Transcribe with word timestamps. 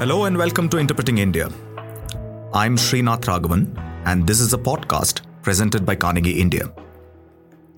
Hello 0.00 0.26
and 0.26 0.38
welcome 0.38 0.68
to 0.68 0.78
Interpreting 0.78 1.18
India. 1.18 1.48
I'm 2.54 2.76
Srinath 2.76 3.22
Raghavan, 3.22 3.76
and 4.06 4.24
this 4.24 4.38
is 4.38 4.52
a 4.52 4.56
podcast 4.56 5.22
presented 5.42 5.84
by 5.84 5.96
Carnegie 5.96 6.40
India. 6.40 6.72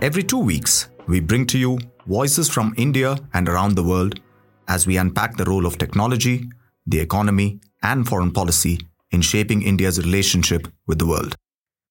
Every 0.03 0.23
two 0.23 0.39
weeks, 0.39 0.91
we 1.09 1.21
bring 1.21 1.47
to 1.47 1.57
you 1.57 1.79
voices 2.07 2.47
from 2.47 2.75
India 2.77 3.17
and 3.33 3.49
around 3.49 3.75
the 3.75 3.83
world 3.83 4.21
as 4.69 4.87
we 4.87 4.99
unpack 4.99 5.39
the 5.39 5.47
role 5.47 5.65
of 5.65 5.79
technology, 5.79 6.47
the 6.87 7.01
economy, 7.01 7.59
and 7.83 8.07
foreign 8.07 8.33
policy 8.33 8.79
in 9.13 9.23
shaping 9.23 9.63
India's 9.63 9.99
relationship 9.99 10.69
with 10.87 10.99
the 10.99 11.07
world. 11.07 11.35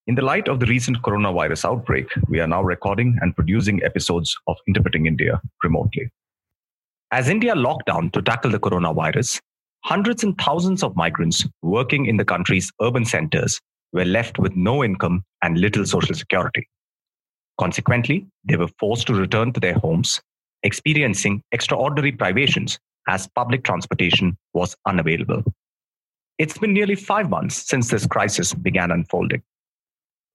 In 0.05 0.13
the 0.13 0.21
light 0.21 0.47
of 0.47 0.59
the 0.59 0.67
recent 0.67 1.01
coronavirus 1.01 1.65
outbreak, 1.65 2.05
we 2.27 2.39
are 2.39 2.47
now 2.47 2.61
recording 2.61 3.17
and 3.21 3.35
producing 3.35 3.81
episodes 3.81 4.37
of 4.45 4.57
Interpreting 4.67 5.07
India 5.07 5.41
remotely. 5.63 6.11
As 7.11 7.29
India 7.29 7.55
locked 7.55 7.87
down 7.87 8.11
to 8.11 8.21
tackle 8.21 8.51
the 8.51 8.59
coronavirus, 8.59 9.39
hundreds 9.83 10.23
and 10.23 10.37
thousands 10.37 10.83
of 10.83 10.95
migrants 10.95 11.45
working 11.61 12.05
in 12.05 12.17
the 12.17 12.25
country's 12.25 12.71
urban 12.81 13.05
centers 13.05 13.59
were 13.91 14.05
left 14.05 14.37
with 14.37 14.55
no 14.55 14.83
income 14.83 15.23
and 15.41 15.57
little 15.57 15.85
social 15.85 16.15
security. 16.15 16.67
Consequently, 17.59 18.25
they 18.45 18.55
were 18.55 18.69
forced 18.79 19.07
to 19.07 19.13
return 19.13 19.51
to 19.53 19.59
their 19.59 19.73
homes, 19.73 20.21
experiencing 20.63 21.41
extraordinary 21.51 22.11
privations 22.11 22.79
as 23.07 23.27
public 23.35 23.63
transportation 23.63 24.37
was 24.53 24.75
unavailable. 24.85 25.43
It's 26.37 26.57
been 26.57 26.73
nearly 26.73 26.95
five 26.95 27.29
months 27.29 27.67
since 27.67 27.89
this 27.89 28.05
crisis 28.05 28.53
began 28.53 28.91
unfolding. 28.91 29.41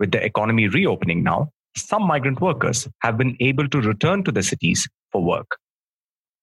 With 0.01 0.11
the 0.11 0.23
economy 0.23 0.69
reopening 0.69 1.23
now, 1.23 1.51
some 1.77 2.03
migrant 2.07 2.41
workers 2.41 2.89
have 3.01 3.17
been 3.17 3.37
able 3.41 3.69
to 3.69 3.81
return 3.81 4.23
to 4.25 4.33
the 4.33 4.43
cities 4.43 4.89
for 5.13 5.23
work. 5.23 5.57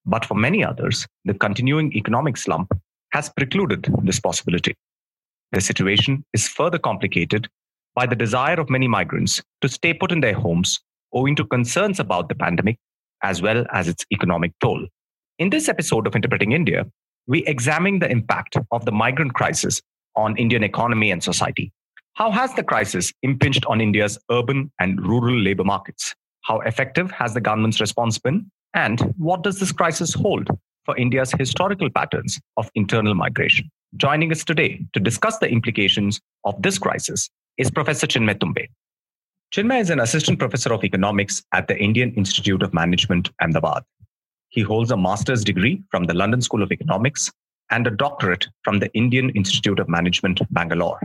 But 0.06 0.26
for 0.26 0.34
many 0.34 0.64
others, 0.64 1.06
the 1.26 1.34
continuing 1.34 1.94
economic 1.94 2.38
slump 2.38 2.72
has 3.12 3.30
precluded 3.30 3.88
this 4.04 4.20
possibility. 4.20 4.76
The 5.52 5.62
situation 5.62 6.24
is 6.34 6.48
further 6.48 6.80
complicated 6.80 7.48
by 7.96 8.06
the 8.06 8.16
desire 8.16 8.60
of 8.60 8.70
many 8.70 8.88
migrants 8.88 9.42
to 9.62 9.68
stay 9.68 9.94
put 9.94 10.12
in 10.12 10.22
their 10.22 10.34
homes 10.34 10.80
owing 11.14 11.36
to 11.36 11.46
concerns 11.46 12.00
about 12.00 12.30
the 12.30 12.36
pandemic 12.36 12.78
as 13.24 13.42
well 13.42 13.66
as 13.72 13.88
its 13.88 14.06
economic 14.14 14.54
toll. 14.62 14.88
In 15.40 15.50
this 15.50 15.68
episode 15.68 16.08
of 16.08 16.16
Interpreting 16.16 16.54
India, 16.54 16.86
we 17.28 17.46
examine 17.46 18.00
the 18.00 18.10
impact 18.10 18.58
of 18.72 18.86
the 18.86 18.92
migrant 18.92 19.34
crisis 19.34 19.82
on 20.16 20.38
Indian 20.38 20.64
economy 20.64 21.12
and 21.12 21.24
society. 21.24 21.72
How 22.14 22.32
has 22.32 22.54
the 22.56 22.64
crisis 22.64 23.14
impinged 23.24 23.66
on 23.66 23.82
India's 23.82 24.18
urban 24.30 24.72
and 24.80 25.06
rural 25.06 25.40
labor 25.40 25.64
markets? 25.64 26.16
How 26.42 26.60
effective 26.62 27.12
has 27.12 27.34
the 27.34 27.42
government's 27.42 27.80
response 27.80 28.18
been? 28.18 28.52
And 28.74 29.00
what 29.18 29.44
does 29.44 29.60
this 29.60 29.72
crisis 29.72 30.14
hold 30.14 30.50
for 30.86 30.98
India's 30.98 31.32
historical 31.32 31.90
patterns 31.90 32.40
of 32.58 32.70
internal 32.76 33.14
migration. 33.14 33.70
Joining 33.98 34.32
us 34.32 34.44
today 34.44 34.86
to 34.94 35.00
discuss 35.00 35.38
the 35.38 35.50
implications 35.50 36.20
of 36.46 36.62
this 36.62 36.78
crisis 36.78 37.30
is 37.58 37.70
Professor 37.70 38.08
Chinmay 38.08 38.36
Tumbe. 38.40 38.68
Chinmay 39.54 39.82
is 39.82 39.90
an 39.90 40.00
assistant 40.00 40.40
professor 40.40 40.74
of 40.74 40.84
economics 40.84 41.44
at 41.54 41.68
the 41.68 41.78
Indian 41.78 42.14
Institute 42.14 42.64
of 42.64 42.74
Management, 42.74 43.30
Ahmedabad. 43.42 43.84
He 44.50 44.62
holds 44.62 44.92
a 44.92 44.98
master's 44.98 45.44
degree 45.44 45.84
from 45.92 46.06
the 46.06 46.14
London 46.14 46.42
School 46.42 46.64
of 46.64 46.72
Economics 46.72 47.30
and 47.70 47.86
a 47.86 47.92
doctorate 47.92 48.48
from 48.64 48.80
the 48.80 48.92
Indian 48.94 49.30
Institute 49.32 49.80
of 49.80 49.90
Management, 49.90 50.42
Bangalore. 50.52 51.02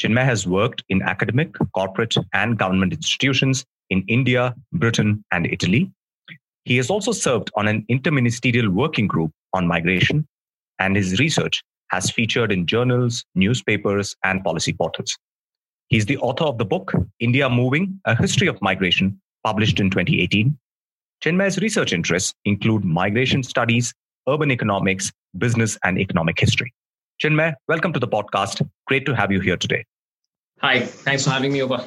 Chinmay 0.00 0.24
has 0.24 0.46
worked 0.46 0.82
in 0.88 1.02
academic, 1.02 1.54
corporate, 1.74 2.14
and 2.32 2.58
government 2.58 2.92
institutions 2.92 3.64
in 3.90 4.04
India, 4.08 4.54
Britain, 4.72 5.24
and 5.30 5.46
Italy, 5.46 5.90
he 6.64 6.76
has 6.76 6.90
also 6.90 7.12
served 7.12 7.50
on 7.56 7.68
an 7.68 7.84
interministerial 7.90 8.68
working 8.68 9.06
group 9.06 9.32
on 9.52 9.66
migration, 9.66 10.26
and 10.78 10.96
his 10.96 11.18
research 11.18 11.62
has 11.90 12.10
featured 12.10 12.52
in 12.52 12.66
journals, 12.66 13.24
newspapers, 13.34 14.16
and 14.24 14.42
policy 14.42 14.72
portals. 14.72 15.16
He's 15.88 16.06
the 16.06 16.16
author 16.18 16.44
of 16.44 16.58
the 16.58 16.64
book, 16.64 16.92
India 17.20 17.50
Moving 17.50 18.00
A 18.06 18.16
History 18.16 18.46
of 18.46 18.60
Migration, 18.62 19.20
published 19.44 19.78
in 19.78 19.90
2018. 19.90 20.56
Chinmay's 21.22 21.58
research 21.58 21.92
interests 21.92 22.32
include 22.44 22.84
migration 22.84 23.42
studies, 23.42 23.92
urban 24.28 24.50
economics, 24.50 25.12
business, 25.38 25.78
and 25.84 25.98
economic 25.98 26.38
history. 26.38 26.72
Chinmay, 27.22 27.54
welcome 27.68 27.92
to 27.92 28.00
the 28.00 28.08
podcast. 28.08 28.66
Great 28.86 29.06
to 29.06 29.14
have 29.14 29.30
you 29.30 29.40
here 29.40 29.56
today. 29.56 29.84
Hi, 30.60 30.80
thanks 30.80 31.24
for 31.24 31.30
having 31.30 31.52
me 31.52 31.62
over. 31.62 31.84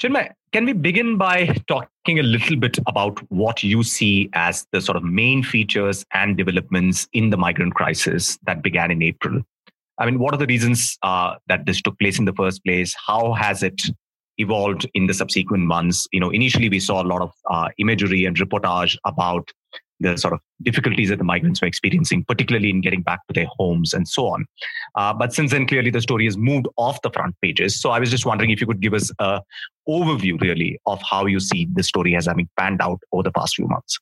Chinmay, 0.00 0.30
can 0.52 0.64
we 0.64 0.74
begin 0.74 1.18
by 1.18 1.46
talking 1.66 2.20
a 2.20 2.22
little 2.22 2.54
bit 2.54 2.78
about 2.86 3.18
what 3.32 3.64
you 3.64 3.82
see 3.82 4.30
as 4.32 4.64
the 4.70 4.80
sort 4.80 4.96
of 4.96 5.02
main 5.02 5.42
features 5.42 6.04
and 6.12 6.36
developments 6.36 7.08
in 7.12 7.30
the 7.30 7.36
migrant 7.36 7.74
crisis 7.74 8.38
that 8.46 8.62
began 8.62 8.92
in 8.92 9.02
April? 9.02 9.42
I 9.98 10.06
mean, 10.06 10.20
what 10.20 10.32
are 10.32 10.36
the 10.36 10.46
reasons 10.46 10.96
uh, 11.02 11.34
that 11.48 11.66
this 11.66 11.82
took 11.82 11.98
place 11.98 12.20
in 12.20 12.26
the 12.26 12.32
first 12.32 12.64
place? 12.64 12.94
How 13.04 13.32
has 13.32 13.64
it 13.64 13.82
evolved 14.36 14.88
in 14.94 15.08
the 15.08 15.14
subsequent 15.14 15.64
months? 15.64 16.06
You 16.12 16.20
know, 16.20 16.30
initially 16.30 16.68
we 16.68 16.78
saw 16.78 17.02
a 17.02 17.08
lot 17.08 17.20
of 17.20 17.32
uh, 17.50 17.70
imagery 17.78 18.24
and 18.24 18.36
reportage 18.36 18.96
about 19.04 19.50
the 20.00 20.16
sort 20.16 20.34
of 20.34 20.40
difficulties 20.62 21.08
that 21.08 21.18
the 21.18 21.24
migrants 21.24 21.60
were 21.60 21.68
experiencing, 21.68 22.24
particularly 22.24 22.70
in 22.70 22.80
getting 22.80 23.02
back 23.02 23.26
to 23.26 23.32
their 23.32 23.46
homes 23.58 23.92
and 23.92 24.08
so 24.08 24.26
on. 24.26 24.46
Uh, 24.94 25.12
but 25.12 25.32
since 25.32 25.50
then, 25.50 25.66
clearly 25.66 25.90
the 25.90 26.00
story 26.00 26.24
has 26.24 26.36
moved 26.36 26.66
off 26.76 27.02
the 27.02 27.10
front 27.10 27.34
pages. 27.42 27.80
So 27.80 27.90
I 27.90 27.98
was 27.98 28.10
just 28.10 28.26
wondering 28.26 28.50
if 28.50 28.60
you 28.60 28.66
could 28.66 28.80
give 28.80 28.94
us 28.94 29.10
a 29.18 29.40
overview, 29.88 30.40
really, 30.40 30.80
of 30.86 31.00
how 31.02 31.26
you 31.26 31.40
see 31.40 31.68
the 31.72 31.82
story 31.82 32.12
has 32.12 32.26
having 32.26 32.48
panned 32.58 32.80
out 32.80 33.00
over 33.12 33.22
the 33.22 33.32
past 33.32 33.56
few 33.56 33.66
months. 33.66 33.98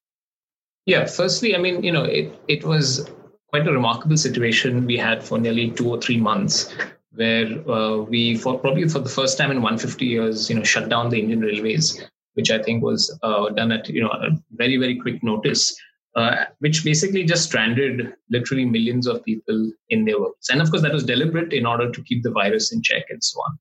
Yeah, 0.84 1.06
firstly, 1.06 1.56
I 1.56 1.58
mean, 1.58 1.82
you 1.82 1.90
know, 1.90 2.04
it 2.04 2.38
it 2.46 2.64
was 2.64 3.10
quite 3.48 3.66
a 3.66 3.72
remarkable 3.72 4.16
situation 4.16 4.86
we 4.86 4.96
had 4.96 5.22
for 5.22 5.38
nearly 5.38 5.70
two 5.70 5.88
or 5.88 6.00
three 6.00 6.18
months 6.18 6.74
where 7.14 7.46
uh, 7.70 7.96
we 7.96 8.36
for 8.36 8.58
probably 8.58 8.88
for 8.88 8.98
the 8.98 9.08
first 9.08 9.38
time 9.38 9.50
in 9.50 9.62
150 9.62 10.04
years 10.04 10.50
you 10.50 10.56
know 10.56 10.62
shut 10.62 10.88
down 10.88 11.08
the 11.08 11.18
indian 11.18 11.40
railways 11.40 12.04
which 12.36 12.50
I 12.50 12.62
think 12.62 12.82
was 12.82 13.16
uh, 13.22 13.48
done 13.50 13.72
at 13.72 13.88
you 13.88 14.02
know 14.02 14.10
a 14.10 14.30
very 14.52 14.76
very 14.76 14.96
quick 14.96 15.22
notice, 15.22 15.76
uh, 16.14 16.44
which 16.60 16.84
basically 16.84 17.24
just 17.24 17.44
stranded 17.44 18.12
literally 18.30 18.64
millions 18.64 19.06
of 19.06 19.24
people 19.24 19.72
in 19.90 20.04
their 20.04 20.20
works. 20.20 20.48
And 20.50 20.60
of 20.60 20.70
course, 20.70 20.82
that 20.82 20.92
was 20.92 21.04
deliberate 21.04 21.52
in 21.52 21.66
order 21.66 21.90
to 21.90 22.02
keep 22.02 22.22
the 22.22 22.30
virus 22.30 22.72
in 22.72 22.82
check 22.82 23.04
and 23.10 23.22
so 23.22 23.40
on. 23.40 23.58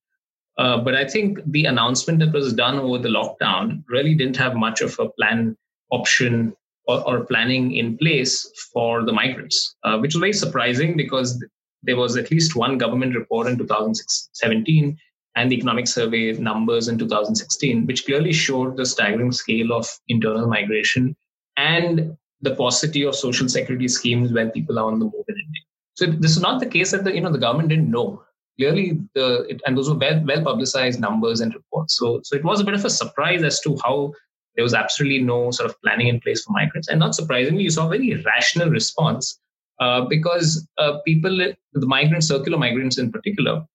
Uh, 0.58 0.78
but 0.78 0.96
I 0.96 1.06
think 1.06 1.40
the 1.48 1.66
announcement 1.66 2.20
that 2.20 2.32
was 2.32 2.54
done 2.54 2.80
over 2.80 2.98
the 2.98 3.10
lockdown 3.10 3.84
really 3.90 4.16
didn't 4.16 4.38
have 4.38 4.56
much 4.56 4.82
of 4.82 4.98
a 5.00 5.10
plan 5.10 5.58
option 5.92 6.56
or, 6.88 7.06
or 7.08 7.26
planning 7.26 7.76
in 7.76 7.98
place 7.98 8.50
for 8.74 9.04
the 9.04 9.12
migrants, 9.12 9.76
uh, 9.84 9.98
which 9.98 10.14
was 10.14 10.20
very 10.20 10.34
surprising 10.34 10.96
because 10.96 11.44
there 11.84 11.98
was 11.98 12.18
at 12.18 12.32
least 12.32 12.56
one 12.56 12.78
government 12.78 13.16
report 13.16 13.48
in 13.48 13.58
2017 13.58 14.98
and 15.36 15.52
the 15.52 15.56
economic 15.56 15.88
survey 15.88 16.32
numbers 16.34 16.88
in 16.88 16.98
2016, 16.98 17.86
which 17.86 18.06
clearly 18.06 18.32
showed 18.32 18.78
the 18.78 18.86
staggering 18.86 19.32
scale 19.32 19.74
of 19.74 19.88
internal 20.08 20.48
migration 20.48 21.16
and 21.58 22.16
the 22.42 22.56
paucity 22.56 23.04
of 23.04 23.16
social 23.16 23.50
security 23.50 23.88
schemes 23.88 24.32
when 24.32 24.52
people 24.52 24.80
are 24.80 24.86
on 24.86 25.00
the 25.00 25.06
move 25.06 25.26
in 25.28 25.36
India. 25.36 25.62
So 25.96 26.06
this 26.06 26.32
is 26.32 26.42
not 26.42 26.60
the 26.60 26.66
case 26.66 26.92
that 26.92 27.04
the 27.04 27.14
you 27.14 27.22
know 27.22 27.32
the 27.32 27.38
government 27.38 27.70
didn't 27.70 27.90
know. 27.90 28.22
Clearly, 28.58 29.00
the 29.14 29.46
it, 29.50 29.62
and 29.66 29.78
those 29.78 29.90
were 29.90 29.98
well, 29.98 30.22
well 30.26 30.44
publicized 30.44 31.00
numbers 31.00 31.42
and 31.42 31.54
reports. 31.54 31.98
So 31.98 32.22
so 32.24 32.36
it 32.36 32.44
was 32.44 32.62
a 32.62 32.64
bit 32.64 32.74
of 32.74 32.86
a 32.86 32.90
surprise 32.90 33.44
as 33.44 33.60
to 33.62 33.78
how 33.84 34.14
there 34.56 34.64
was 34.64 34.74
absolutely 34.74 35.22
no 35.22 35.52
sort 35.52 35.70
of 35.70 35.82
planning 35.82 36.08
in 36.08 36.20
place 36.20 36.44
for 36.44 36.52
migrants. 36.54 36.88
And 36.88 37.00
not 37.00 37.16
surprisingly, 37.16 37.64
you 37.64 37.70
saw 37.70 37.88
a 37.88 37.90
very 37.90 38.22
rational 38.24 38.70
response 38.70 39.40
uh, 39.80 40.06
because 40.06 40.66
uh, 40.78 41.00
people, 41.06 41.38
the 41.74 41.88
migrants, 41.88 42.28
circular 42.28 42.58
migrants 42.58 42.98
in 42.98 43.12
particular, 43.12 43.66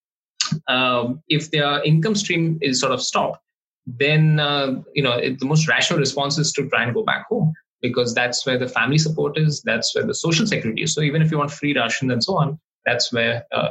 um, 0.68 1.22
if 1.28 1.50
their 1.50 1.82
income 1.84 2.14
stream 2.14 2.58
is 2.60 2.80
sort 2.80 2.92
of 2.92 3.02
stopped, 3.02 3.40
then 3.86 4.38
uh, 4.40 4.80
you 4.94 5.02
know 5.02 5.12
it, 5.12 5.38
the 5.38 5.46
most 5.46 5.68
rational 5.68 5.98
response 5.98 6.38
is 6.38 6.52
to 6.52 6.68
try 6.68 6.84
and 6.84 6.94
go 6.94 7.02
back 7.02 7.26
home 7.28 7.52
because 7.82 8.14
that's 8.14 8.44
where 8.46 8.58
the 8.58 8.68
family 8.68 8.98
support 8.98 9.38
is, 9.38 9.62
that's 9.62 9.94
where 9.94 10.06
the 10.06 10.14
social 10.14 10.46
security 10.46 10.82
is. 10.82 10.94
So 10.94 11.00
even 11.00 11.22
if 11.22 11.30
you 11.30 11.38
want 11.38 11.50
free 11.50 11.74
ration 11.74 12.10
and 12.10 12.22
so 12.22 12.36
on, 12.36 12.58
that's 12.84 13.12
where 13.12 13.44
uh, 13.52 13.68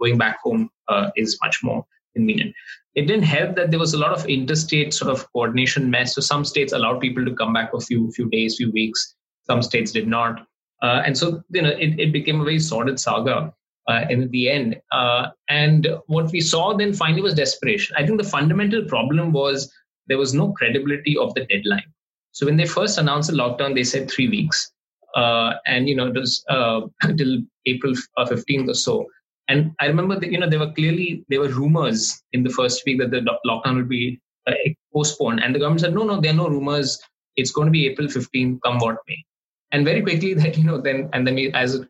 going 0.00 0.18
back 0.18 0.38
home 0.42 0.70
uh, 0.88 1.10
is 1.16 1.38
much 1.42 1.60
more 1.62 1.84
convenient. 2.14 2.54
It 2.94 3.02
didn't 3.02 3.24
help 3.24 3.56
that 3.56 3.70
there 3.70 3.80
was 3.80 3.94
a 3.94 3.98
lot 3.98 4.12
of 4.12 4.26
interstate 4.26 4.92
sort 4.92 5.10
of 5.10 5.30
coordination 5.32 5.90
mess. 5.90 6.14
So 6.14 6.20
some 6.20 6.44
states 6.44 6.72
allowed 6.72 7.00
people 7.00 7.24
to 7.24 7.34
come 7.34 7.52
back 7.52 7.70
for 7.70 7.78
a 7.78 7.80
few 7.80 8.10
few 8.12 8.28
days, 8.28 8.56
few 8.56 8.70
weeks. 8.70 9.14
Some 9.44 9.62
states 9.62 9.92
did 9.92 10.06
not, 10.06 10.46
uh, 10.82 11.02
and 11.04 11.16
so 11.16 11.42
you 11.50 11.62
know 11.62 11.70
it, 11.70 11.98
it 11.98 12.12
became 12.12 12.40
a 12.40 12.44
very 12.44 12.60
sordid 12.60 13.00
saga 13.00 13.52
uh, 13.88 14.04
in 14.08 14.30
the 14.30 14.50
end. 14.50 14.80
Uh, 14.92 15.28
and 15.48 15.88
what 16.06 16.30
we 16.32 16.40
saw 16.40 16.76
then 16.76 16.92
finally 16.92 17.22
was 17.22 17.34
desperation. 17.34 17.96
I 17.98 18.06
think 18.06 18.20
the 18.20 18.28
fundamental 18.28 18.84
problem 18.84 19.32
was 19.32 19.72
there 20.06 20.18
was 20.18 20.34
no 20.34 20.52
credibility 20.52 21.16
of 21.16 21.34
the 21.34 21.46
deadline. 21.46 21.92
So 22.32 22.46
when 22.46 22.56
they 22.56 22.66
first 22.66 22.98
announced 22.98 23.30
the 23.30 23.36
lockdown, 23.36 23.74
they 23.74 23.84
said 23.84 24.10
three 24.10 24.28
weeks, 24.28 24.72
uh, 25.14 25.54
and 25.66 25.88
you 25.88 25.94
know 25.94 26.08
it 26.08 26.14
was 26.14 26.44
until 27.02 27.34
uh, 27.34 27.40
April 27.66 27.94
uh, 28.16 28.26
fifteenth 28.26 28.68
or 28.68 28.74
so. 28.74 29.06
And 29.48 29.72
I 29.80 29.86
remember 29.86 30.18
that 30.18 30.32
you 30.32 30.38
know 30.38 30.48
there 30.48 30.58
were 30.58 30.72
clearly 30.72 31.24
there 31.28 31.40
were 31.40 31.48
rumors 31.48 32.22
in 32.32 32.42
the 32.42 32.50
first 32.50 32.82
week 32.86 32.98
that 33.00 33.10
the 33.10 33.20
lockdown 33.46 33.76
would 33.76 33.88
be 33.88 34.20
uh, 34.46 34.54
postponed, 34.94 35.42
and 35.42 35.54
the 35.54 35.58
government 35.58 35.82
said 35.82 35.94
no, 35.94 36.04
no, 36.04 36.20
there 36.20 36.32
are 36.32 36.36
no 36.36 36.48
rumors. 36.48 37.00
It's 37.36 37.50
going 37.50 37.66
to 37.66 37.72
be 37.72 37.86
April 37.86 38.08
fifteenth, 38.08 38.60
come 38.62 38.78
what 38.78 38.96
may. 39.06 39.24
And 39.72 39.84
very 39.84 40.02
quickly 40.02 40.34
that 40.42 40.56
you 40.56 40.64
know 40.64 40.80
then 40.80 41.10
and 41.12 41.26
then 41.26 41.38
as 41.54 41.84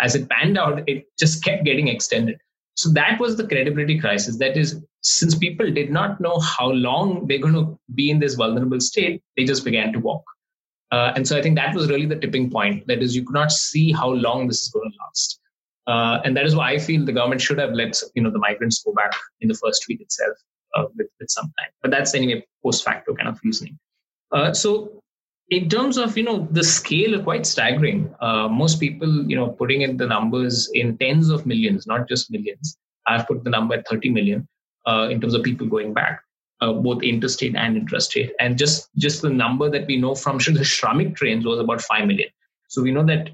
as 0.00 0.14
it 0.14 0.28
panned 0.28 0.58
out, 0.58 0.82
it 0.86 1.06
just 1.18 1.44
kept 1.44 1.64
getting 1.64 1.88
extended. 1.88 2.38
So 2.74 2.90
that 2.90 3.18
was 3.18 3.36
the 3.36 3.46
credibility 3.46 3.98
crisis. 3.98 4.38
That 4.38 4.56
is, 4.56 4.84
since 5.02 5.34
people 5.34 5.70
did 5.70 5.90
not 5.90 6.20
know 6.20 6.38
how 6.38 6.70
long 6.70 7.26
they're 7.26 7.40
going 7.40 7.54
to 7.54 7.78
be 7.94 8.10
in 8.10 8.20
this 8.20 8.34
vulnerable 8.34 8.80
state, 8.80 9.22
they 9.36 9.44
just 9.44 9.64
began 9.64 9.92
to 9.92 9.98
walk. 9.98 10.22
Uh, 10.92 11.12
and 11.16 11.26
so 11.26 11.36
I 11.36 11.42
think 11.42 11.56
that 11.56 11.74
was 11.74 11.90
really 11.90 12.06
the 12.06 12.16
tipping 12.16 12.50
point. 12.50 12.86
That 12.86 13.02
is, 13.02 13.16
you 13.16 13.24
could 13.24 13.34
not 13.34 13.50
see 13.50 13.92
how 13.92 14.10
long 14.10 14.46
this 14.46 14.62
is 14.62 14.68
going 14.68 14.90
to 14.90 14.96
last. 15.04 15.40
Uh, 15.88 16.20
and 16.24 16.36
that 16.36 16.44
is 16.44 16.54
why 16.54 16.70
I 16.70 16.78
feel 16.78 17.04
the 17.04 17.12
government 17.12 17.40
should 17.40 17.58
have 17.58 17.72
let 17.72 18.00
you 18.14 18.22
know 18.22 18.30
the 18.30 18.38
migrants 18.38 18.82
go 18.82 18.92
back 18.92 19.12
in 19.40 19.48
the 19.48 19.54
first 19.54 19.86
week 19.88 20.00
itself 20.00 20.36
uh, 20.76 20.84
with, 20.96 21.08
with 21.18 21.30
some 21.30 21.46
time. 21.58 21.70
But 21.82 21.90
that's 21.90 22.14
anyway 22.14 22.46
post 22.62 22.84
facto 22.84 23.14
kind 23.14 23.28
of 23.28 23.40
reasoning. 23.42 23.78
Uh, 24.30 24.52
so 24.52 25.02
in 25.50 25.68
terms 25.68 25.96
of 25.96 26.16
you 26.16 26.24
know 26.24 26.46
the 26.50 26.64
scale 26.64 27.18
are 27.18 27.22
quite 27.22 27.46
staggering. 27.46 28.14
Uh, 28.20 28.48
most 28.48 28.80
people 28.80 29.24
you 29.28 29.36
know 29.36 29.48
putting 29.48 29.82
in 29.82 29.96
the 29.96 30.06
numbers 30.06 30.70
in 30.74 30.96
tens 30.98 31.30
of 31.30 31.46
millions 31.46 31.86
not 31.86 32.08
just 32.08 32.30
millions. 32.30 32.76
I've 33.06 33.26
put 33.26 33.44
the 33.44 33.50
number 33.50 33.74
at 33.74 33.88
30 33.88 34.10
million 34.10 34.46
uh, 34.86 35.08
in 35.10 35.20
terms 35.20 35.34
of 35.34 35.42
people 35.42 35.66
going 35.66 35.94
back 35.94 36.20
uh, 36.60 36.72
both 36.72 37.02
interstate 37.02 37.56
and 37.56 37.76
intrastate. 37.76 38.30
And 38.40 38.58
just 38.58 38.88
just 38.96 39.22
the 39.22 39.30
number 39.30 39.70
that 39.70 39.86
we 39.86 39.96
know 39.96 40.14
from 40.14 40.38
the 40.58 40.64
shramik 40.64 41.16
trains 41.16 41.44
was 41.44 41.58
about 41.58 41.80
5 41.80 42.06
million. 42.06 42.28
So 42.68 42.82
we 42.82 42.90
know 42.90 43.04
that 43.06 43.30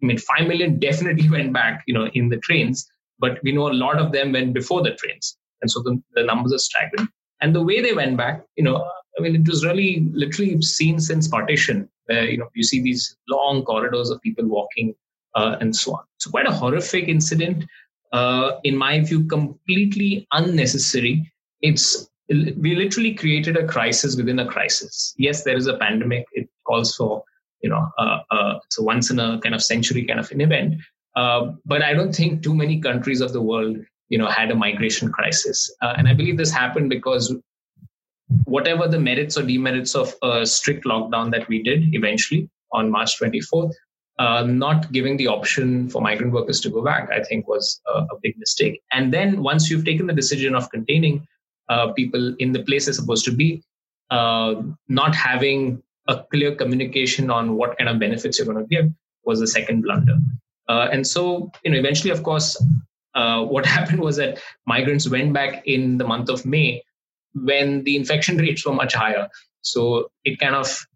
i 0.00 0.06
mean 0.06 0.18
5 0.18 0.46
million 0.46 0.78
definitely 0.78 1.28
went 1.36 1.52
back 1.52 1.82
you 1.86 1.94
know 1.94 2.06
in 2.14 2.28
the 2.28 2.38
trains 2.38 2.88
but 3.18 3.38
we 3.42 3.52
know 3.52 3.68
a 3.68 3.80
lot 3.84 3.98
of 3.98 4.12
them 4.12 4.32
went 4.32 4.54
before 4.54 4.82
the 4.82 4.94
trains. 4.94 5.36
And 5.60 5.68
so 5.68 5.82
the, 5.82 6.00
the 6.14 6.22
numbers 6.22 6.52
are 6.52 6.58
staggering. 6.58 7.08
And 7.40 7.52
the 7.52 7.64
way 7.64 7.80
they 7.82 7.92
went 7.92 8.16
back 8.16 8.44
you 8.56 8.64
know 8.64 8.88
I 9.18 9.22
mean, 9.22 9.34
it 9.36 9.48
was 9.48 9.64
really 9.64 10.06
literally 10.12 10.60
seen 10.62 11.00
since 11.00 11.28
partition, 11.28 11.88
where 12.06 12.24
you 12.24 12.38
know 12.38 12.48
you 12.54 12.62
see 12.62 12.82
these 12.82 13.16
long 13.28 13.64
corridors 13.64 14.10
of 14.10 14.20
people 14.22 14.46
walking 14.46 14.94
uh, 15.34 15.56
and 15.60 15.74
so 15.74 15.94
on. 15.94 16.04
So 16.18 16.30
quite 16.30 16.46
a 16.46 16.52
horrific 16.52 17.08
incident. 17.08 17.64
Uh, 18.12 18.52
in 18.64 18.76
my 18.76 19.00
view, 19.00 19.24
completely 19.24 20.26
unnecessary. 20.32 21.30
It's 21.60 22.08
we 22.28 22.74
literally 22.76 23.14
created 23.14 23.56
a 23.56 23.66
crisis 23.66 24.16
within 24.16 24.38
a 24.38 24.46
crisis. 24.46 25.14
Yes, 25.16 25.44
there 25.44 25.56
is 25.56 25.66
a 25.66 25.76
pandemic. 25.78 26.26
It 26.32 26.48
calls 26.66 26.94
for 26.94 27.22
you 27.62 27.70
know 27.70 27.86
uh, 27.98 28.18
uh, 28.30 28.58
it's 28.64 28.78
a 28.78 28.82
once 28.82 29.10
in 29.10 29.18
a 29.18 29.40
kind 29.40 29.54
of 29.54 29.62
century 29.62 30.04
kind 30.04 30.20
of 30.20 30.30
an 30.30 30.40
event. 30.40 30.74
Uh, 31.16 31.52
but 31.64 31.82
I 31.82 31.94
don't 31.94 32.14
think 32.14 32.42
too 32.42 32.54
many 32.54 32.80
countries 32.80 33.20
of 33.20 33.32
the 33.32 33.42
world 33.42 33.76
you 34.08 34.18
know 34.18 34.28
had 34.28 34.50
a 34.50 34.54
migration 34.54 35.12
crisis, 35.12 35.70
uh, 35.82 35.94
and 35.96 36.08
I 36.08 36.14
believe 36.14 36.36
this 36.36 36.50
happened 36.50 36.90
because 36.90 37.34
whatever 38.44 38.88
the 38.88 38.98
merits 38.98 39.36
or 39.36 39.42
demerits 39.42 39.94
of 39.94 40.14
a 40.22 40.44
strict 40.44 40.84
lockdown 40.84 41.30
that 41.30 41.48
we 41.48 41.62
did 41.62 41.94
eventually 41.94 42.48
on 42.72 42.90
March 42.90 43.18
24th, 43.18 43.72
uh, 44.18 44.42
not 44.42 44.90
giving 44.92 45.16
the 45.16 45.26
option 45.26 45.88
for 45.88 46.02
migrant 46.02 46.32
workers 46.32 46.60
to 46.60 46.70
go 46.70 46.82
back, 46.82 47.08
I 47.10 47.22
think 47.22 47.46
was 47.46 47.80
a, 47.86 48.00
a 48.00 48.18
big 48.22 48.36
mistake. 48.38 48.82
And 48.92 49.12
then 49.12 49.42
once 49.42 49.70
you've 49.70 49.84
taken 49.84 50.06
the 50.06 50.12
decision 50.12 50.54
of 50.54 50.70
containing 50.70 51.26
uh, 51.68 51.92
people 51.92 52.34
in 52.38 52.52
the 52.52 52.62
place 52.64 52.86
they're 52.86 52.94
supposed 52.94 53.24
to 53.26 53.32
be, 53.32 53.62
uh, 54.10 54.54
not 54.88 55.14
having 55.14 55.82
a 56.08 56.24
clear 56.30 56.54
communication 56.54 57.30
on 57.30 57.56
what 57.56 57.76
kind 57.78 57.88
of 57.88 57.98
benefits 57.98 58.38
you're 58.38 58.46
going 58.46 58.58
to 58.58 58.74
give 58.74 58.90
was 59.24 59.40
the 59.40 59.46
second 59.46 59.82
blunder. 59.82 60.16
Uh, 60.68 60.88
and 60.90 61.06
so, 61.06 61.50
you 61.64 61.70
know, 61.70 61.78
eventually, 61.78 62.10
of 62.10 62.22
course, 62.22 62.62
uh, 63.14 63.42
what 63.42 63.64
happened 63.76 64.00
was 64.00 64.16
that 64.16 64.38
migrants 64.66 65.08
went 65.08 65.32
back 65.32 65.62
in 65.66 65.98
the 65.98 66.06
month 66.06 66.28
of 66.28 66.44
May 66.44 66.82
when 67.44 67.84
the 67.84 67.96
infection 67.96 68.36
rates 68.38 68.64
were 68.64 68.72
much 68.72 68.94
higher. 68.94 69.28
So 69.62 70.10
it 70.24 70.38
kind 70.38 70.54
of 70.54 70.86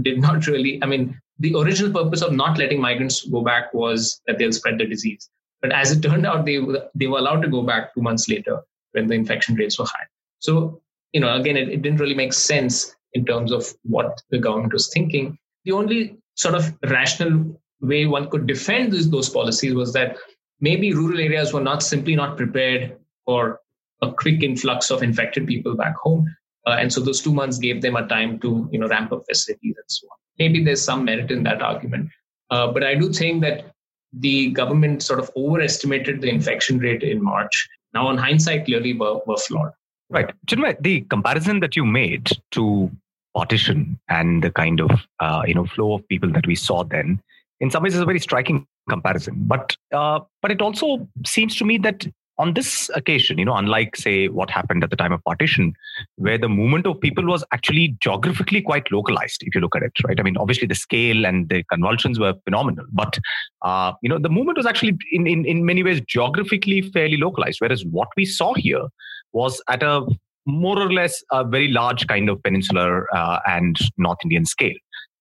did 0.00 0.20
not 0.20 0.46
really, 0.46 0.82
I 0.82 0.86
mean, 0.86 1.20
the 1.38 1.54
original 1.54 1.92
purpose 1.92 2.22
of 2.22 2.32
not 2.32 2.58
letting 2.58 2.80
migrants 2.80 3.24
go 3.24 3.42
back 3.42 3.72
was 3.72 4.20
that 4.26 4.38
they'll 4.38 4.52
spread 4.52 4.78
the 4.78 4.86
disease. 4.86 5.28
But 5.60 5.72
as 5.72 5.92
it 5.92 6.02
turned 6.02 6.26
out, 6.26 6.44
they, 6.44 6.60
they 6.94 7.06
were 7.06 7.18
allowed 7.18 7.42
to 7.42 7.48
go 7.48 7.62
back 7.62 7.94
two 7.94 8.02
months 8.02 8.28
later 8.28 8.60
when 8.92 9.06
the 9.06 9.14
infection 9.14 9.54
rates 9.54 9.78
were 9.78 9.86
high. 9.86 10.06
So, 10.40 10.80
you 11.12 11.20
know, 11.20 11.34
again, 11.34 11.56
it, 11.56 11.68
it 11.68 11.82
didn't 11.82 12.00
really 12.00 12.14
make 12.14 12.32
sense 12.32 12.94
in 13.12 13.24
terms 13.24 13.52
of 13.52 13.66
what 13.82 14.20
the 14.30 14.38
government 14.38 14.72
was 14.72 14.88
thinking. 14.92 15.38
The 15.64 15.72
only 15.72 16.18
sort 16.34 16.54
of 16.54 16.76
rational 16.84 17.60
way 17.80 18.06
one 18.06 18.30
could 18.30 18.46
defend 18.46 18.92
those, 18.92 19.10
those 19.10 19.28
policies 19.28 19.74
was 19.74 19.92
that 19.92 20.16
maybe 20.60 20.92
rural 20.92 21.20
areas 21.20 21.52
were 21.52 21.60
not 21.60 21.82
simply 21.82 22.14
not 22.16 22.36
prepared 22.36 22.96
for 23.24 23.60
a 24.02 24.12
quick 24.12 24.42
influx 24.42 24.90
of 24.90 25.02
infected 25.02 25.46
people 25.46 25.74
back 25.74 25.96
home. 25.96 26.34
Uh, 26.66 26.76
and 26.78 26.92
so 26.92 27.00
those 27.00 27.22
two 27.22 27.32
months 27.32 27.58
gave 27.58 27.80
them 27.82 27.96
a 27.96 28.06
time 28.06 28.38
to 28.40 28.68
you 28.70 28.78
know 28.78 28.88
ramp 28.88 29.12
up 29.12 29.22
facilities 29.28 29.74
and 29.76 29.88
so 29.88 30.06
on. 30.10 30.18
Maybe 30.38 30.62
there's 30.62 30.82
some 30.82 31.04
merit 31.04 31.30
in 31.30 31.42
that 31.44 31.62
argument, 31.62 32.10
uh, 32.50 32.70
but 32.70 32.84
I 32.84 32.94
do 32.94 33.12
think 33.12 33.42
that 33.42 33.72
the 34.12 34.50
government 34.52 35.02
sort 35.02 35.18
of 35.18 35.30
overestimated 35.36 36.20
the 36.20 36.28
infection 36.28 36.78
rate 36.78 37.02
in 37.02 37.22
March. 37.22 37.68
Now, 37.94 38.06
on 38.06 38.18
hindsight, 38.18 38.66
clearly 38.66 38.92
were, 38.94 39.20
were 39.26 39.36
flawed. 39.36 39.72
Right, 40.10 40.32
Chinmay, 40.46 40.80
the 40.80 41.02
comparison 41.02 41.60
that 41.60 41.76
you 41.76 41.84
made 41.84 42.30
to 42.52 42.90
partition 43.34 43.98
and 44.08 44.42
the 44.42 44.50
kind 44.50 44.80
of 44.80 44.90
uh, 45.20 45.42
you 45.46 45.54
know 45.54 45.66
flow 45.66 45.94
of 45.94 46.08
people 46.08 46.30
that 46.32 46.46
we 46.46 46.54
saw 46.54 46.82
then, 46.82 47.20
in 47.60 47.70
some 47.70 47.82
ways, 47.82 47.94
is 47.94 48.00
a 48.00 48.06
very 48.06 48.20
striking 48.20 48.66
comparison. 48.88 49.34
But 49.36 49.76
uh, 49.92 50.20
but 50.40 50.50
it 50.50 50.62
also 50.62 51.06
seems 51.26 51.56
to 51.56 51.64
me 51.64 51.78
that 51.78 52.06
on 52.38 52.54
this 52.54 52.88
occasion, 52.94 53.36
you 53.38 53.44
know, 53.44 53.54
unlike 53.54 53.96
say 53.96 54.28
what 54.28 54.48
happened 54.48 54.84
at 54.84 54.90
the 54.90 54.96
time 54.96 55.12
of 55.12 55.22
partition, 55.24 55.74
where 56.16 56.38
the 56.38 56.48
movement 56.48 56.86
of 56.86 57.00
people 57.00 57.26
was 57.26 57.44
actually 57.52 57.96
geographically 58.00 58.62
quite 58.62 58.90
localized, 58.92 59.42
if 59.44 59.54
you 59.54 59.60
look 59.60 59.74
at 59.74 59.82
it, 59.82 59.92
right? 60.06 60.18
I 60.20 60.22
mean, 60.22 60.36
obviously 60.36 60.68
the 60.68 60.74
scale 60.74 61.26
and 61.26 61.48
the 61.48 61.64
convulsions 61.64 62.18
were 62.18 62.34
phenomenal, 62.44 62.86
but 62.92 63.18
uh, 63.62 63.92
you 64.02 64.08
know, 64.08 64.18
the 64.18 64.28
movement 64.28 64.56
was 64.56 64.66
actually 64.66 64.96
in, 65.10 65.26
in 65.26 65.44
in 65.44 65.64
many 65.64 65.82
ways 65.82 66.00
geographically 66.06 66.82
fairly 66.82 67.16
localized. 67.16 67.60
Whereas 67.60 67.84
what 67.84 68.08
we 68.16 68.24
saw 68.24 68.54
here 68.54 68.86
was 69.32 69.60
at 69.68 69.82
a 69.82 70.06
more 70.46 70.78
or 70.78 70.90
less 70.90 71.22
a 71.30 71.44
very 71.44 71.68
large 71.68 72.06
kind 72.06 72.30
of 72.30 72.42
peninsular 72.42 73.14
uh, 73.14 73.40
and 73.46 73.76
North 73.98 74.18
Indian 74.24 74.46
scale, 74.46 74.76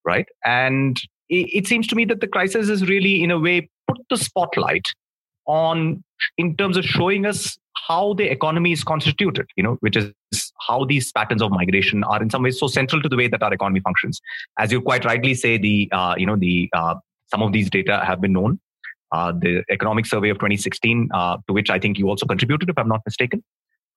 right? 0.06 0.26
And 0.46 0.98
it, 1.30 1.50
it 1.54 1.68
seems 1.68 1.88
to 1.88 1.96
me 1.96 2.06
that 2.06 2.22
the 2.22 2.28
crisis 2.28 2.70
has 2.70 2.88
really, 2.88 3.24
in 3.24 3.32
a 3.32 3.40
way, 3.40 3.70
put 3.88 3.98
the 4.10 4.18
spotlight 4.18 4.86
on 5.46 6.04
in 6.38 6.56
terms 6.56 6.78
of 6.78 6.86
showing 6.86 7.26
us 7.26 7.58
how 7.88 8.14
the 8.14 8.26
economy 8.26 8.72
is 8.72 8.84
constituted, 8.84 9.48
you 9.56 9.64
know, 9.64 9.78
which 9.80 9.96
is 9.96 10.12
how 10.68 10.84
these 10.86 11.12
patterns 11.12 11.42
of 11.42 11.52
migration 11.52 12.04
are 12.04 12.22
in 12.22 12.30
some 12.30 12.44
ways 12.44 12.60
so 12.60 12.68
central 12.68 13.02
to 13.02 13.10
the 13.10 13.16
way 13.16 13.28
that 13.28 13.42
our 13.42 13.54
economy 13.54 13.80
functions. 13.80 14.20
As 14.60 14.72
you 14.72 14.82
quite 14.82 15.06
rightly 15.06 15.34
say, 15.34 15.58
the 15.58 15.90
uh, 15.92 16.16
you 16.18 16.26
know 16.26 16.36
the 16.36 16.70
uh, 16.74 16.96
some 17.28 17.42
of 17.42 17.54
these 17.54 17.70
data 17.70 18.04
have 18.06 18.22
been 18.22 18.34
known. 18.34 18.60
Uh, 19.14 19.32
the 19.32 19.64
economic 19.70 20.06
survey 20.06 20.30
of 20.30 20.36
2016, 20.36 21.10
uh, 21.14 21.38
to 21.48 21.54
which 21.54 21.70
I 21.70 21.80
think 21.80 21.98
you 21.98 22.10
also 22.10 22.26
contributed, 22.26 22.70
if 22.70 22.78
I'm 22.78 22.90
not 22.90 23.02
mistaken, 23.06 23.42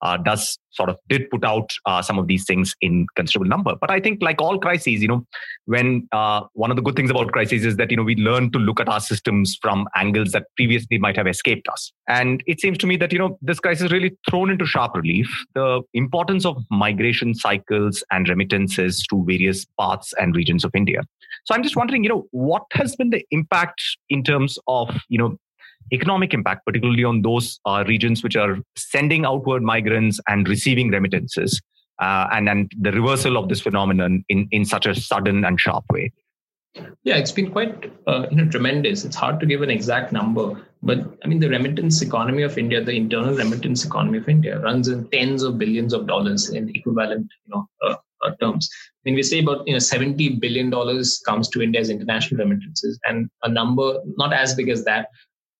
uh, 0.02 0.16
does 0.16 0.58
sort 0.72 0.88
of 0.88 0.96
did 1.08 1.28
put 1.30 1.44
out 1.44 1.70
uh, 1.86 2.00
some 2.00 2.18
of 2.18 2.26
these 2.26 2.44
things 2.44 2.74
in 2.80 3.06
considerable 3.16 3.48
number. 3.48 3.74
But 3.80 3.90
I 3.90 4.00
think, 4.00 4.22
like 4.22 4.40
all 4.40 4.58
crises, 4.58 5.02
you 5.02 5.08
know, 5.08 5.26
when 5.66 6.08
uh, 6.12 6.42
one 6.54 6.70
of 6.70 6.76
the 6.76 6.82
good 6.82 6.96
things 6.96 7.10
about 7.10 7.32
crises 7.32 7.64
is 7.64 7.76
that 7.76 7.90
you 7.90 7.96
know 7.96 8.02
we 8.02 8.16
learn 8.16 8.50
to 8.52 8.58
look 8.58 8.80
at 8.80 8.88
our 8.88 9.00
systems 9.00 9.58
from 9.60 9.88
angles 9.96 10.32
that 10.32 10.44
previously 10.56 10.98
might 10.98 11.16
have 11.16 11.26
escaped 11.26 11.68
us. 11.68 11.92
And 12.08 12.42
it 12.46 12.60
seems 12.60 12.78
to 12.78 12.86
me 12.86 12.96
that 12.96 13.12
you 13.12 13.18
know 13.18 13.38
this 13.42 13.60
crisis 13.60 13.90
really 13.92 14.16
thrown 14.28 14.50
into 14.50 14.66
sharp 14.66 14.94
relief 14.94 15.28
the 15.54 15.82
importance 15.94 16.44
of 16.44 16.62
migration 16.70 17.34
cycles 17.34 18.02
and 18.10 18.28
remittances 18.28 19.04
to 19.08 19.24
various 19.24 19.64
parts 19.78 20.12
and 20.18 20.36
regions 20.36 20.64
of 20.64 20.70
India. 20.74 21.02
So 21.44 21.54
I'm 21.54 21.62
just 21.62 21.76
wondering, 21.76 22.04
you 22.04 22.10
know, 22.10 22.26
what 22.30 22.64
has 22.72 22.96
been 22.96 23.10
the 23.10 23.24
impact 23.30 23.82
in 24.08 24.22
terms 24.22 24.58
of 24.66 24.90
you 25.08 25.18
know 25.18 25.36
economic 25.92 26.34
impact, 26.34 26.64
particularly 26.66 27.04
on 27.04 27.22
those 27.22 27.60
uh, 27.64 27.84
regions 27.86 28.22
which 28.22 28.36
are 28.36 28.58
sending 28.76 29.24
outward 29.24 29.62
migrants 29.62 30.20
and 30.28 30.48
receiving 30.48 30.90
remittances, 30.90 31.60
uh, 32.00 32.26
and 32.32 32.48
and 32.48 32.70
the 32.80 32.92
reversal 32.92 33.36
of 33.36 33.48
this 33.48 33.60
phenomenon 33.60 34.24
in 34.28 34.48
in 34.50 34.64
such 34.64 34.86
a 34.86 34.94
sudden 34.94 35.44
and 35.44 35.60
sharp 35.60 35.84
way. 35.92 36.12
Yeah, 37.02 37.16
it's 37.16 37.32
been 37.32 37.50
quite 37.50 37.90
uh, 38.06 38.26
you 38.30 38.36
know 38.36 38.48
tremendous. 38.48 39.04
It's 39.04 39.16
hard 39.16 39.40
to 39.40 39.46
give 39.46 39.62
an 39.62 39.70
exact 39.70 40.12
number, 40.12 40.64
but 40.82 40.98
I 41.24 41.28
mean 41.28 41.40
the 41.40 41.48
remittance 41.48 42.00
economy 42.00 42.42
of 42.42 42.58
India, 42.58 42.82
the 42.82 42.92
internal 42.92 43.34
remittance 43.34 43.84
economy 43.84 44.18
of 44.18 44.28
India, 44.28 44.60
runs 44.60 44.88
in 44.88 45.08
tens 45.10 45.42
of 45.42 45.58
billions 45.58 45.92
of 45.92 46.06
dollars 46.06 46.50
in 46.50 46.68
equivalent 46.74 47.28
you 47.46 47.54
know 47.54 47.68
uh, 47.82 47.96
uh, 48.24 48.30
terms. 48.40 48.68
When 49.02 49.14
we 49.14 49.22
say 49.22 49.40
about 49.40 49.66
you 49.66 49.72
know 49.72 49.80
seventy 49.80 50.28
billion 50.28 50.70
dollars 50.70 51.20
comes 51.26 51.48
to 51.48 51.62
India's 51.62 51.90
international 51.90 52.44
remittances, 52.44 53.00
and 53.04 53.28
a 53.42 53.48
number 53.48 54.00
not 54.16 54.32
as 54.32 54.54
big 54.54 54.68
as 54.68 54.84
that 54.84 55.08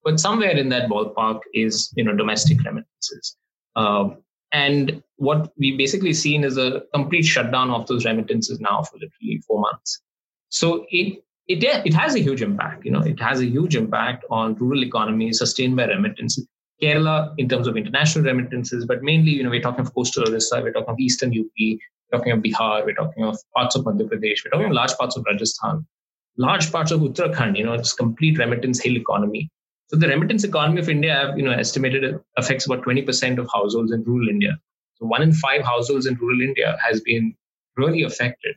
but 0.05 0.21
somewhere 0.21 0.51
in 0.51 0.69
that 0.71 0.89
ballpark 0.89 1.41
is 1.55 1.93
you 1.97 2.05
know 2.05 2.15
domestic 2.15 2.63
remittances. 2.65 3.37
Um, 3.77 4.19
and 4.53 5.03
what 5.17 5.53
we've 5.59 5.79
basically 5.79 6.13
seen 6.13 6.43
is 6.43 6.57
a 6.57 6.83
complete 6.93 7.25
shutdown 7.25 7.71
of 7.71 7.87
those 7.87 8.05
remittances 8.05 8.59
now 8.59 8.83
for 8.83 8.97
literally 8.97 9.41
four 9.47 9.61
months. 9.61 10.01
So 10.49 10.87
it 10.91 11.23
it 11.49 11.63
it 11.65 11.95
has 11.95 12.15
a 12.15 12.21
huge 12.21 12.43
impact. 12.43 12.85
You 12.85 12.93
know, 12.93 13.01
it 13.01 13.21
has 13.21 13.41
a 13.41 13.47
huge 13.47 13.77
impact 13.77 14.25
on 14.31 14.55
rural 14.57 14.83
economies 14.83 15.39
sustained 15.39 15.77
by 15.77 15.85
remittances. 15.85 16.47
Kerala 16.83 17.35
in 17.37 17.49
terms 17.49 17.67
of 17.67 17.77
international 17.77 18.25
remittances, 18.25 18.87
but 18.87 19.03
mainly, 19.03 19.33
you 19.33 19.43
know, 19.43 19.51
we're 19.51 19.61
talking 19.61 19.85
of 19.85 19.95
coastal 19.95 20.27
Orissa, 20.27 20.63
we're 20.63 20.73
talking 20.73 20.95
of 20.95 20.99
eastern 20.99 21.31
UP, 21.31 21.51
we're 21.59 22.19
talking 22.19 22.33
of 22.33 22.39
Bihar, 22.39 22.87
we're 22.87 22.95
talking 22.95 23.25
of 23.25 23.37
parts 23.55 23.77
of 23.77 23.85
Madhya 23.85 24.09
Pradesh, 24.09 24.45
we're 24.45 24.51
talking 24.51 24.67
of 24.67 24.73
large 24.73 24.95
parts 24.95 25.17
of 25.17 25.25
Rajasthan, 25.27 25.87
large 26.39 26.73
parts 26.73 26.91
of 26.91 27.01
Uttarakhand. 27.01 27.59
You 27.59 27.65
know, 27.65 27.75
it's 27.75 27.93
complete 27.93 28.39
remittance 28.39 28.81
hill 28.81 28.97
economy. 28.97 29.51
So 29.91 29.97
the 29.97 30.07
remittance 30.07 30.45
economy 30.45 30.81
of 30.81 30.89
India, 30.89 31.21
I've 31.21 31.37
you 31.37 31.45
know 31.45 31.51
estimated 31.51 32.19
affects 32.37 32.65
about 32.65 32.83
20% 32.83 33.39
of 33.39 33.49
households 33.53 33.91
in 33.91 34.05
rural 34.05 34.29
India. 34.29 34.57
So 34.95 35.07
one 35.07 35.21
in 35.21 35.33
five 35.33 35.63
households 35.63 36.07
in 36.07 36.15
rural 36.15 36.41
India 36.41 36.79
has 36.85 37.01
been 37.01 37.35
really 37.77 38.05
affected 38.05 38.55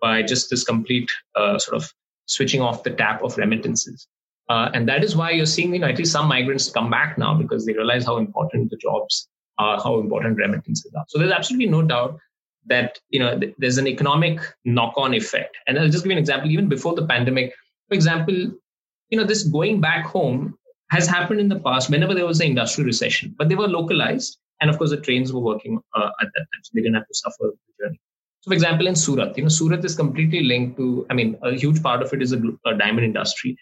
by 0.00 0.22
just 0.22 0.48
this 0.48 0.64
complete 0.64 1.10
uh, 1.36 1.58
sort 1.58 1.76
of 1.76 1.92
switching 2.24 2.62
off 2.62 2.82
the 2.82 2.90
tap 2.90 3.22
of 3.22 3.36
remittances. 3.36 4.06
Uh, 4.48 4.70
and 4.72 4.88
that 4.88 5.04
is 5.04 5.14
why 5.14 5.30
you're 5.30 5.44
seeing, 5.44 5.74
you 5.74 5.80
know, 5.80 5.86
at 5.86 5.98
least 5.98 6.12
some 6.12 6.26
migrants 6.26 6.70
come 6.70 6.88
back 6.88 7.18
now 7.18 7.34
because 7.34 7.66
they 7.66 7.74
realize 7.74 8.06
how 8.06 8.16
important 8.16 8.70
the 8.70 8.76
jobs 8.78 9.28
are, 9.58 9.78
how 9.82 10.00
important 10.00 10.38
remittances 10.38 10.90
are. 10.96 11.04
So 11.08 11.18
there's 11.18 11.30
absolutely 11.30 11.68
no 11.68 11.82
doubt 11.82 12.18
that, 12.66 12.98
you 13.10 13.20
know, 13.20 13.38
th- 13.38 13.54
there's 13.58 13.76
an 13.76 13.86
economic 13.86 14.40
knock-on 14.64 15.12
effect. 15.12 15.58
And 15.66 15.78
I'll 15.78 15.90
just 15.90 16.04
give 16.04 16.10
you 16.10 16.16
an 16.16 16.18
example. 16.18 16.50
Even 16.50 16.68
before 16.68 16.94
the 16.94 17.06
pandemic, 17.06 17.52
for 17.88 17.94
example, 17.94 18.34
you 18.34 19.18
know, 19.18 19.24
this 19.24 19.42
going 19.44 19.80
back 19.80 20.06
home 20.06 20.56
has 20.90 21.06
happened 21.06 21.40
in 21.40 21.48
the 21.48 21.58
past 21.60 21.90
whenever 21.90 22.14
there 22.14 22.26
was 22.26 22.40
an 22.40 22.48
industrial 22.48 22.86
recession, 22.86 23.34
but 23.38 23.48
they 23.48 23.54
were 23.54 23.68
localized. 23.68 24.38
And 24.60 24.68
of 24.68 24.76
course, 24.76 24.90
the 24.90 25.00
trains 25.00 25.32
were 25.32 25.40
working 25.40 25.80
uh, 25.94 26.10
at 26.20 26.28
that 26.34 26.40
time, 26.40 26.62
so 26.62 26.70
they 26.74 26.82
didn't 26.82 26.96
have 26.96 27.06
to 27.06 27.14
suffer 27.14 27.52
the 27.52 27.84
journey. 27.84 28.00
So, 28.42 28.50
for 28.50 28.54
example, 28.54 28.86
in 28.86 28.96
Surat, 28.96 29.36
you 29.36 29.42
know, 29.42 29.48
Surat 29.48 29.84
is 29.84 29.94
completely 29.94 30.42
linked 30.42 30.76
to. 30.78 31.06
I 31.10 31.14
mean, 31.14 31.38
a 31.42 31.52
huge 31.52 31.82
part 31.82 32.02
of 32.02 32.12
it 32.12 32.22
is 32.22 32.32
a, 32.32 32.40
a 32.66 32.76
diamond 32.76 33.04
industry. 33.04 33.56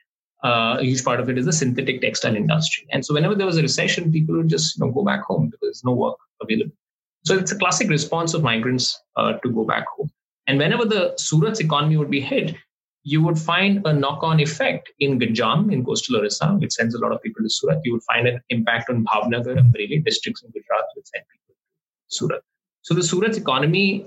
Uh, 0.45 0.77
a 0.79 0.85
huge 0.85 1.05
part 1.05 1.21
of 1.21 1.29
it 1.29 1.37
is 1.37 1.47
the 1.47 1.53
synthetic 1.53 2.01
textile 2.01 2.37
industry. 2.37 2.87
And 2.91 3.05
so, 3.05 3.15
whenever 3.15 3.35
there 3.35 3.47
was 3.47 3.59
a 3.59 3.63
recession, 3.63 4.11
people 4.11 4.37
would 4.37 4.49
just 4.49 4.77
you 4.77 4.87
know, 4.87 4.93
go 4.93 5.05
back 5.05 5.23
home 5.23 5.47
because 5.47 5.61
there's 5.63 5.85
no 5.85 5.93
work 5.93 6.17
available. 6.41 6.73
So, 7.25 7.37
it's 7.37 7.53
a 7.53 7.59
classic 7.59 7.89
response 7.89 8.35
of 8.35 8.43
migrants 8.43 8.99
uh, 9.17 9.35
to 9.35 9.51
go 9.51 9.65
back 9.65 9.85
home. 9.97 10.11
And 10.47 10.59
whenever 10.59 10.85
the 10.85 11.15
Surat's 11.19 11.61
economy 11.61 11.97
would 11.97 12.11
be 12.11 12.21
hit, 12.21 12.57
you 13.11 13.23
would 13.23 13.39
find 13.39 13.81
a 13.87 13.93
knock-on 13.93 14.39
effect 14.39 14.93
in 15.01 15.19
Ganjam 15.19 15.73
in 15.73 15.83
coastal 15.85 16.17
Orissa, 16.17 16.49
which 16.61 16.73
sends 16.73 16.95
a 16.95 16.99
lot 16.99 17.13
of 17.13 17.23
people 17.23 17.43
to 17.43 17.49
Surat. 17.49 17.81
You 17.85 17.93
would 17.93 18.03
find 18.03 18.29
an 18.29 18.41
impact 18.51 18.91
on 18.91 19.05
Bhavnagar 19.07 19.57
and 19.57 19.73
Amreli 19.73 20.05
districts 20.05 20.43
in 20.43 20.51
Gujarat, 20.51 20.85
which 20.95 21.07
send 21.07 21.25
people 21.33 21.55
to 21.55 22.17
Surat. 22.17 22.43
So 22.83 22.95
the 22.95 23.03
Surat's 23.03 23.39
economy 23.39 24.07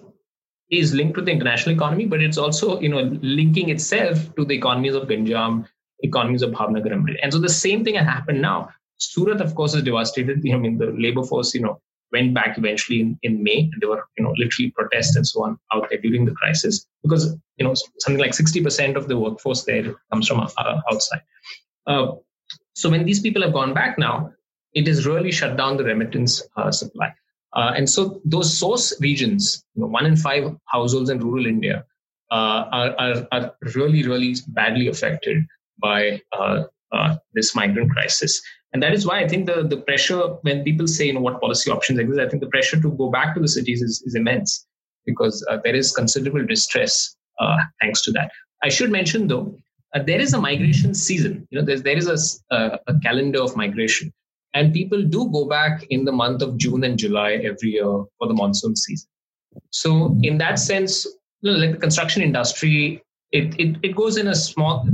is 0.70 0.93
linked 0.93 1.15
to 1.15 1.24
the 1.24 1.31
international 1.31 1.75
economy, 1.75 2.05
but 2.05 2.22
it's 2.22 2.38
also 2.38 2.79
you 2.79 2.89
know 2.89 3.01
linking 3.22 3.70
itself 3.70 4.36
to 4.36 4.46
the 4.46 4.55
economies 4.55 4.93
of 4.93 5.08
Ganjam, 5.08 5.65
economies 6.03 6.43
of 6.43 6.51
Bhavnagar 6.51 6.93
and 6.93 7.17
And 7.24 7.34
so 7.34 7.39
the 7.39 7.50
same 7.50 7.84
thing 7.84 7.96
has 7.96 8.05
happened 8.05 8.41
now. 8.41 8.70
Surat, 9.00 9.41
of 9.41 9.55
course, 9.55 9.74
is 9.74 9.81
devastated. 9.81 10.46
I 10.53 10.58
mean, 10.58 10.77
the 10.77 10.91
labor 11.05 11.24
force, 11.24 11.55
you 11.55 11.62
know, 11.62 11.81
went 12.12 12.34
back 12.34 12.58
eventually 12.58 13.01
in, 13.01 13.20
in 13.24 13.44
May, 13.44 13.70
and 13.72 13.82
there 13.82 13.89
were 13.89 14.03
you 14.18 14.24
know 14.24 14.34
literally 14.38 14.72
protests 14.72 15.15
and 15.15 15.25
so 15.25 15.44
on 15.44 15.58
out 15.74 15.88
there 15.89 16.00
during 16.00 16.25
the 16.25 16.34
crisis 16.34 16.86
because 17.03 17.36
you 17.58 17.65
know 17.65 17.74
something 18.00 18.22
like 18.22 18.34
sixty 18.34 18.62
percent 18.63 18.98
of 18.98 19.08
the 19.08 19.18
workforce 19.18 19.63
there 19.63 19.96
comes 20.12 20.27
from 20.27 20.39
uh, 20.39 20.82
outside. 20.91 21.22
Uh, 21.88 22.13
so 22.74 22.89
when 22.89 23.06
these 23.06 23.20
people 23.20 23.41
have 23.41 23.53
gone 23.53 23.74
back 23.74 23.98
now, 23.98 24.32
it 24.74 24.88
has 24.88 25.06
really 25.06 25.32
shut 25.32 25.58
down 25.58 25.77
the 25.77 25.84
remittance 25.84 26.41
uh, 26.58 26.72
supply. 26.72 27.13
Uh, 27.53 27.74
and 27.75 27.89
so 27.89 28.22
those 28.24 28.58
source 28.58 28.94
regions, 29.01 29.65
you 29.75 29.82
know, 29.82 29.88
one 29.88 30.06
in 30.06 30.15
five 30.15 30.56
households 30.68 31.10
in 31.10 31.20
rural 31.20 31.46
India 31.46 31.86
uh, 32.32 32.63
are, 32.72 32.96
are, 32.98 33.27
are, 33.34 33.51
really, 33.75 34.03
really 34.03 34.36
badly 34.48 34.88
affected 34.88 35.44
by 35.82 36.22
uh, 36.91 36.98
uh, 36.98 37.17
this 37.33 37.55
migrant 37.55 37.91
crisis. 37.91 38.41
And 38.74 38.81
that 38.83 38.93
is 38.93 39.05
why 39.05 39.19
I 39.19 39.27
think 39.27 39.48
the, 39.48 39.63
the 39.63 39.77
pressure, 39.77 40.21
when 40.43 40.63
people 40.63 40.88
say, 40.88 41.07
you 41.07 41.13
know, 41.13 41.21
what 41.21 41.41
policy 41.41 41.69
options 41.69 42.00
exist, 42.00 42.19
I 42.19 42.29
think 42.29 42.41
the 42.41 42.50
pressure 42.50 42.81
to 42.81 42.91
go 42.91 43.10
back 43.10 43.33
to 43.36 43.41
the 43.41 43.48
cities 43.48 43.81
is, 43.81 44.01
is 44.05 44.15
immense 44.15 44.65
because 45.05 45.45
uh, 45.50 45.57
there 45.63 45.75
is 45.75 45.91
considerable 45.91 46.45
distress 46.45 47.15
uh, 47.39 47.57
thanks 47.81 48.01
to 48.03 48.12
that. 48.12 48.31
I 48.63 48.69
should 48.69 48.91
mention, 48.91 49.27
though, 49.27 49.57
there 50.05 50.21
is 50.21 50.33
a 50.33 50.39
migration 50.39 50.93
season. 50.93 51.48
You 51.50 51.62
know, 51.62 51.65
there 51.65 51.98
is 51.98 52.07
a, 52.51 52.79
a 52.88 53.00
calendar 53.03 53.41
of 53.41 53.57
migration 53.57 54.13
and 54.53 54.74
people 54.74 55.01
do 55.01 55.29
go 55.31 55.45
back 55.45 55.86
in 55.89 56.05
the 56.05 56.12
month 56.12 56.41
of 56.41 56.57
June 56.57 56.83
and 56.83 56.98
July 56.98 57.33
every 57.43 57.71
year 57.71 57.86
for 57.86 58.27
the 58.27 58.33
monsoon 58.33 58.75
season. 58.75 59.07
So, 59.69 60.17
in 60.24 60.38
that 60.39 60.60
sense, 60.60 61.05
you 61.41 61.51
know, 61.51 61.57
like 61.57 61.71
the 61.71 61.77
construction 61.77 62.21
industry, 62.21 63.01
it, 63.31 63.60
it, 63.60 63.77
it 63.83 63.95
goes 63.95 64.17
in 64.17 64.27
a 64.27 64.36
small 64.36 64.86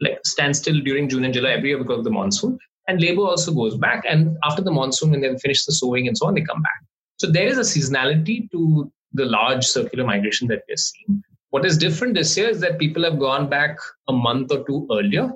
like 0.00 0.18
standstill 0.24 0.80
during 0.80 1.08
June 1.08 1.24
and 1.24 1.34
July 1.34 1.50
every 1.50 1.70
year 1.70 1.78
because 1.78 1.98
of 1.98 2.04
the 2.04 2.10
monsoon. 2.10 2.58
And 2.88 3.00
labor 3.00 3.22
also 3.22 3.52
goes 3.52 3.76
back. 3.76 4.04
And 4.08 4.36
after 4.44 4.62
the 4.62 4.70
monsoon, 4.70 5.10
when 5.10 5.20
they 5.20 5.36
finish 5.38 5.64
the 5.64 5.72
sowing 5.72 6.06
and 6.06 6.16
so 6.16 6.26
on, 6.26 6.34
they 6.34 6.42
come 6.42 6.62
back. 6.62 6.82
So 7.16 7.30
there 7.30 7.46
is 7.46 7.58
a 7.58 7.62
seasonality 7.62 8.50
to 8.50 8.92
the 9.12 9.24
large 9.24 9.64
circular 9.64 10.04
migration 10.04 10.48
that 10.48 10.62
we're 10.68 10.76
seeing. 10.76 11.22
What 11.50 11.64
is 11.64 11.78
different 11.78 12.14
this 12.14 12.36
year 12.36 12.48
is 12.48 12.60
that 12.60 12.78
people 12.78 13.04
have 13.04 13.18
gone 13.18 13.48
back 13.48 13.78
a 14.08 14.12
month 14.12 14.50
or 14.50 14.64
two 14.64 14.88
earlier, 14.90 15.32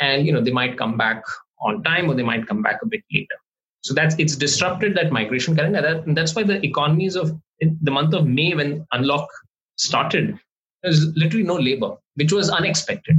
and 0.00 0.26
you 0.26 0.32
know 0.32 0.40
they 0.40 0.50
might 0.50 0.76
come 0.76 0.96
back 0.96 1.22
on 1.60 1.82
time 1.84 2.10
or 2.10 2.14
they 2.14 2.24
might 2.24 2.46
come 2.48 2.60
back 2.60 2.80
a 2.82 2.86
bit 2.86 3.02
later. 3.12 3.36
So 3.82 3.94
that's 3.94 4.16
it's 4.18 4.34
disrupted 4.34 4.96
that 4.96 5.12
migration 5.12 5.54
calendar. 5.54 5.80
That, 5.80 6.06
and 6.06 6.16
that's 6.16 6.34
why 6.34 6.42
the 6.42 6.60
economies 6.64 7.14
of 7.14 7.38
the 7.60 7.90
month 7.90 8.14
of 8.14 8.26
May 8.26 8.54
when 8.54 8.84
unlock 8.92 9.28
started, 9.76 10.38
there's 10.82 11.06
literally 11.16 11.46
no 11.46 11.54
labor, 11.56 11.96
which 12.14 12.32
was 12.32 12.50
unexpected. 12.50 13.16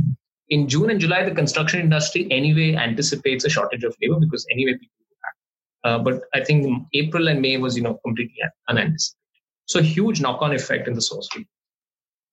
In 0.50 0.68
June 0.68 0.90
and 0.90 1.00
July, 1.00 1.24
the 1.24 1.34
construction 1.34 1.80
industry 1.80 2.28
anyway 2.32 2.76
anticipates 2.76 3.46
a 3.46 3.50
shortage 3.50 3.84
of 3.84 3.96
labor 4.02 4.20
because 4.20 4.46
anyway 4.52 4.74
people 4.74 4.94
go 5.00 5.16
back. 5.24 5.36
Uh, 5.84 6.04
but 6.04 6.22
I 6.34 6.44
think 6.44 6.88
April 6.94 7.28
and 7.28 7.42
May 7.42 7.58
was 7.58 7.76
you 7.76 7.84
know 7.84 8.00
completely 8.06 8.38
unanticipated. 8.70 9.20
So 9.68 9.82
huge 9.82 10.22
knock-on 10.22 10.54
effect 10.54 10.88
in 10.88 10.94
the 10.94 11.02
source. 11.02 11.28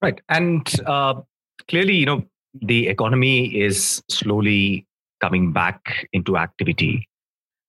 Right, 0.03 0.21
and 0.29 0.71
uh, 0.87 1.23
clearly, 1.69 1.95
you 1.95 2.07
know, 2.07 2.25
the 2.61 2.89
economy 2.89 3.47
is 3.59 4.03
slowly 4.11 4.87
coming 5.21 5.53
back 5.53 6.09
into 6.13 6.37
activity. 6.37 7.09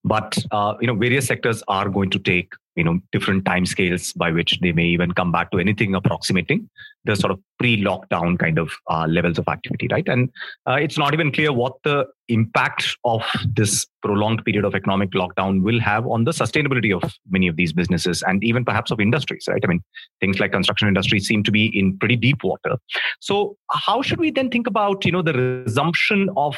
But 0.04 0.38
uh, 0.52 0.74
you 0.82 0.88
know, 0.88 0.96
various 0.96 1.28
sectors 1.28 1.64
are 1.70 1.88
going 1.88 2.10
to 2.10 2.20
take 2.20 2.54
you 2.76 2.84
know 2.84 3.00
different 3.12 3.46
time 3.46 3.66
scales 3.66 4.14
by 4.14 4.32
which 4.32 4.60
they 4.62 4.72
may 4.72 4.86
even 4.86 5.12
come 5.12 5.32
back 5.32 5.52
to 5.52 5.60
anything 5.60 5.94
approximating 5.96 6.70
the 7.06 7.16
sort 7.16 7.32
of 7.32 7.40
pre-lockdown 7.60 8.40
kind 8.40 8.58
of 8.58 8.72
uh, 8.90 9.06
levels 9.08 9.38
of 9.38 9.48
activity 9.48 9.88
right? 9.92 10.08
And 10.08 10.30
uh, 10.68 10.74
it's 10.74 10.98
not 10.98 11.14
even 11.14 11.32
clear 11.32 11.52
what 11.52 11.74
the 11.84 12.06
impact 12.30 12.98
of 13.04 13.24
this 13.46 13.86
prolonged 14.02 14.44
period 14.46 14.66
of 14.66 14.74
economic 14.74 15.12
lockdown 15.12 15.62
will 15.62 15.80
have 15.80 16.08
on 16.08 16.24
the 16.24 16.32
sustainability 16.32 16.96
of 16.96 17.14
many 17.30 17.48
of 17.48 17.58
these 17.58 17.74
businesses 17.74 18.24
and 18.24 18.44
even 18.44 18.66
perhaps 18.66 18.92
of 18.92 19.00
industries 19.00 19.46
right? 19.48 19.62
I 19.64 19.68
mean 19.68 19.84
things 20.20 20.40
like 20.40 20.52
construction 20.52 20.88
industry 20.88 21.20
seem 21.20 21.44
to 21.44 21.52
be 21.52 21.68
in 21.78 21.98
pretty 21.98 22.16
deep 22.16 22.44
water. 22.44 22.78
So 23.20 23.58
how 23.72 24.02
should 24.02 24.20
we 24.20 24.32
then 24.32 24.50
think 24.50 24.68
about 24.68 25.06
you 25.06 25.12
know 25.12 25.22
the 25.22 25.34
resumption 25.34 26.30
of 26.38 26.58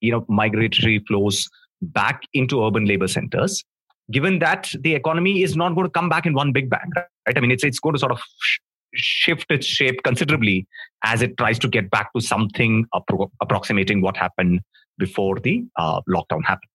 you 0.00 0.12
know 0.12 0.24
migratory 0.28 1.02
flows 1.08 1.48
back 1.80 2.22
into 2.32 2.64
urban 2.64 2.84
labor 2.84 3.08
centers 3.08 3.64
given 4.10 4.38
that 4.40 4.72
the 4.80 4.94
economy 4.94 5.42
is 5.42 5.56
not 5.56 5.74
going 5.74 5.86
to 5.86 5.90
come 5.90 6.08
back 6.08 6.26
in 6.26 6.34
one 6.34 6.52
big 6.52 6.68
bang 6.68 6.90
right? 6.96 7.36
I 7.36 7.40
mean 7.40 7.50
it's 7.50 7.64
it's 7.64 7.78
going 7.78 7.94
to 7.94 7.98
sort 7.98 8.12
of 8.12 8.20
sh- 8.40 8.58
shift 8.94 9.50
its 9.50 9.66
shape 9.66 10.02
considerably 10.02 10.66
as 11.04 11.22
it 11.22 11.36
tries 11.36 11.58
to 11.60 11.68
get 11.68 11.90
back 11.90 12.12
to 12.14 12.20
something 12.20 12.86
appro- 12.94 13.30
approximating 13.40 14.02
what 14.02 14.16
happened 14.16 14.60
before 14.98 15.38
the 15.38 15.64
uh, 15.76 16.00
lockdown 16.08 16.44
happened. 16.44 16.70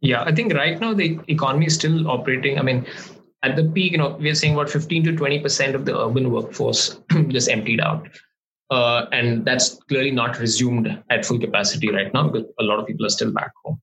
Yeah 0.00 0.22
i 0.24 0.32
think 0.32 0.52
right 0.54 0.80
now 0.80 0.94
the 0.94 1.18
economy 1.28 1.66
is 1.66 1.74
still 1.74 2.10
operating 2.10 2.58
i 2.58 2.62
mean 2.62 2.86
at 3.42 3.56
the 3.56 3.64
peak 3.64 3.92
you 3.92 3.98
know 3.98 4.16
we're 4.20 4.34
seeing 4.34 4.54
about 4.54 4.70
15 4.70 5.04
to 5.04 5.16
20 5.16 5.40
percent 5.40 5.74
of 5.74 5.84
the 5.84 5.98
urban 5.98 6.30
workforce 6.30 7.00
just 7.28 7.48
emptied 7.48 7.80
out. 7.80 8.08
Uh, 8.70 9.06
and 9.12 9.44
that's 9.44 9.78
clearly 9.88 10.10
not 10.10 10.38
resumed 10.38 11.02
at 11.10 11.26
full 11.26 11.38
capacity 11.38 11.90
right 11.90 12.12
now 12.14 12.28
because 12.28 12.48
a 12.58 12.62
lot 12.62 12.78
of 12.78 12.86
people 12.86 13.04
are 13.04 13.10
still 13.10 13.30
back 13.30 13.50
home. 13.62 13.78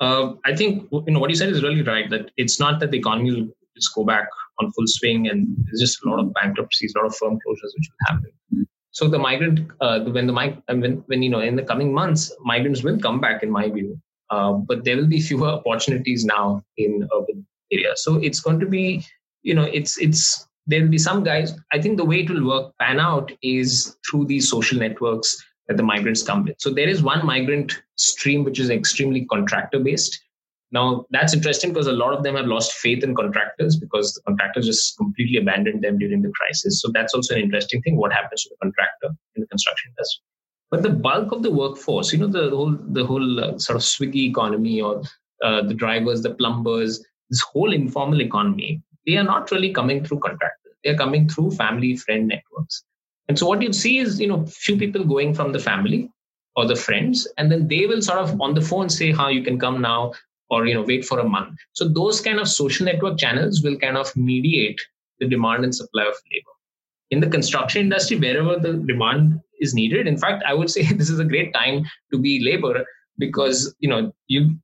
Uh, 0.00 0.34
I 0.44 0.54
think 0.54 0.88
you 0.92 1.12
know 1.12 1.20
what 1.20 1.30
you 1.30 1.36
said 1.36 1.48
is 1.48 1.62
really 1.62 1.82
right. 1.82 2.08
That 2.10 2.30
it's 2.36 2.60
not 2.60 2.80
that 2.80 2.90
the 2.90 2.98
economy 2.98 3.32
will 3.32 3.48
just 3.74 3.94
go 3.94 4.04
back 4.04 4.28
on 4.60 4.70
full 4.72 4.86
swing, 4.86 5.28
and 5.28 5.46
there's 5.64 5.80
just 5.80 6.04
a 6.04 6.08
lot 6.08 6.20
of 6.20 6.32
bankruptcies, 6.34 6.94
a 6.94 6.98
lot 6.98 7.06
of 7.06 7.16
firm 7.16 7.34
closures 7.34 7.72
which 7.76 7.90
will 7.90 8.06
happen. 8.06 8.66
So 8.90 9.08
the 9.08 9.18
migrant, 9.18 9.60
uh, 9.80 10.00
when 10.00 10.26
the 10.26 10.32
when 10.68 11.04
when 11.06 11.22
you 11.22 11.30
know 11.30 11.40
in 11.40 11.56
the 11.56 11.62
coming 11.62 11.92
months, 11.92 12.32
migrants 12.40 12.82
will 12.82 12.98
come 12.98 13.20
back, 13.20 13.42
in 13.42 13.50
my 13.50 13.68
view, 13.70 14.00
uh, 14.30 14.52
but 14.52 14.84
there 14.84 14.96
will 14.96 15.06
be 15.06 15.20
fewer 15.20 15.48
opportunities 15.48 16.24
now 16.24 16.62
in 16.76 17.08
urban 17.14 17.46
areas. 17.72 18.02
So 18.02 18.16
it's 18.16 18.40
going 18.40 18.60
to 18.60 18.66
be, 18.66 19.04
you 19.42 19.54
know, 19.54 19.64
it's 19.64 19.98
it's 19.98 20.46
there 20.66 20.82
will 20.82 20.88
be 20.88 20.98
some 20.98 21.22
guys. 21.24 21.54
I 21.72 21.80
think 21.80 21.96
the 21.96 22.04
way 22.04 22.20
it 22.20 22.30
will 22.30 22.46
work 22.46 22.72
pan 22.80 22.98
out 23.00 23.32
is 23.42 23.96
through 24.08 24.26
these 24.26 24.48
social 24.48 24.78
networks 24.78 25.36
that 25.68 25.76
the 25.76 25.82
migrants 25.82 26.22
come 26.22 26.44
with. 26.44 26.56
So 26.58 26.70
there 26.70 26.88
is 26.88 27.02
one 27.02 27.24
migrant 27.24 27.82
stream 27.96 28.44
which 28.44 28.60
is 28.60 28.70
extremely 28.70 29.24
contractor 29.26 29.80
based. 29.80 30.20
Now 30.72 31.06
that's 31.10 31.34
interesting 31.34 31.72
because 31.72 31.86
a 31.86 31.92
lot 31.92 32.12
of 32.12 32.22
them 32.22 32.36
have 32.36 32.46
lost 32.46 32.72
faith 32.72 33.04
in 33.04 33.14
contractors 33.14 33.76
because 33.76 34.14
the 34.14 34.22
contractors 34.22 34.66
just 34.66 34.96
completely 34.96 35.38
abandoned 35.38 35.82
them 35.82 35.98
during 35.98 36.22
the 36.22 36.32
crisis. 36.32 36.80
So 36.82 36.90
that's 36.92 37.14
also 37.14 37.34
an 37.34 37.40
interesting 37.40 37.82
thing. 37.82 37.96
What 37.96 38.12
happens 38.12 38.42
to 38.42 38.50
the 38.50 38.56
contractor 38.62 39.16
in 39.36 39.42
the 39.42 39.46
construction 39.46 39.92
industry? 39.92 40.22
But 40.70 40.82
the 40.82 40.90
bulk 40.90 41.30
of 41.30 41.42
the 41.42 41.50
workforce, 41.50 42.12
you 42.12 42.18
know, 42.18 42.26
the 42.26 42.50
whole 42.50 42.76
the 42.88 43.06
whole 43.06 43.40
uh, 43.40 43.58
sort 43.58 43.76
of 43.76 43.82
swiggy 43.82 44.28
economy 44.28 44.80
or 44.80 45.02
uh, 45.42 45.62
the 45.62 45.74
drivers, 45.74 46.22
the 46.22 46.34
plumbers, 46.34 47.04
this 47.30 47.40
whole 47.40 47.72
informal 47.72 48.20
economy, 48.20 48.82
they 49.06 49.16
are 49.16 49.24
not 49.24 49.50
really 49.50 49.72
coming 49.72 50.04
through 50.04 50.18
contractors. 50.18 50.72
They 50.82 50.90
are 50.90 50.96
coming 50.96 51.28
through 51.28 51.52
family 51.52 51.96
friend 51.96 52.26
networks. 52.26 52.84
And 53.28 53.38
so 53.38 53.46
what 53.46 53.62
you 53.62 53.72
see 53.72 53.98
is, 53.98 54.20
you 54.20 54.28
know, 54.28 54.46
few 54.46 54.76
people 54.76 55.04
going 55.04 55.34
from 55.34 55.52
the 55.52 55.58
family, 55.58 56.10
or 56.56 56.66
the 56.66 56.74
friends, 56.74 57.28
and 57.36 57.52
then 57.52 57.68
they 57.68 57.86
will 57.86 58.02
sort 58.02 58.18
of 58.18 58.40
on 58.40 58.54
the 58.54 58.60
phone 58.60 58.88
say, 58.88 59.12
"How 59.12 59.28
you 59.28 59.42
can 59.42 59.58
come 59.58 59.80
now." 59.80 60.12
Or 60.48 60.64
you 60.64 60.74
know, 60.74 60.82
wait 60.82 61.04
for 61.04 61.18
a 61.18 61.28
month. 61.28 61.58
So 61.72 61.88
those 61.88 62.20
kind 62.20 62.38
of 62.38 62.48
social 62.48 62.86
network 62.86 63.18
channels 63.18 63.62
will 63.62 63.76
kind 63.78 63.96
of 63.96 64.14
mediate 64.16 64.80
the 65.18 65.26
demand 65.26 65.64
and 65.64 65.74
supply 65.74 66.04
of 66.04 66.14
labor. 66.32 66.54
In 67.10 67.18
the 67.18 67.26
construction 67.26 67.82
industry, 67.82 68.16
wherever 68.16 68.56
the 68.56 68.74
demand 68.74 69.40
is 69.60 69.74
needed, 69.74 70.06
in 70.06 70.16
fact, 70.16 70.44
I 70.46 70.54
would 70.54 70.70
say 70.70 70.82
this 70.92 71.10
is 71.10 71.18
a 71.18 71.24
great 71.24 71.52
time 71.52 71.84
to 72.12 72.18
be 72.18 72.44
labor 72.44 72.84
because 73.18 73.74
you 73.80 73.88
know 73.88 74.12
you 74.28 74.56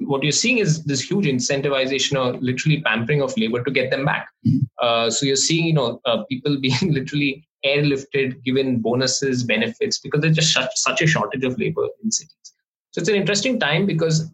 what 0.00 0.22
you're 0.22 0.32
seeing 0.32 0.58
is 0.58 0.84
this 0.84 1.00
huge 1.00 1.26
incentivization 1.26 2.18
or 2.22 2.38
literally 2.40 2.80
pampering 2.82 3.22
of 3.22 3.36
labor 3.36 3.62
to 3.62 3.70
get 3.70 3.90
them 3.90 4.04
back. 4.04 4.28
Uh, 4.80 5.10
so 5.10 5.26
you're 5.26 5.36
seeing, 5.36 5.66
you 5.66 5.72
know, 5.72 6.00
uh, 6.04 6.24
people 6.28 6.58
being 6.60 6.92
literally 6.92 7.46
airlifted, 7.64 8.42
given 8.44 8.80
bonuses, 8.80 9.44
benefits, 9.44 9.98
because 9.98 10.20
there's 10.20 10.36
just 10.36 10.52
such, 10.52 10.70
such 10.74 11.02
a 11.02 11.06
shortage 11.06 11.44
of 11.44 11.58
labor 11.58 11.86
in 12.02 12.10
cities. 12.10 12.34
So 12.90 13.00
it's 13.00 13.08
an 13.08 13.14
interesting 13.14 13.58
time 13.58 13.86
because 13.86 14.30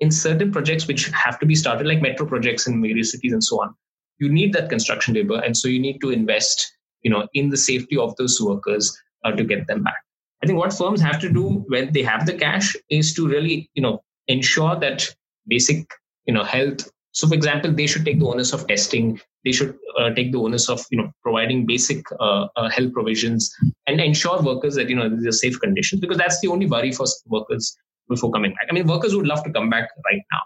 in 0.00 0.10
certain 0.10 0.50
projects 0.50 0.86
which 0.86 1.08
have 1.08 1.38
to 1.40 1.46
be 1.46 1.54
started, 1.54 1.86
like 1.86 2.00
metro 2.00 2.26
projects 2.26 2.66
in 2.66 2.80
various 2.80 3.12
cities 3.12 3.32
and 3.32 3.44
so 3.44 3.60
on, 3.62 3.74
you 4.18 4.28
need 4.28 4.52
that 4.52 4.68
construction 4.68 5.14
labor, 5.14 5.40
and 5.40 5.56
so 5.56 5.68
you 5.68 5.78
need 5.78 5.98
to 6.00 6.10
invest, 6.10 6.72
you 7.02 7.10
know, 7.10 7.26
in 7.34 7.48
the 7.48 7.56
safety 7.56 7.96
of 7.96 8.14
those 8.16 8.40
workers 8.40 8.96
uh, 9.24 9.32
to 9.32 9.44
get 9.44 9.66
them 9.66 9.82
back. 9.82 9.96
I 10.42 10.46
think 10.46 10.58
what 10.58 10.72
firms 10.72 11.00
have 11.00 11.20
to 11.20 11.30
do 11.30 11.64
when 11.68 11.92
they 11.92 12.02
have 12.02 12.26
the 12.26 12.34
cash 12.34 12.74
is 12.90 13.14
to 13.14 13.28
really, 13.28 13.70
you 13.74 13.82
know, 13.82 14.02
ensure 14.36 14.76
that 14.84 15.08
basic 15.46 15.98
you 16.26 16.34
know 16.34 16.44
health 16.44 16.88
so 17.12 17.28
for 17.28 17.34
example 17.34 17.72
they 17.72 17.86
should 17.86 18.04
take 18.04 18.18
the 18.20 18.30
onus 18.32 18.52
of 18.52 18.66
testing 18.66 19.20
they 19.44 19.52
should 19.52 19.76
uh, 19.98 20.10
take 20.10 20.32
the 20.32 20.38
onus 20.38 20.68
of 20.68 20.84
you 20.90 20.98
know 20.98 21.10
providing 21.22 21.66
basic 21.66 22.04
uh, 22.20 22.46
uh, 22.56 22.68
health 22.68 22.92
provisions 22.92 23.50
and 23.86 24.00
ensure 24.00 24.40
workers 24.42 24.74
that 24.74 24.88
you 24.88 24.96
know 24.96 25.08
these 25.08 25.26
are 25.26 25.38
safe 25.44 25.58
conditions 25.60 26.00
because 26.00 26.18
that's 26.18 26.40
the 26.40 26.48
only 26.48 26.66
worry 26.66 26.92
for 26.92 27.06
workers 27.26 27.76
before 28.08 28.30
coming 28.32 28.50
back. 28.50 28.66
I 28.68 28.72
mean 28.74 28.86
workers 28.86 29.14
would 29.14 29.26
love 29.26 29.42
to 29.44 29.52
come 29.52 29.70
back 29.70 29.88
right 30.04 30.22
now 30.32 30.42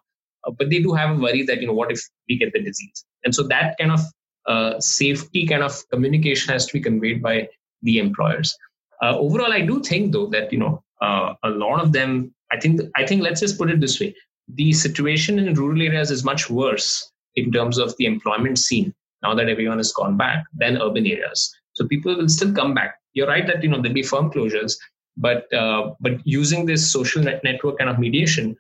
uh, 0.47 0.53
but 0.59 0.71
they 0.71 0.81
do 0.81 0.93
have 0.93 1.17
a 1.17 1.21
worry 1.21 1.43
that 1.43 1.61
you 1.61 1.67
know 1.67 1.79
what 1.81 1.91
if 1.91 2.01
we 2.29 2.39
get 2.39 2.53
the 2.53 2.63
disease? 2.63 3.05
And 3.25 3.35
so 3.35 3.43
that 3.45 3.77
kind 3.79 3.93
of 3.93 4.01
uh, 4.47 4.81
safety 4.81 5.47
kind 5.47 5.63
of 5.63 5.83
communication 5.91 6.53
has 6.53 6.67
to 6.67 6.73
be 6.75 6.81
conveyed 6.81 7.23
by 7.23 7.49
the 7.83 7.99
employers. 7.99 8.57
Uh, 9.03 9.19
overall 9.19 9.53
i 9.53 9.61
do 9.61 9.81
think 9.87 10.13
though 10.13 10.27
that 10.35 10.53
you 10.53 10.59
know 10.59 10.83
a 11.03 11.51
lot 11.63 11.81
of 11.83 11.93
them 11.93 12.13
I 12.55 12.61
think 12.61 12.81
I 12.97 13.05
think 13.05 13.23
let's 13.23 13.41
just 13.41 13.59
put 13.59 13.71
it 13.71 13.81
this 13.81 13.99
way: 14.01 14.15
the 14.49 14.73
situation 14.73 15.39
in 15.39 15.55
rural 15.55 15.83
areas 15.83 16.11
is 16.11 16.25
much 16.25 16.49
worse 16.49 17.11
in 17.35 17.51
terms 17.51 17.79
of 17.79 17.97
the 17.97 18.07
employment 18.07 18.59
scene 18.59 18.95
now 19.23 19.35
that 19.35 19.49
everyone 19.49 19.79
has 19.79 19.93
gone 19.93 20.17
back 20.17 20.45
than 20.55 20.81
urban 20.81 21.07
areas. 21.07 21.53
So 21.73 21.89
people 21.89 22.17
will 22.17 22.29
still 22.29 22.53
come 22.53 22.73
back. 22.75 22.95
You're 23.15 23.27
right 23.27 23.47
that 23.47 23.63
you 23.63 23.69
know 23.69 23.81
there'll 23.83 23.95
be 23.95 24.03
firm 24.03 24.31
closures, 24.31 24.77
but 25.17 25.53
uh, 25.53 25.91
but 26.01 26.25
using 26.25 26.67
this 26.67 26.91
social 26.91 27.23
net 27.23 27.43
network 27.43 27.79
kind 27.79 27.91
of 27.91 27.99
mediation, 27.99 28.57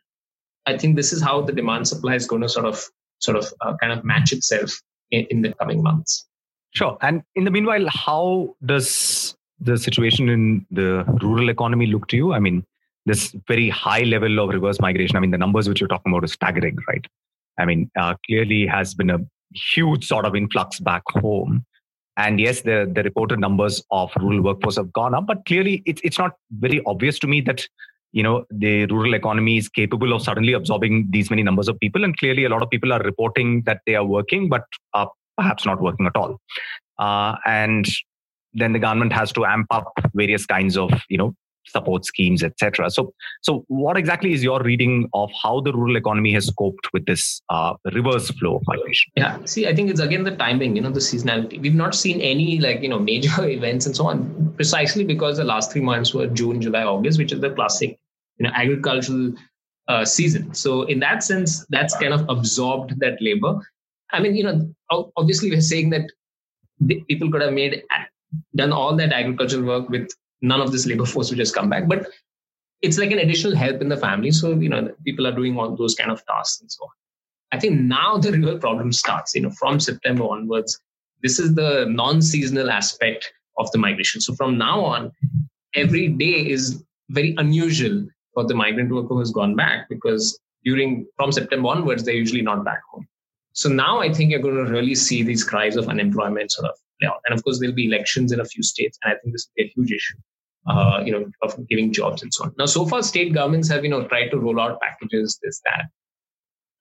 I 0.67 0.77
think 0.77 0.97
this 0.97 1.13
is 1.13 1.23
how 1.23 1.43
the 1.43 1.53
demand 1.53 1.87
supply 1.87 2.15
is 2.17 2.27
going 2.27 2.43
to 2.43 2.49
sort 2.49 2.67
of 2.67 2.85
sort 3.21 3.37
of 3.37 3.53
uh, 3.61 3.75
kind 3.81 3.93
of 3.93 4.05
match 4.05 4.33
itself 4.33 4.73
in, 5.11 5.27
in 5.31 5.43
the 5.43 5.55
coming 5.55 5.83
months. 5.83 6.27
Sure. 6.75 6.99
And 7.01 7.23
in 7.37 7.45
the 7.45 7.53
meanwhile, 7.53 7.87
how 7.89 8.57
does 8.65 9.37
the 9.61 9.79
situation 9.79 10.29
in 10.29 10.67
the 10.71 11.05
rural 11.23 11.49
economy 11.49 11.87
look 11.87 12.09
to 12.09 12.17
you? 12.17 12.33
I 12.33 12.41
mean, 12.41 12.65
this 13.07 13.35
very 13.47 13.69
high 13.69 14.03
level 14.03 14.39
of 14.39 14.49
reverse 14.51 14.81
migration. 14.81 15.17
I 15.17 15.21
mean, 15.21 15.31
the 15.31 15.39
numbers 15.39 15.69
which 15.69 15.81
you're 15.81 15.89
talking 15.89 16.13
about 16.13 16.25
is 16.25 16.33
staggering, 16.33 16.77
right? 16.89 17.07
I 17.59 17.65
mean, 17.65 17.91
uh, 17.99 18.15
clearly 18.27 18.67
has 18.67 18.95
been 18.95 19.11
a 19.11 19.19
huge 19.55 20.07
sort 20.07 20.25
of 20.25 20.35
influx 20.35 20.81
back 20.81 21.03
home. 21.09 21.65
And 22.17 22.41
yes, 22.41 22.63
the, 22.63 22.91
the 22.93 23.03
reported 23.03 23.41
numbers 23.41 23.83
of 23.91 24.11
rural 24.17 24.41
workforce 24.41 24.77
have 24.77 24.93
gone 24.93 25.15
up, 25.15 25.27
but 25.27 25.45
clearly 25.47 25.83
it's, 25.85 26.01
it's 26.05 26.19
not 26.19 26.33
very 26.51 26.81
obvious 26.87 27.19
to 27.21 27.27
me 27.27 27.41
that, 27.43 27.67
you 28.13 28.23
know, 28.23 28.45
the 28.51 28.87
rural 28.87 29.15
economy 29.15 29.59
is 29.59 29.69
capable 29.69 30.13
of 30.13 30.23
suddenly 30.23 30.53
absorbing 30.53 31.09
these 31.11 31.29
many 31.29 31.43
numbers 31.43 31.69
of 31.69 31.79
people. 31.81 32.05
And 32.05 32.17
clearly 32.17 32.45
a 32.45 32.49
lot 32.49 32.63
of 32.63 32.71
people 32.71 32.93
are 32.93 33.01
reporting 33.01 33.63
that 33.67 33.81
they 33.87 33.97
are 33.97 34.05
working, 34.05 34.49
but 34.49 34.63
are 34.95 35.11
perhaps 35.37 35.67
not 35.67 35.83
working 35.83 36.07
at 36.07 36.15
all. 36.15 36.41
Uh, 36.99 37.35
and 37.45 37.87
then 38.53 38.73
the 38.73 38.79
government 38.79 39.13
has 39.13 39.33
to 39.33 39.45
amp 39.45 39.67
up 39.71 39.93
various 40.15 40.47
kinds 40.47 40.77
of, 40.77 40.93
you 41.09 41.19
know, 41.19 41.35
support 41.67 42.05
schemes, 42.05 42.43
etc. 42.43 42.91
So, 42.91 43.13
so 43.43 43.65
what 43.69 43.97
exactly 43.97 44.33
is 44.33 44.43
your 44.43 44.63
reading 44.63 45.09
of 45.15 45.31
how 45.43 45.61
the 45.61 45.73
rural 45.73 45.97
economy 45.97 46.33
has 46.35 46.51
coped 46.51 46.93
with 46.93 47.07
this 47.07 47.41
uh, 47.49 47.75
reverse 47.93 48.31
flow 48.31 48.57
of 48.57 48.63
migration? 48.67 49.13
Yeah, 49.17 49.39
see, 49.45 49.67
I 49.67 49.75
think 49.75 49.91
it's 49.91 50.01
again 50.01 50.25
the 50.25 50.37
timing, 50.37 50.77
you 50.77 50.83
know, 50.83 50.91
the 50.91 51.01
seasonality. 51.01 51.61
We've 51.61 51.75
not 51.75 51.95
seen 51.95 52.21
any 52.21 52.59
like 52.59 52.83
you 52.83 52.89
know 52.89 52.99
major 52.99 53.45
events 53.49 53.87
and 53.87 53.97
so 53.97 54.07
on, 54.07 54.53
precisely 54.57 55.05
because 55.05 55.37
the 55.37 55.45
last 55.45 55.73
three 55.73 55.83
months 55.83 56.15
were 56.15 56.27
June, 56.27 56.61
July, 56.61 56.85
August, 56.85 57.19
which 57.19 57.33
is 57.33 57.41
the 57.41 57.51
classic, 57.51 57.99
you 58.39 58.45
know, 58.45 58.53
agricultural 58.55 59.35
uh, 59.89 60.05
season. 60.05 60.55
So 60.55 60.83
in 60.83 61.01
that 61.01 61.23
sense, 61.23 61.65
that's 61.69 61.97
kind 61.97 62.15
of 62.15 62.27
absorbed 62.29 62.99
that 63.01 63.21
labor. 63.21 63.61
I 64.13 64.21
mean, 64.21 64.35
you 64.37 64.45
know, 64.45 65.11
obviously 65.17 65.51
we're 65.51 65.61
saying 65.61 65.91
that 65.91 66.11
people 67.09 67.31
could 67.31 67.43
have 67.43 67.53
made 67.53 67.83
done 68.57 68.73
all 68.73 68.97
that 68.97 69.13
agricultural 69.13 69.65
work 69.65 69.89
with 69.89 70.09
none 70.45 70.61
of 70.61 70.73
this 70.73 70.87
labor 70.87 71.07
force 71.07 71.31
will 71.31 71.39
just 71.39 71.55
come 71.55 71.71
back. 71.71 71.89
But 71.89 72.07
it's 72.83 72.99
like 72.99 73.11
an 73.11 73.19
additional 73.19 73.57
help 73.57 73.81
in 73.81 73.89
the 73.89 73.97
family. 73.97 74.31
So, 74.31 74.53
you 74.53 74.69
know, 74.69 74.93
people 75.05 75.27
are 75.27 75.33
doing 75.33 75.59
all 75.59 75.75
those 75.75 75.95
kind 75.95 76.11
of 76.11 76.25
tasks 76.27 76.61
and 76.61 76.71
so 76.71 76.85
on. 76.85 76.91
I 77.53 77.59
think 77.59 77.81
now 77.81 78.19
the 78.19 78.33
real 78.33 78.59
problem 78.59 78.93
starts, 78.93 79.35
you 79.35 79.41
know, 79.41 79.51
from 79.51 79.81
September 79.81 80.25
onwards. 80.25 80.79
This 81.23 81.39
is 81.39 81.55
the 81.55 81.87
non 81.89 82.21
seasonal 82.21 82.71
aspect 82.71 83.33
of 83.59 83.71
the 83.73 83.79
migration. 83.79 84.21
So 84.21 84.35
from 84.35 84.59
now 84.59 84.85
on, 84.85 85.13
every 85.75 86.09
day 86.09 86.47
is 86.57 86.85
very 87.09 87.35
unusual 87.39 88.07
for 88.35 88.45
the 88.45 88.55
migrant 88.55 88.93
worker 88.93 89.09
who 89.09 89.21
has 89.21 89.31
gone 89.31 89.55
back 89.55 89.89
because 89.89 90.39
during 90.65 91.07
from 91.17 91.33
September 91.33 91.69
onwards, 91.69 92.05
they're 92.05 92.15
usually 92.15 92.43
not 92.43 92.65
back 92.65 92.83
home. 92.91 93.07
So 93.53 93.69
now 93.69 94.01
I 94.01 94.13
think 94.13 94.31
you're 94.31 94.41
going 94.41 94.63
to 94.65 94.71
really 94.71 94.95
see 94.95 95.23
these 95.23 95.45
cries 95.45 95.77
of 95.77 95.89
unemployment 95.89 96.51
sort 96.51 96.69
of 96.69 96.77
out. 97.07 97.21
And 97.27 97.37
of 97.37 97.45
course, 97.45 97.61
there'll 97.61 97.75
be 97.75 97.87
elections 97.87 98.33
in 98.33 98.41
a 98.41 98.45
few 98.45 98.63
states, 98.63 98.99
and 99.03 99.13
I 99.13 99.17
think 99.17 99.35
this 99.35 99.47
will 99.47 99.65
be 99.65 99.71
a 99.71 99.73
huge 99.75 99.93
issue 99.93 100.17
uh, 100.67 101.03
you 101.05 101.13
know, 101.13 101.31
of 101.43 101.69
giving 101.69 101.93
jobs 101.93 102.23
and 102.23 102.33
so 102.33 102.45
on. 102.45 102.55
Now, 102.59 102.67
so 102.67 102.87
far, 102.87 103.03
state 103.03 103.33
governments 103.33 103.69
have, 103.69 103.85
you 103.85 103.91
know, 103.91 104.05
tried 104.05 104.29
to 104.29 104.39
roll 104.39 104.61
out 104.61 104.81
packages, 104.81 105.39
this, 105.43 105.61
that. 105.65 105.87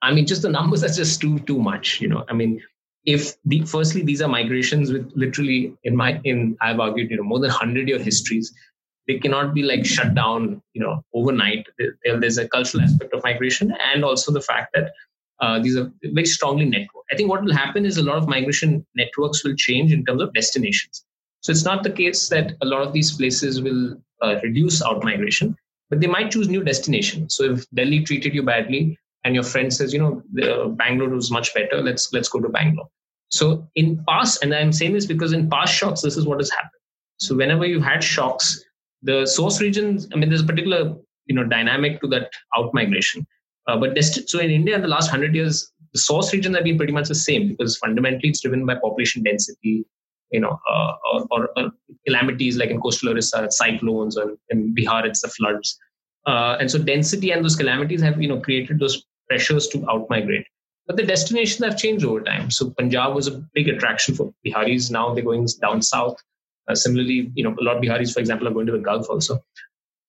I 0.02 0.14
mean, 0.14 0.26
just 0.26 0.42
the 0.42 0.50
numbers 0.50 0.84
are 0.84 0.90
just 0.90 1.22
too, 1.22 1.40
too 1.40 1.60
much, 1.60 2.02
you 2.02 2.08
know. 2.08 2.26
I 2.30 2.34
mean, 2.34 2.62
if 3.06 3.36
the 3.46 3.64
firstly, 3.64 4.02
these 4.02 4.22
are 4.22 4.28
migrations 4.28 4.92
with 4.92 5.12
literally, 5.16 5.76
in 5.84 5.96
my, 5.96 6.22
in, 6.24 6.58
I've 6.62 6.80
argued, 6.80 7.12
you 7.12 7.18
know, 7.18 7.24
more 7.24 7.40
than 7.40 7.50
100 7.50 7.88
year 7.88 8.00
histories. 8.00 8.54
They 9.06 9.20
cannot 9.20 9.54
be 9.54 9.64
like 9.64 9.86
shut 9.86 10.16
down, 10.16 10.62
you 10.74 10.82
know, 10.82 11.04
overnight. 11.14 11.68
There's 12.06 12.38
a 12.38 12.48
cultural 12.48 12.84
aspect 12.84 13.14
of 13.14 13.22
migration 13.24 13.76
and 13.94 14.06
also 14.06 14.32
the 14.32 14.40
fact 14.40 14.74
that 14.76 14.94
uh, 15.44 15.60
these 15.60 15.76
are 15.76 15.92
very 16.04 16.26
strongly 16.26 16.66
networked. 16.66 17.10
I 17.12 17.16
think 17.18 17.30
what 17.30 17.44
will 17.44 17.54
happen 17.54 17.86
is 17.86 17.98
a 17.98 18.04
lot 18.10 18.18
of 18.18 18.30
migration 18.30 18.86
networks 18.96 19.44
will 19.44 19.56
change 19.56 19.92
in 19.92 20.06
terms 20.06 20.22
of 20.22 20.34
destinations. 20.34 21.06
So 21.42 21.52
it's 21.52 21.66
not 21.66 21.84
the 21.84 21.90
case 21.90 22.30
that 22.30 22.54
a 22.62 22.66
lot 22.66 22.82
of 22.82 22.94
these 22.94 23.12
places 23.18 23.62
will 23.62 23.98
uh, 24.22 24.36
reduce 24.42 24.82
out 24.82 25.04
migration, 25.04 25.58
but 25.90 26.00
they 26.00 26.08
might 26.08 26.32
choose 26.32 26.48
new 26.48 26.64
destinations. 26.64 27.36
So 27.36 27.44
if 27.56 27.70
Delhi 27.72 28.04
treated 28.06 28.34
you 28.34 28.44
badly 28.44 28.98
and 29.26 29.36
your 29.36 29.44
friend 29.44 29.74
says, 29.74 29.92
you 29.92 30.00
know, 30.00 30.24
the 30.32 30.74
Bangalore 30.78 31.10
was 31.10 31.30
much 31.30 31.54
better, 31.54 31.82
let's 31.82 32.14
let's 32.14 32.30
go 32.30 32.40
to 32.40 32.48
Bangalore. 32.48 32.88
So 33.28 33.68
in 33.76 34.02
past, 34.08 34.44
and 34.44 34.54
I'm 34.54 34.72
saying 34.72 34.94
this 34.94 35.06
because 35.06 35.34
in 35.34 35.50
past 35.50 35.74
shocks, 35.76 36.02
this 36.02 36.16
is 36.16 36.26
what 36.26 36.40
has 36.40 36.52
happened. 36.52 36.84
So 37.18 37.36
whenever 37.36 37.66
you've 37.66 37.84
had 37.84 38.02
shocks, 38.02 38.64
the 39.02 39.26
source 39.26 39.60
regions, 39.60 40.08
I 40.14 40.16
mean, 40.18 40.30
there's 40.30 40.48
a 40.48 40.52
particular 40.54 40.96
you 41.26 41.36
know 41.36 41.44
dynamic 41.44 42.00
to 42.02 42.08
that 42.16 42.32
out 42.56 42.74
migration. 42.74 43.28
Uh, 43.68 43.78
but 43.78 43.96
dest- 43.96 44.30
so 44.30 44.40
in 44.40 44.52
India, 44.52 44.76
in 44.76 44.82
the 44.82 44.88
last 44.88 45.10
hundred 45.10 45.34
years, 45.36 45.72
the 45.94 46.00
source 46.00 46.34
regions 46.34 46.56
have 46.56 46.66
been 46.66 46.78
pretty 46.78 46.94
much 46.94 47.08
the 47.08 47.16
same 47.16 47.50
because 47.50 47.78
fundamentally 47.78 48.30
it's 48.30 48.42
driven 48.42 48.66
by 48.66 48.76
population 48.76 49.24
density, 49.24 49.86
you 50.32 50.40
know, 50.40 50.60
uh, 50.70 50.92
or, 51.14 51.28
or, 51.32 51.50
or, 51.56 51.72
calamities 52.06 52.58
like 52.58 52.70
in 52.70 52.82
coastal 52.82 53.10
Orissa, 53.10 53.48
cyclones, 53.52 54.18
or 54.18 54.36
in 54.50 54.76
Bihar, 54.76 55.06
it's 55.06 55.22
the 55.22 55.30
floods. 55.30 55.78
Uh, 56.26 56.58
and 56.60 56.70
so 56.70 56.80
density 56.80 57.32
and 57.32 57.44
those 57.44 57.56
calamities 57.56 58.02
have, 58.02 58.22
you 58.22 58.28
know, 58.28 58.40
created 58.40 58.80
those 58.80 59.06
pressures 59.30 59.68
to 59.68 59.80
outmigrate. 59.80 60.46
But 60.88 60.98
the 60.98 61.04
destinations 61.04 61.64
have 61.64 61.78
changed 61.78 62.04
over 62.04 62.22
time. 62.22 62.52
So 62.52 62.72
Punjab 62.72 63.16
was 63.16 63.28
a 63.28 63.42
big 63.54 63.70
attraction 63.70 64.16
for 64.16 64.34
Biharis. 64.46 64.92
Now 64.92 65.14
they're 65.14 65.24
going 65.24 65.48
down 65.62 65.82
south. 65.82 66.18
Uh, 66.68 66.76
similarly, 66.76 67.32
you 67.36 67.44
know, 67.44 67.56
a 67.60 67.64
lot 67.64 67.78
of 67.78 67.84
Biharis, 67.84 68.14
for 68.14 68.20
example, 68.20 68.48
are 68.48 68.52
going 68.54 68.66
to 68.66 68.74
the 68.74 68.80
Gulf 68.80 69.10
also. 69.10 69.44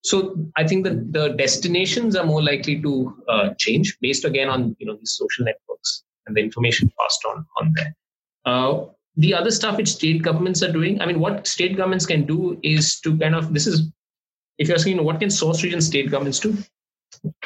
So 0.05 0.35
I 0.55 0.67
think 0.67 0.83
that 0.85 1.13
the 1.13 1.29
destinations 1.29 2.15
are 2.15 2.25
more 2.25 2.43
likely 2.43 2.79
to 2.81 3.23
uh, 3.27 3.49
change 3.57 3.97
based 4.01 4.23
again 4.23 4.49
on 4.49 4.75
you 4.79 4.85
know 4.85 4.95
these 4.97 5.15
social 5.17 5.45
networks 5.45 6.03
and 6.27 6.37
the 6.37 6.41
information 6.41 6.91
passed 6.99 7.25
on 7.29 7.45
on 7.59 7.73
there. 7.75 7.95
Uh, 8.45 8.85
the 9.17 9.33
other 9.33 9.51
stuff 9.51 9.77
which 9.77 9.87
state 9.87 10.21
governments 10.21 10.61
are 10.61 10.71
doing 10.71 10.99
i 11.01 11.05
mean 11.05 11.19
what 11.19 11.47
state 11.47 11.77
governments 11.77 12.05
can 12.05 12.25
do 12.25 12.59
is 12.63 12.99
to 12.99 13.17
kind 13.17 13.35
of 13.35 13.53
this 13.53 13.65
is 13.65 13.89
if 14.57 14.67
you're 14.67 14.75
asking 14.75 15.01
what 15.03 15.19
can 15.19 15.29
source 15.29 15.63
region 15.63 15.81
state 15.81 16.11
governments 16.11 16.39
do 16.39 16.57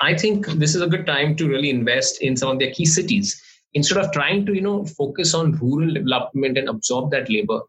i 0.01 0.15
think 0.15 0.47
this 0.63 0.73
is 0.75 0.81
a 0.81 0.87
good 0.87 1.05
time 1.05 1.35
to 1.35 1.47
really 1.47 1.69
invest 1.69 2.21
in 2.21 2.35
some 2.35 2.51
of 2.51 2.59
their 2.59 2.71
key 2.71 2.85
cities. 2.85 3.41
Instead 3.75 3.99
of 3.99 4.11
trying 4.11 4.47
to 4.47 4.53
you 4.55 4.61
know 4.61 4.83
focus 4.83 5.35
on 5.35 5.51
rural 5.59 5.93
development 5.93 6.57
and 6.57 6.69
absorb 6.69 7.11
that 7.11 7.29
labor 7.29 7.59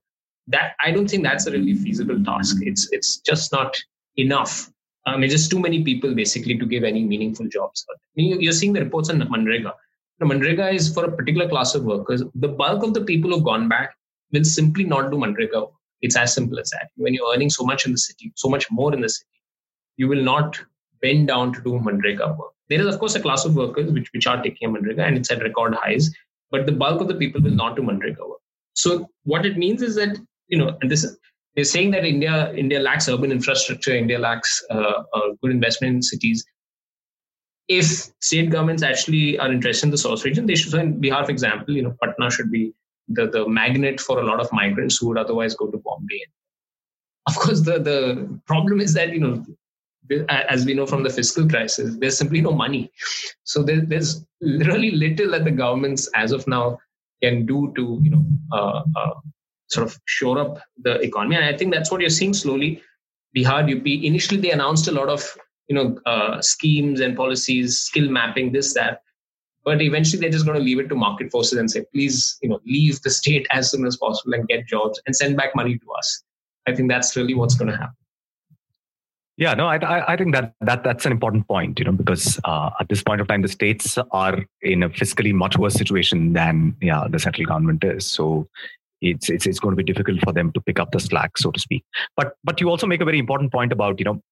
that 0.48 0.72
i 0.81 0.90
don't 0.90 1.11
think 1.11 1.22
that's 1.22 1.46
a 1.46 1.50
really 1.50 1.74
feasible 1.74 2.22
task. 2.24 2.57
It's 2.62 2.88
it's 2.90 3.18
just 3.18 3.53
not 3.53 3.76
enough 4.16 4.70
I 5.06 5.16
mean, 5.16 5.30
just 5.30 5.50
too 5.50 5.58
many 5.58 5.82
people 5.82 6.14
basically 6.14 6.58
to 6.58 6.66
give 6.66 6.84
any 6.84 7.02
meaningful 7.02 7.48
jobs. 7.48 7.86
You're 8.14 8.52
seeing 8.52 8.72
the 8.72 8.80
reports 8.80 9.08
on 9.10 9.20
Manrega. 9.20 9.72
Manrega 10.22 10.74
is 10.74 10.92
for 10.92 11.04
a 11.06 11.10
particular 11.10 11.48
class 11.48 11.74
of 11.74 11.84
workers. 11.84 12.22
The 12.34 12.48
bulk 12.48 12.82
of 12.82 12.92
the 12.92 13.00
people 13.00 13.30
who've 13.30 13.44
gone 13.44 13.68
back 13.68 13.94
will 14.32 14.44
simply 14.44 14.84
not 14.84 15.10
do 15.10 15.16
Manrega. 15.16 15.70
It's 16.02 16.16
as 16.16 16.34
simple 16.34 16.58
as 16.58 16.70
that. 16.70 16.90
When 16.96 17.14
you're 17.14 17.32
earning 17.32 17.50
so 17.50 17.64
much 17.64 17.86
in 17.86 17.92
the 17.92 17.98
city, 17.98 18.32
so 18.36 18.48
much 18.48 18.70
more 18.70 18.92
in 18.92 19.00
the 19.00 19.08
city, 19.08 19.26
you 19.96 20.08
will 20.08 20.22
not 20.22 20.60
bend 21.00 21.28
down 21.28 21.52
to 21.54 21.62
do 21.62 21.72
Manrega 21.72 22.36
work. 22.38 22.52
There 22.68 22.80
is, 22.80 22.86
of 22.86 23.00
course, 23.00 23.14
a 23.14 23.20
class 23.20 23.44
of 23.44 23.56
workers 23.56 23.90
which, 23.90 24.10
which 24.12 24.26
are 24.26 24.42
taking 24.42 24.74
Manrega 24.74 25.00
and 25.00 25.16
it's 25.16 25.30
at 25.30 25.42
record 25.42 25.74
highs, 25.74 26.10
but 26.50 26.66
the 26.66 26.72
bulk 26.72 27.00
of 27.00 27.08
the 27.08 27.14
people 27.14 27.40
will 27.40 27.50
not 27.50 27.76
do 27.76 27.82
Manrega 27.82 28.28
work. 28.28 28.40
So 28.74 29.08
what 29.24 29.46
it 29.46 29.56
means 29.56 29.82
is 29.82 29.94
that, 29.96 30.16
you 30.48 30.58
know, 30.58 30.76
and 30.80 30.90
this 30.90 31.04
they're 31.54 31.64
saying 31.64 31.90
that 31.92 32.04
India 32.04 32.52
India 32.54 32.80
lacks 32.80 33.08
urban 33.08 33.32
infrastructure, 33.32 33.94
India 33.94 34.18
lacks 34.18 34.64
uh, 34.70 35.02
good 35.42 35.50
investment 35.50 35.96
in 35.96 36.02
cities. 36.02 36.44
If 37.68 37.86
state 38.20 38.50
governments 38.50 38.82
actually 38.82 39.38
are 39.38 39.52
interested 39.52 39.86
in 39.86 39.90
the 39.90 39.98
source 39.98 40.24
region, 40.24 40.46
they 40.46 40.56
should. 40.56 40.72
So 40.72 40.78
in 40.78 41.00
Bihar, 41.00 41.24
for 41.24 41.30
example, 41.30 41.74
you 41.74 41.82
know, 41.82 41.94
Patna 42.02 42.30
should 42.30 42.50
be 42.50 42.72
the, 43.08 43.28
the 43.28 43.48
magnet 43.48 44.00
for 44.00 44.20
a 44.20 44.24
lot 44.24 44.40
of 44.40 44.52
migrants 44.52 44.98
who 44.98 45.08
would 45.08 45.18
otherwise 45.18 45.54
go 45.54 45.66
to 45.68 45.78
Bombay. 45.78 46.22
Of 47.26 47.36
course, 47.36 47.60
the, 47.60 47.78
the 47.78 48.40
problem 48.46 48.80
is 48.80 48.94
that, 48.94 49.12
you 49.12 49.20
know, 49.20 49.44
as 50.28 50.64
we 50.64 50.74
know 50.74 50.86
from 50.86 51.04
the 51.04 51.10
fiscal 51.10 51.48
crisis, 51.48 51.96
there's 51.98 52.18
simply 52.18 52.40
no 52.40 52.50
money. 52.50 52.90
So 53.44 53.62
there, 53.62 53.80
there's 53.80 54.26
literally 54.40 54.90
little 54.90 55.30
that 55.32 55.44
the 55.44 55.50
governments, 55.52 56.08
as 56.14 56.32
of 56.32 56.46
now, 56.48 56.78
can 57.22 57.46
do 57.46 57.72
to, 57.76 58.00
you 58.02 58.10
know, 58.10 58.24
uh, 58.52 58.82
uh, 58.96 59.14
sort 59.70 59.87
of 59.87 59.98
shore 60.06 60.38
up 60.38 60.59
the 60.83 61.00
economy. 61.00 61.37
And 61.37 61.44
I 61.44 61.56
think 61.56 61.72
that's 61.72 61.90
what 61.90 62.00
you're 62.00 62.11
seeing 62.11 62.35
slowly. 62.35 62.83
Bihar, 63.37 63.64
UP, 63.64 63.87
initially 63.87 64.40
they 64.40 64.50
announced 64.50 64.88
a 64.88 64.92
lot 64.92 65.09
of, 65.09 65.37
you 65.68 65.74
know, 65.74 65.98
uh, 66.06 66.40
schemes 66.42 67.00
and 67.00 67.16
policies, 67.16 67.78
skill 67.78 68.11
mapping, 68.11 68.52
this, 68.52 68.74
that 68.74 69.02
but 69.64 69.83
eventually 69.83 70.20
they're 70.20 70.30
just 70.30 70.46
going 70.46 70.59
to 70.59 70.64
leave 70.64 70.78
it 70.78 70.88
to 70.88 70.94
market 70.94 71.30
forces 71.30 71.59
and 71.59 71.70
say 71.70 71.85
please 71.92 72.38
you 72.42 72.48
know 72.48 72.61
leave 72.66 73.00
the 73.02 73.11
state 73.11 73.46
as 73.52 73.70
soon 73.70 73.87
as 73.87 73.96
possible 73.96 74.35
and 74.35 74.48
get 74.48 74.66
jobs 74.66 75.00
and 75.06 75.14
send 75.14 75.37
back 75.37 75.54
money 75.54 75.78
to 75.78 75.92
us 75.98 76.22
i 76.66 76.74
think 76.74 76.88
that's 76.90 77.16
really 77.16 77.35
what's 77.35 77.54
going 77.54 77.70
to 77.70 77.76
happen 77.76 77.94
yeah, 79.37 79.54
no, 79.54 79.68
I, 79.68 80.12
I 80.12 80.18
think 80.18 80.35
that, 80.35 80.52
that 80.61 80.85
that's 80.85 81.06
an 81.06 81.12
important 81.12 81.48
point, 81.48 81.78
you 81.78 81.87
know, 81.87 81.92
because 81.92 82.38
uh, 82.44 82.68
at 82.78 82.90
this 82.90 83.02
point 83.02 83.22
of 83.22 83.28
time, 83.28 83.40
the 83.40 83.48
states 83.48 83.96
are 84.11 84.44
in 84.61 84.83
a 84.83 84.90
fiscally 84.90 85.33
much 85.33 85.56
worse 85.56 85.72
situation 85.72 86.35
than 86.35 86.76
yeah 86.83 87.06
the 87.09 87.18
central 87.18 87.46
government 87.46 87.83
is. 87.83 88.06
So 88.06 88.50
it's 89.00 89.30
it's 89.30 89.46
it's 89.46 89.58
going 89.58 89.72
to 89.72 89.82
be 89.82 89.92
difficult 89.92 90.20
for 90.22 90.32
them 90.32 90.52
to 90.52 90.60
pick 90.60 90.78
up 90.78 90.92
the 90.92 91.00
slack, 91.00 91.38
so 91.38 91.50
to 91.50 91.60
speak. 91.60 91.84
But 92.16 92.34
but 92.44 92.60
you 92.60 92.68
also 92.68 92.86
make 92.86 93.00
a 93.00 93.04
very 93.04 93.18
important 93.18 93.52
point 93.52 93.72
about 93.72 93.98
you 93.98 94.04
know 94.04 94.22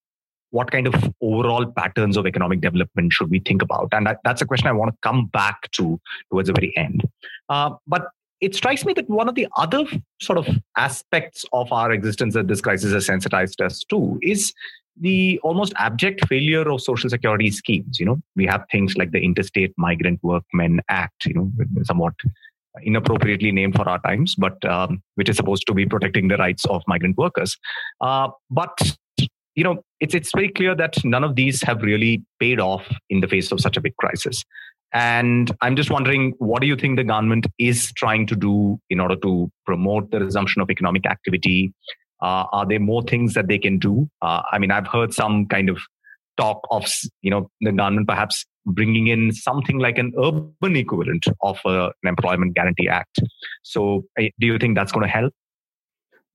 what 0.50 0.70
kind 0.70 0.87
of 0.87 0.94
overall 1.20 1.66
patterns 1.66 2.16
of 2.16 2.26
economic 2.26 2.61
development 2.61 3.12
should 3.12 3.31
we 3.31 3.40
think 3.40 3.62
about? 3.62 3.88
And 3.92 4.09
that's 4.24 4.40
a 4.40 4.46
question 4.46 4.66
I 4.66 4.72
want 4.72 4.92
to 4.92 4.96
come 5.02 5.26
back 5.26 5.70
to 5.72 6.00
towards 6.31 6.48
the 6.48 6.54
very 6.54 6.74
end. 6.76 7.07
Uh, 7.48 7.74
but 7.87 8.09
it 8.40 8.54
strikes 8.54 8.85
me 8.85 8.92
that 8.94 9.09
one 9.11 9.28
of 9.28 9.35
the 9.35 9.48
other 9.57 9.85
sort 10.22 10.38
of 10.38 10.48
aspects 10.76 11.44
of 11.52 11.72
our 11.72 11.90
existence 11.90 12.35
that 12.35 12.48
this 12.48 12.61
crisis 12.61 12.92
has 12.92 13.07
sensitized 13.07 13.61
us 13.61 13.85
to 13.90 14.18
is 14.22 14.54
the 15.00 15.38
almost 15.42 15.72
abject 15.76 16.26
failure 16.28 16.68
of 16.70 16.81
social 16.81 17.11
security 17.11 17.50
schemes. 17.50 17.98
You 17.98 18.07
know, 18.07 18.20
we 18.37 18.46
have 18.46 18.64
things 18.70 18.96
like 18.96 19.11
the 19.11 19.20
Interstate 19.20 19.72
Migrant 19.76 20.20
Workmen 20.22 20.81
Act, 20.88 21.26
you 21.26 21.35
know, 21.35 21.52
somewhat 21.85 22.14
inappropriately 22.83 23.53
named 23.53 23.75
for 23.75 23.88
our 23.88 24.01
times, 24.01 24.35
but 24.37 24.62
um, 24.64 25.03
which 25.17 25.29
is 25.29 25.37
supposed 25.37 25.67
to 25.67 25.75
be 25.75 25.87
protecting 25.87 26.29
the 26.29 26.37
rights 26.37 26.64
of 26.67 26.83
migrant 26.87 27.17
workers. 27.17 27.57
Uh, 28.01 28.29
but 28.51 28.97
you 29.55 29.64
know, 29.64 29.83
it's 30.01 30.14
it's 30.14 30.31
very 30.33 30.49
clear 30.49 30.75
that 30.77 31.05
none 31.05 31.25
of 31.25 31.35
these 31.35 31.62
have 31.62 31.83
really 31.83 32.23
paid 32.38 32.61
off 32.61 32.87
in 33.11 33.21
the 33.21 33.29
face 33.29 33.51
of 33.51 33.61
such 33.61 33.77
a 33.77 33.81
big 33.81 33.97
crisis. 33.97 34.45
And 34.93 35.55
I'm 35.61 35.77
just 35.77 35.91
wondering, 35.91 36.33
what 36.38 36.62
do 36.62 36.67
you 36.67 36.77
think 36.77 36.97
the 36.97 37.05
government 37.05 37.47
is 37.59 37.93
trying 37.93 38.27
to 38.29 38.37
do 38.37 38.81
in 38.88 39.01
order 39.01 39.17
to 39.17 39.51
promote 39.67 40.11
the 40.11 40.21
resumption 40.21 40.62
of 40.62 40.71
economic 40.71 41.07
activity? 41.07 41.75
Uh, 42.23 42.45
are 42.53 42.67
there 42.67 42.81
more 42.81 43.03
things 43.03 43.35
that 43.35 43.49
they 43.49 43.59
can 43.59 43.79
do? 43.79 44.09
Uh, 44.23 44.43
I 44.51 44.59
mean, 44.59 44.71
I've 44.71 44.87
heard 44.87 45.12
some 45.12 45.47
kind 45.47 45.69
of 45.69 45.79
talk 46.38 46.61
of, 46.70 46.87
you 47.22 47.31
know, 47.31 47.51
the 47.61 47.72
government 47.72 48.09
perhaps 48.09 48.44
bringing 48.66 49.09
in 49.09 49.33
something 49.33 49.79
like 49.79 49.98
an 49.98 50.12
urban 50.22 50.77
equivalent 50.77 51.27
of 51.42 51.59
uh, 51.64 51.90
an 52.03 52.09
employment 52.09 52.55
guarantee 52.55 52.88
act. 52.88 53.20
So, 53.62 54.05
do 54.18 54.46
you 54.46 54.59
think 54.59 54.77
that's 54.77 54.92
going 54.92 55.07
to 55.07 55.12
help? 55.12 55.33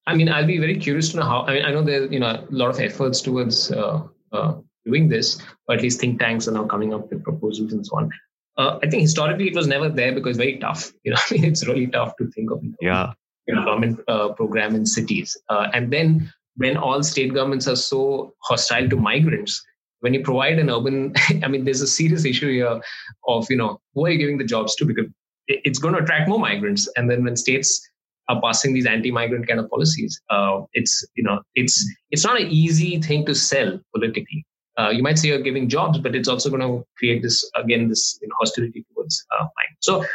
I 0.06 0.16
mean, 0.16 0.30
I'll 0.30 0.46
be 0.46 0.58
very 0.58 0.78
curious 0.78 1.10
to 1.12 1.18
know 1.18 1.24
how. 1.24 1.44
I 1.44 1.54
mean, 1.54 1.66
I 1.66 1.72
know 1.72 1.82
there's 1.82 2.12
you 2.12 2.20
know 2.20 2.28
a 2.28 2.46
lot 2.50 2.70
of 2.70 2.80
efforts 2.80 3.22
towards 3.22 3.72
uh, 3.72 4.04
uh, 4.32 4.56
doing 4.86 5.10
this, 5.10 5.42
or 5.68 5.76
at 5.76 5.82
least 5.82 6.00
think 6.00 6.20
tanks 6.20 6.48
are 6.48 6.52
now 6.52 6.66
coming 6.66 6.94
up 6.94 7.10
with 7.10 7.24
proposals 7.24 7.72
and 7.72 7.86
so 7.86 7.98
on. 7.98 8.10
Uh, 8.58 8.80
I 8.84 8.90
think 8.90 9.02
historically 9.02 9.48
it 9.48 9.56
was 9.56 9.68
never 9.68 9.90
there 9.90 10.14
because 10.14 10.38
very 10.38 10.58
tough. 10.58 10.92
You 11.04 11.12
know, 11.12 11.20
I 11.30 11.34
mean, 11.34 11.46
it's 11.46 11.66
really 11.66 11.88
tough 11.88 12.16
to 12.18 12.30
think 12.32 12.52
of. 12.52 12.62
Yeah. 12.82 13.14
You 13.48 13.56
know, 13.56 13.66
government 13.66 14.00
uh, 14.08 14.30
program 14.30 14.74
in 14.74 14.86
cities, 14.86 15.38
uh, 15.50 15.68
and 15.74 15.92
then 15.92 16.32
when 16.56 16.78
all 16.78 17.04
state 17.04 17.34
governments 17.34 17.68
are 17.68 17.76
so 17.76 18.34
hostile 18.44 18.88
to 18.88 18.96
migrants, 18.96 19.62
when 20.04 20.14
you 20.14 20.22
provide 20.22 20.60
an 20.60 20.70
urban, 20.70 21.14
I 21.44 21.48
mean, 21.48 21.64
there's 21.64 21.82
a 21.82 21.88
serious 21.88 22.26
issue 22.26 22.52
here 22.52 22.82
of 23.28 23.48
you 23.50 23.58
know 23.58 23.80
who 23.94 24.06
are 24.06 24.10
you 24.10 24.20
giving 24.20 24.38
the 24.38 24.44
jobs 24.44 24.76
to 24.76 24.86
because 24.86 25.06
it's 25.48 25.80
going 25.80 25.94
to 25.96 26.02
attract 26.02 26.30
more 26.30 26.40
migrants, 26.40 26.90
and 26.96 27.10
then 27.10 27.24
when 27.24 27.36
states 27.36 27.82
are 28.30 28.42
passing 28.42 28.74
these 28.74 28.86
anti-migrant 28.86 29.48
kind 29.48 29.60
of 29.60 29.70
policies. 29.70 30.20
Uh, 30.30 30.62
it's 30.74 31.06
you 31.16 31.24
know 31.24 31.42
it's 31.56 31.86
it's 32.12 32.26
not 32.26 32.40
an 32.40 32.48
easy 32.48 33.02
thing 33.02 33.26
to 33.26 33.36
sell 33.36 33.80
politically. 33.94 34.46
Uh, 34.78 34.90
you 34.90 35.04
might 35.04 35.20
say 35.20 35.28
you're 35.28 35.42
giving 35.42 35.70
jobs, 35.70 36.00
but 36.00 36.16
it's 36.16 36.28
also 36.28 36.50
going 36.50 36.62
to 36.62 36.84
create 36.98 37.22
this 37.22 37.50
again 37.56 37.90
this 37.90 38.18
you 38.22 38.28
know, 38.28 38.36
hostility 38.40 38.86
towards 38.92 39.26
uh, 39.32 39.46
migrants. 39.56 39.82
So 39.82 40.06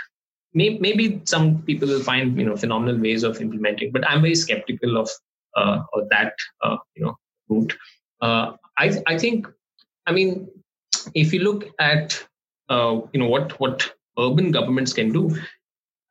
may, 0.55 0.79
maybe 0.79 1.21
some 1.25 1.63
people 1.63 1.89
will 1.89 2.03
find 2.03 2.39
you 2.39 2.47
know 2.47 2.57
phenomenal 2.57 3.01
ways 3.01 3.23
of 3.23 3.41
implementing, 3.41 3.93
but 3.93 4.07
I'm 4.09 4.23
very 4.23 4.35
skeptical 4.35 4.97
of 4.97 5.11
uh, 5.57 5.81
of 5.95 6.09
that 6.11 6.35
uh, 6.63 6.77
you 6.97 7.05
know 7.05 7.17
route. 7.49 7.77
Uh, 8.21 8.53
I 8.79 9.01
I 9.07 9.19
think 9.19 9.47
I 10.09 10.13
mean 10.13 10.49
if 11.15 11.33
you 11.33 11.41
look 11.41 11.65
at 11.79 12.21
uh, 12.69 13.01
you 13.13 13.21
know 13.21 13.29
what 13.29 13.59
what 13.61 13.93
urban 14.19 14.51
governments 14.51 14.93
can 14.93 15.13
do 15.13 15.25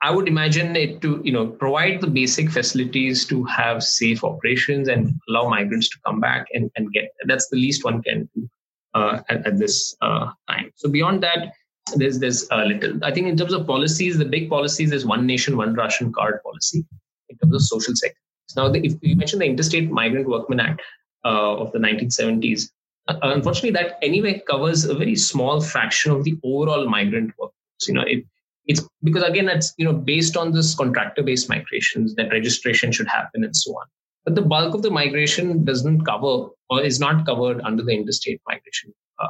I 0.01 0.11
would 0.11 0.27
imagine 0.27 0.75
it 0.75 1.01
to, 1.01 1.21
you 1.23 1.31
know, 1.31 1.47
provide 1.47 2.01
the 2.01 2.07
basic 2.07 2.51
facilities 2.51 3.25
to 3.27 3.43
have 3.45 3.81
safe 3.81 4.23
operations 4.23 4.87
and 4.87 5.19
allow 5.27 5.49
migrants 5.49 5.89
to 5.89 5.97
come 6.05 6.19
back 6.19 6.45
and, 6.53 6.69
and 6.75 6.91
get. 6.93 7.11
That's 7.25 7.49
the 7.49 7.57
least 7.57 7.83
one 7.83 8.03
can 8.03 8.29
do 8.35 8.47
uh, 8.93 9.21
at, 9.29 9.47
at, 9.47 9.57
this 9.57 9.95
uh, 10.01 10.31
time. 10.47 10.71
So 10.75 10.87
beyond 10.89 11.23
that, 11.23 11.51
there's 11.95 12.19
there's 12.19 12.47
a 12.51 12.65
little. 12.65 13.03
I 13.03 13.11
think 13.11 13.27
in 13.27 13.37
terms 13.37 13.53
of 13.53 13.65
policies, 13.65 14.17
the 14.17 14.25
big 14.25 14.49
policies 14.49 14.91
is 14.91 15.05
one 15.05 15.25
nation, 15.25 15.57
one 15.57 15.73
ration 15.73 16.13
card 16.13 16.43
policy 16.43 16.85
in 17.29 17.37
terms 17.37 17.55
of 17.55 17.61
social 17.63 17.95
sector. 17.95 18.19
Now, 18.55 18.69
the, 18.69 18.85
if 18.85 18.93
you 19.01 19.15
mentioned 19.15 19.41
the 19.41 19.45
Interstate 19.45 19.89
Migrant 19.89 20.27
Workmen 20.27 20.59
Act 20.59 20.81
uh, 21.25 21.55
of 21.57 21.71
the 21.71 21.79
1970s, 21.79 22.65
uh, 22.65 22.67
unfortunately, 23.07 23.71
that 23.71 23.97
anyway 24.01 24.41
covers 24.49 24.85
a 24.85 24.95
very 24.95 25.15
small 25.15 25.61
fraction 25.61 26.11
of 26.11 26.23
the 26.23 26.37
overall 26.43 26.87
migrant 26.89 27.31
workforce. 27.37 27.87
You 27.87 27.93
know, 27.93 28.03
it 28.05 28.25
it's 28.65 28.87
because 29.03 29.23
again 29.23 29.47
it's 29.47 29.73
you 29.77 29.85
know 29.85 29.93
based 29.93 30.35
on 30.37 30.51
this 30.51 30.75
contractor 30.75 31.23
based 31.23 31.49
migrations 31.49 32.15
that 32.15 32.31
registration 32.31 32.91
should 32.91 33.07
happen 33.07 33.43
and 33.43 33.55
so 33.55 33.71
on. 33.71 33.85
But 34.25 34.35
the 34.35 34.41
bulk 34.41 34.75
of 34.75 34.81
the 34.81 34.91
migration 34.91 35.63
doesn't 35.63 36.03
cover 36.05 36.49
or 36.69 36.81
is 36.81 36.99
not 36.99 37.25
covered 37.25 37.61
under 37.61 37.81
the 37.81 37.93
interstate 37.93 38.41
migration 38.47 38.93
uh, 39.19 39.29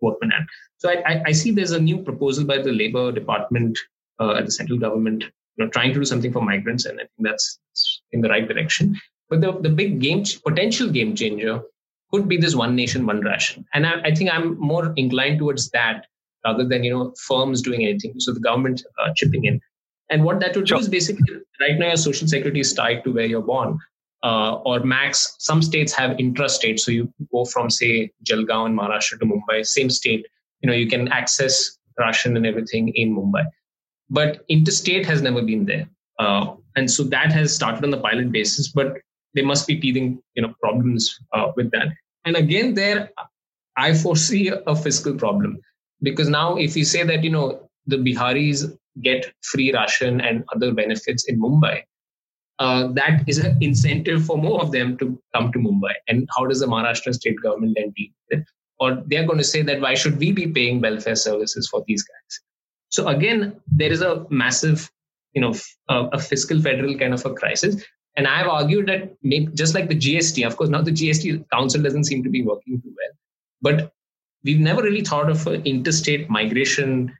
workman 0.00 0.32
act. 0.32 0.50
So 0.78 0.88
I, 0.88 1.22
I, 1.26 1.32
see 1.32 1.50
there's 1.50 1.72
a 1.72 1.80
new 1.80 2.02
proposal 2.02 2.46
by 2.46 2.58
the 2.58 2.72
labor 2.72 3.12
department 3.12 3.78
uh, 4.18 4.34
at 4.36 4.46
the 4.46 4.50
central 4.50 4.78
government 4.78 5.24
you 5.56 5.64
know 5.64 5.70
trying 5.70 5.92
to 5.92 6.00
do 6.00 6.04
something 6.06 6.32
for 6.32 6.42
migrants 6.42 6.84
and 6.84 6.98
i 6.98 7.02
think 7.02 7.20
that's 7.20 7.58
in 8.12 8.20
the 8.22 8.28
right 8.28 8.48
direction. 8.48 8.96
But 9.28 9.40
the, 9.40 9.52
the 9.60 9.70
big 9.70 10.00
game 10.00 10.24
potential 10.44 10.88
game 10.88 11.14
changer 11.14 11.62
could 12.14 12.28
be 12.32 12.40
this 12.46 12.56
one 12.62 12.74
nation 12.80 13.06
one 13.12 13.20
ration 13.28 13.64
and 13.74 13.86
I, 13.92 13.94
I 14.08 14.14
think 14.14 14.30
i'm 14.32 14.58
more 14.72 14.92
inclined 15.04 15.40
towards 15.44 15.70
that 15.78 16.06
rather 16.44 16.64
than 16.64 16.84
you 16.84 16.90
know 16.90 17.14
firms 17.26 17.62
doing 17.62 17.82
anything. 17.82 18.14
So 18.18 18.32
the 18.32 18.40
government 18.40 18.82
uh, 19.00 19.10
chipping 19.16 19.44
in. 19.44 19.60
And 20.10 20.24
what 20.24 20.40
that 20.40 20.54
would 20.56 20.68
sure. 20.68 20.78
do 20.78 20.82
is 20.82 20.88
basically 20.88 21.24
right 21.60 21.78
now 21.78 21.88
your 21.88 21.96
social 21.96 22.28
security 22.28 22.60
is 22.60 22.72
tied 22.74 23.04
to 23.04 23.12
where 23.12 23.24
you're 23.24 23.42
born. 23.42 23.78
Uh, 24.22 24.54
or 24.64 24.80
max, 24.80 25.36
some 25.38 25.60
states 25.60 25.92
have 25.92 26.16
intrastate. 26.16 26.80
So 26.80 26.90
you 26.90 27.12
go 27.30 27.44
from 27.44 27.68
say 27.68 28.10
Jalgaon 28.24 28.68
in 28.68 28.76
Maharashtra 28.76 29.20
to 29.20 29.26
Mumbai, 29.26 29.66
same 29.66 29.90
state. 29.90 30.26
You 30.60 30.68
know 30.68 30.76
you 30.76 30.88
can 30.88 31.08
access 31.08 31.78
ration 31.98 32.36
and 32.36 32.46
everything 32.46 32.88
in 32.94 33.14
Mumbai, 33.14 33.44
but 34.08 34.44
interstate 34.48 35.04
has 35.06 35.20
never 35.20 35.42
been 35.42 35.66
there. 35.66 35.86
Uh, 36.18 36.54
and 36.76 36.90
so 36.90 37.04
that 37.04 37.32
has 37.32 37.54
started 37.54 37.84
on 37.84 37.90
the 37.90 38.00
pilot 38.00 38.32
basis, 38.32 38.68
but 38.68 38.96
there 39.34 39.44
must 39.44 39.66
be 39.66 39.78
teething 39.78 40.22
you 40.34 40.42
know 40.42 40.54
problems 40.60 41.18
uh, 41.34 41.52
with 41.56 41.70
that. 41.72 41.88
And 42.24 42.36
again, 42.36 42.74
there 42.74 43.10
I 43.76 43.94
foresee 43.94 44.48
a 44.48 44.76
fiscal 44.76 45.14
problem 45.14 45.60
because 46.02 46.28
now 46.28 46.56
if 46.56 46.76
you 46.76 46.84
say 46.84 47.02
that 47.04 47.24
you 47.24 47.30
know 47.30 47.68
the 47.86 47.96
biharis 47.96 48.76
get 49.02 49.32
free 49.42 49.72
ration 49.72 50.20
and 50.20 50.44
other 50.54 50.72
benefits 50.72 51.24
in 51.24 51.40
mumbai 51.40 51.82
uh, 52.58 52.88
that 52.92 53.24
is 53.26 53.38
an 53.38 53.56
incentive 53.60 54.24
for 54.24 54.38
more 54.38 54.60
of 54.62 54.72
them 54.72 54.96
to 54.98 55.20
come 55.34 55.52
to 55.52 55.58
Mumbai. 55.58 55.92
And 56.08 56.28
how 56.36 56.46
does 56.46 56.60
the 56.60 56.66
Maharashtra 56.66 57.14
state 57.14 57.40
government 57.42 57.76
then 57.76 57.92
deal 57.96 58.10
with 58.30 58.40
it? 58.40 58.46
Or 58.78 59.02
they're 59.06 59.26
going 59.26 59.38
to 59.38 59.44
say 59.44 59.62
that 59.62 59.80
why 59.80 59.94
should 59.94 60.18
we 60.18 60.32
be 60.32 60.46
paying 60.46 60.80
welfare 60.80 61.16
services 61.16 61.68
for 61.68 61.84
these 61.86 62.02
guys? 62.02 62.40
So 62.90 63.08
again, 63.08 63.60
there 63.66 63.90
is 63.90 64.02
a 64.02 64.24
massive, 64.30 64.90
you 65.32 65.40
know, 65.40 65.54
a, 65.88 66.08
a 66.12 66.18
fiscal 66.18 66.60
federal 66.60 66.96
kind 66.96 67.14
of 67.14 67.24
a 67.26 67.34
crisis. 67.34 67.84
And 68.16 68.28
I've 68.28 68.46
argued 68.46 68.86
that 68.86 69.16
maybe 69.22 69.46
just 69.54 69.74
like 69.74 69.88
the 69.88 69.96
GST, 69.96 70.46
of 70.46 70.56
course, 70.56 70.70
now 70.70 70.82
the 70.82 70.92
GST 70.92 71.50
council 71.50 71.82
doesn't 71.82 72.04
seem 72.04 72.22
to 72.22 72.30
be 72.30 72.42
working 72.42 72.80
too 72.80 72.94
well, 72.96 73.16
but 73.60 73.92
we've 74.44 74.60
never 74.60 74.82
really 74.82 75.02
thought 75.02 75.30
of 75.30 75.46
an 75.46 75.62
interstate 75.64 76.30
migration 76.30 77.12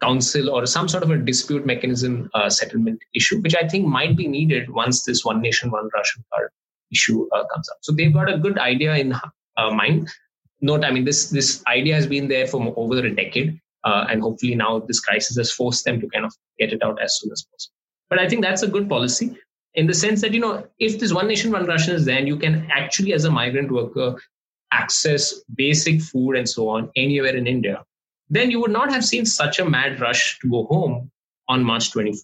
council 0.00 0.48
or 0.50 0.66
some 0.66 0.88
sort 0.88 1.02
of 1.02 1.10
a 1.10 1.16
dispute 1.18 1.66
mechanism 1.66 2.30
uh, 2.34 2.48
settlement 2.48 3.02
issue, 3.14 3.40
which 3.40 3.54
I 3.54 3.66
think 3.66 3.86
might 3.86 4.16
be 4.16 4.28
needed 4.28 4.70
once 4.70 5.04
this 5.04 5.24
one 5.24 5.40
nation, 5.40 5.70
one 5.70 5.90
ration 5.94 6.24
card 6.32 6.50
issue 6.92 7.28
uh, 7.32 7.44
comes 7.52 7.68
up. 7.68 7.78
So 7.82 7.92
they've 7.92 8.12
got 8.12 8.32
a 8.32 8.38
good 8.38 8.58
idea 8.58 8.94
in 8.96 9.12
uh, 9.12 9.70
mind. 9.70 10.08
Note, 10.60 10.84
I 10.84 10.90
mean, 10.90 11.04
this 11.04 11.30
this 11.30 11.62
idea 11.66 11.94
has 11.94 12.06
been 12.06 12.28
there 12.28 12.46
for 12.46 12.72
over 12.76 12.98
a 12.98 13.14
decade, 13.14 13.58
uh, 13.84 14.06
and 14.08 14.20
hopefully 14.22 14.54
now 14.54 14.78
this 14.78 15.00
crisis 15.00 15.36
has 15.36 15.50
forced 15.50 15.84
them 15.84 16.00
to 16.00 16.08
kind 16.08 16.24
of 16.24 16.34
get 16.58 16.72
it 16.72 16.82
out 16.82 17.00
as 17.00 17.18
soon 17.18 17.32
as 17.32 17.42
possible. 17.50 17.74
But 18.10 18.18
I 18.18 18.28
think 18.28 18.42
that's 18.42 18.62
a 18.62 18.68
good 18.68 18.88
policy 18.88 19.36
in 19.74 19.86
the 19.86 19.94
sense 19.94 20.20
that 20.20 20.32
you 20.32 20.40
know 20.40 20.66
if 20.78 20.98
this 20.98 21.12
one 21.12 21.28
nation, 21.28 21.52
one 21.52 21.66
ration 21.66 21.94
is 21.94 22.04
there, 22.04 22.18
and 22.18 22.28
you 22.28 22.36
can 22.36 22.68
actually, 22.72 23.12
as 23.12 23.24
a 23.24 23.30
migrant 23.30 23.70
worker, 23.70 24.20
access 24.72 25.34
basic 25.54 26.00
food 26.00 26.36
and 26.36 26.48
so 26.48 26.68
on 26.68 26.90
anywhere 26.96 27.36
in 27.36 27.46
India 27.46 27.84
then 28.30 28.50
you 28.50 28.60
would 28.60 28.70
not 28.70 28.90
have 28.90 29.04
seen 29.04 29.26
such 29.26 29.58
a 29.58 29.68
mad 29.68 30.00
rush 30.00 30.38
to 30.38 30.48
go 30.48 30.64
home 30.64 31.10
on 31.48 31.64
March 31.64 31.90
24th. 31.90 32.22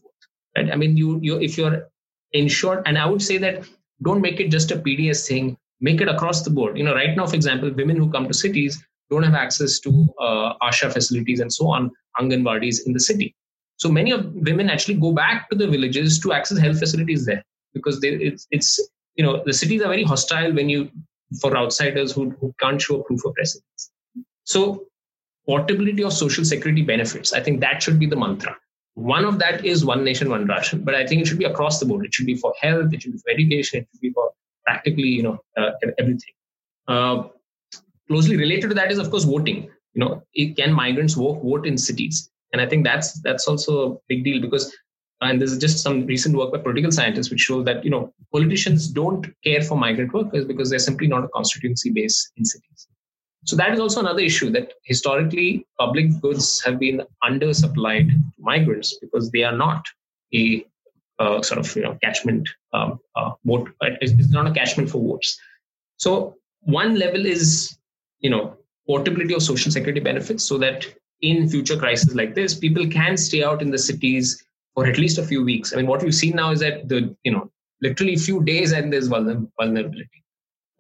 Right? 0.57 0.71
I 0.73 0.77
mean, 0.77 0.97
you, 0.97 1.19
you 1.21 1.39
if 1.41 1.59
you're 1.59 1.89
insured 2.33 2.83
and 2.87 2.97
I 2.97 3.07
would 3.07 3.21
say 3.21 3.39
that 3.39 3.69
don't 4.03 4.21
make 4.21 4.41
it 4.41 4.51
just 4.51 4.71
a 4.71 4.77
PDS 4.77 5.27
thing, 5.27 5.59
make 5.81 6.01
it 6.01 6.09
across 6.09 6.43
the 6.43 6.51
board. 6.51 6.79
You 6.79 6.85
know, 6.85 6.95
right 6.95 7.17
now, 7.17 7.27
for 7.27 7.35
example, 7.35 7.71
women 7.75 7.97
who 7.97 8.11
come 8.11 8.29
to 8.29 8.35
cities 8.35 8.83
don't 9.11 9.25
have 9.25 9.35
access 9.35 9.81
to 9.81 10.09
uh, 10.21 10.55
ASHA 10.63 10.93
facilities 10.93 11.41
and 11.41 11.53
so 11.53 11.69
on, 11.69 11.91
Anganwadis 12.21 12.87
in 12.87 12.93
the 12.93 13.01
city. 13.01 13.35
So 13.77 13.91
many 13.91 14.11
of 14.11 14.33
women 14.35 14.71
actually 14.71 14.95
go 14.95 15.13
back 15.13 15.51
to 15.51 15.57
the 15.57 15.69
villages 15.69 16.19
to 16.21 16.33
access 16.33 16.59
health 16.59 16.79
facilities 16.79 17.27
there 17.27 17.43
because 17.75 18.01
they, 18.01 18.09
it's, 18.09 18.47
it's 18.51 18.81
you 19.17 19.25
know 19.25 19.43
the 19.45 19.53
cities 19.53 19.83
are 19.83 19.89
very 19.89 20.05
hostile 20.05 20.53
when 20.53 20.69
you 20.69 20.91
for 21.41 21.57
outsiders 21.57 22.13
who, 22.13 22.31
who 22.41 22.55
can't 22.61 22.81
show 22.81 23.03
proof 23.03 23.25
of 23.25 23.35
residence. 23.37 23.91
So 24.45 24.87
portability 25.47 26.03
of 26.03 26.13
social 26.13 26.45
security 26.45 26.83
benefits. 26.83 27.33
I 27.33 27.41
think 27.41 27.61
that 27.61 27.83
should 27.83 27.99
be 27.99 28.07
the 28.07 28.17
mantra. 28.17 28.57
One 28.95 29.25
of 29.25 29.39
that 29.41 29.65
is 29.65 29.85
one 29.85 30.05
nation, 30.05 30.31
one 30.31 30.47
ration, 30.47 30.83
but 30.83 30.95
I 30.95 31.07
think 31.07 31.21
it 31.21 31.27
should 31.27 31.39
be 31.39 31.45
across 31.45 31.81
the 31.81 31.87
board. 31.87 32.07
It 32.07 32.15
should 32.15 32.27
be 32.27 32.35
for 32.35 32.55
health, 32.61 32.93
it 32.93 33.03
should 33.03 33.13
be 33.13 33.19
for 33.19 33.31
education, 33.31 33.81
it 33.81 33.89
should 33.93 34.01
be 34.01 34.11
for 34.11 34.31
practically, 34.65 35.09
you 35.09 35.23
know, 35.23 35.39
uh, 35.57 35.73
everything. 35.99 36.33
Uh, 36.89 37.25
closely 38.09 38.37
related 38.37 38.69
to 38.69 38.75
that 38.75 38.91
is, 38.91 38.99
of 38.99 39.11
course, 39.11 39.25
voting. 39.25 39.71
You 39.95 40.01
know, 40.01 40.23
can 40.57 40.73
migrants 40.73 41.15
vote, 41.15 41.43
vote 41.43 41.67
in 41.67 41.77
cities? 41.77 42.31
And 42.53 42.63
I 42.63 42.67
think 42.67 42.85
that's 42.85 43.21
that's 43.23 43.49
also 43.49 43.93
a 43.93 43.97
big 44.09 44.25
deal 44.25 44.41
because, 44.41 44.75
and 45.21 45.41
this 45.41 45.51
is 45.51 45.59
just 45.59 45.83
some 45.83 46.07
recent 46.07 46.37
work 46.37 46.53
by 46.53 46.59
political 46.59 46.91
scientists 46.91 47.31
which 47.31 47.41
shows 47.41 47.65
that 47.65 47.85
you 47.85 47.91
know 47.91 48.13
politicians 48.33 48.89
don't 48.89 49.27
care 49.45 49.63
for 49.63 49.77
migrant 49.77 50.13
workers 50.13 50.45
because 50.45 50.71
they're 50.71 50.79
simply 50.79 51.07
not 51.07 51.25
a 51.25 51.29
constituency 51.29 51.91
base 51.91 52.31
in 52.37 52.45
cities. 52.45 52.89
So 53.45 53.55
that 53.57 53.73
is 53.73 53.81
also 53.81 54.01
another 54.01 54.21
issue 54.21 54.51
that 54.51 54.73
historically 54.83 55.67
public 55.79 56.21
goods 56.21 56.61
have 56.63 56.81
been 56.81 57.03
undersupplied 57.23 58.09
to 58.09 58.19
migrants 58.39 58.99
because 59.01 59.31
they 59.31 59.45
are 59.45 59.57
not 59.57 59.85
a 60.35 60.67
uh, 61.19 61.41
sort 61.43 61.61
of 61.61 61.77
you 61.77 61.83
know 61.83 61.97
catchment 62.03 62.49
um, 62.73 62.99
uh, 63.15 63.31
vote. 63.45 63.71
It's 63.81 64.31
not 64.31 64.47
a 64.47 64.53
catchment 64.53 64.91
for 64.91 65.01
votes. 65.01 65.39
So 65.97 66.37
one 66.61 66.99
level 66.99 67.25
is 67.25 67.79
you 68.21 68.31
know 68.31 68.57
portability 68.87 69.35
of 69.35 69.43
social 69.43 69.71
security 69.71 70.01
benefits 70.01 70.45
so 70.45 70.59
that 70.59 70.87
in 71.23 71.49
future 71.49 71.77
crises 71.77 72.15
like 72.15 72.35
this, 72.35 72.55
people 72.55 72.87
can 72.89 73.17
stay 73.17 73.43
out 73.43 73.63
in 73.63 73.71
the 73.71 73.79
cities 73.79 74.45
for 74.75 74.87
at 74.87 74.99
least 74.99 75.19
a 75.19 75.25
few 75.25 75.43
weeks. 75.43 75.73
I 75.73 75.77
mean, 75.77 75.87
what 75.87 76.03
we've 76.03 76.15
seen 76.15 76.37
now 76.37 76.51
is 76.51 76.61
that 76.61 76.89
the 76.89 77.15
you 77.25 77.33
know 77.33 77.51
literally 77.83 78.17
few 78.17 78.43
days 78.43 78.73
and 78.73 78.93
there's 78.93 79.09
vulnerability. 79.09 80.25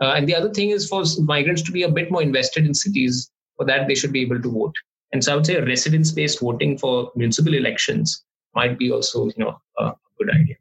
Uh, 0.01 0.13
and 0.13 0.29
the 0.29 0.35
other 0.35 0.53
thing 0.53 0.71
is 0.71 0.89
for 0.89 1.05
migrants 1.21 1.63
to 1.63 1.73
be 1.73 1.83
a 1.83 1.91
bit 1.91 2.11
more 2.11 2.23
invested 2.23 2.67
in 2.67 2.75
cities. 2.75 3.31
For 3.57 3.65
that, 3.65 3.89
they 3.89 3.95
should 3.95 4.13
be 4.13 4.21
able 4.21 4.41
to 4.41 4.51
vote. 4.51 4.75
And 5.13 5.25
so 5.25 5.33
I 5.33 5.37
would 5.37 5.47
say 5.47 5.59
residence-based 5.59 6.41
voting 6.41 6.77
for 6.77 7.11
municipal 7.17 7.55
elections 7.55 8.23
might 8.55 8.79
be 8.79 8.91
also, 8.93 9.27
you 9.27 9.35
know, 9.39 9.59
a 9.79 9.93
good 10.19 10.31
idea. 10.31 10.57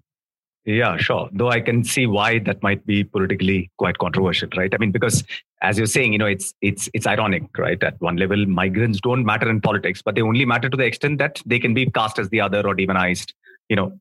Yeah, 0.65 0.97
sure. 0.97 1.29
Though 1.31 1.49
I 1.49 1.61
can 1.61 1.83
see 1.83 2.07
why 2.07 2.39
that 2.39 2.63
might 2.63 2.83
be 2.87 3.03
politically 3.03 3.69
quite 3.77 3.99
controversial, 3.99 4.49
right? 4.57 4.73
I 4.73 4.77
mean, 4.77 4.91
because 4.91 5.23
as 5.61 5.77
you're 5.77 5.85
saying, 5.85 6.11
you 6.11 6.17
know, 6.17 6.25
it's 6.25 6.55
it's 6.61 6.89
it's 6.95 7.05
ironic, 7.05 7.43
right? 7.57 7.81
At 7.83 8.01
one 8.01 8.17
level, 8.17 8.45
migrants 8.47 8.99
don't 8.99 9.25
matter 9.25 9.47
in 9.47 9.61
politics, 9.61 10.01
but 10.03 10.15
they 10.15 10.21
only 10.23 10.43
matter 10.43 10.67
to 10.67 10.75
the 10.75 10.85
extent 10.85 11.19
that 11.19 11.39
they 11.45 11.59
can 11.59 11.75
be 11.75 11.85
cast 11.91 12.17
as 12.17 12.29
the 12.29 12.41
other 12.41 12.65
or 12.65 12.73
demonized. 12.73 13.33
You 13.69 13.75
know, 13.75 13.99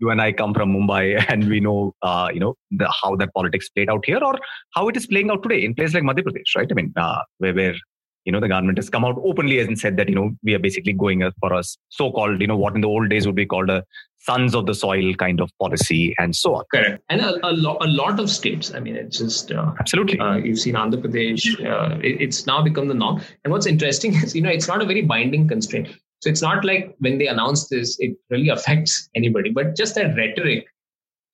you 0.00 0.10
and 0.10 0.20
I 0.20 0.32
come 0.32 0.52
from 0.54 0.74
Mumbai 0.74 1.24
and 1.28 1.48
we 1.48 1.60
know, 1.60 1.94
uh, 2.02 2.28
you 2.34 2.40
know, 2.40 2.54
the, 2.72 2.92
how 3.00 3.14
that 3.16 3.32
politics 3.32 3.68
played 3.68 3.88
out 3.88 4.04
here 4.04 4.18
or 4.22 4.38
how 4.70 4.88
it 4.88 4.96
is 4.96 5.06
playing 5.06 5.30
out 5.30 5.44
today 5.44 5.64
in 5.64 5.74
places 5.74 5.94
like 5.94 6.02
Madhya 6.02 6.24
Pradesh, 6.24 6.56
right? 6.56 6.68
I 6.68 6.74
mean, 6.74 6.92
uh, 6.96 7.22
where, 7.38 7.54
where, 7.54 7.74
you 8.24 8.32
know, 8.32 8.40
the 8.40 8.48
government 8.48 8.78
has 8.78 8.88
come 8.88 9.04
out 9.04 9.20
openly 9.24 9.60
and 9.60 9.78
said 9.78 9.96
that, 9.96 10.08
you 10.08 10.14
know, 10.14 10.30
we 10.42 10.54
are 10.54 10.58
basically 10.58 10.92
going 10.92 11.22
for 11.40 11.52
a 11.52 11.62
so-called, 11.88 12.40
you 12.40 12.46
know, 12.46 12.56
what 12.56 12.74
in 12.74 12.80
the 12.80 12.88
old 12.88 13.08
days 13.08 13.26
would 13.26 13.36
be 13.36 13.46
called 13.46 13.70
a 13.70 13.84
sons 14.18 14.54
of 14.54 14.66
the 14.66 14.74
soil 14.74 15.12
kind 15.14 15.40
of 15.40 15.50
policy 15.60 16.14
and 16.18 16.36
so 16.36 16.54
on. 16.54 16.64
Correct. 16.72 17.02
And 17.08 17.20
a, 17.20 17.34
a, 17.44 17.50
lo- 17.50 17.78
a 17.80 17.88
lot 17.88 18.20
of 18.20 18.30
states, 18.30 18.72
I 18.72 18.78
mean, 18.78 18.94
it's 18.94 19.18
just... 19.18 19.50
Uh, 19.50 19.72
Absolutely. 19.80 20.20
Uh, 20.20 20.36
you've 20.36 20.60
seen 20.60 20.74
Andhra 20.74 21.02
Pradesh. 21.02 21.44
Uh, 21.66 21.98
it, 21.98 22.20
it's 22.20 22.46
now 22.46 22.62
become 22.62 22.86
the 22.86 22.94
norm. 22.94 23.20
And 23.42 23.52
what's 23.52 23.66
interesting 23.66 24.14
is, 24.22 24.34
you 24.36 24.42
know, 24.42 24.50
it's 24.50 24.68
not 24.68 24.80
a 24.80 24.86
very 24.86 25.02
binding 25.02 25.48
constraint 25.48 25.88
so 26.22 26.30
it's 26.30 26.40
not 26.40 26.64
like 26.64 26.94
when 27.00 27.18
they 27.18 27.26
announce 27.26 27.68
this, 27.68 27.96
it 27.98 28.16
really 28.30 28.48
affects 28.48 29.08
anybody. 29.16 29.50
But 29.50 29.74
just 29.76 29.96
that 29.96 30.16
rhetoric 30.16 30.66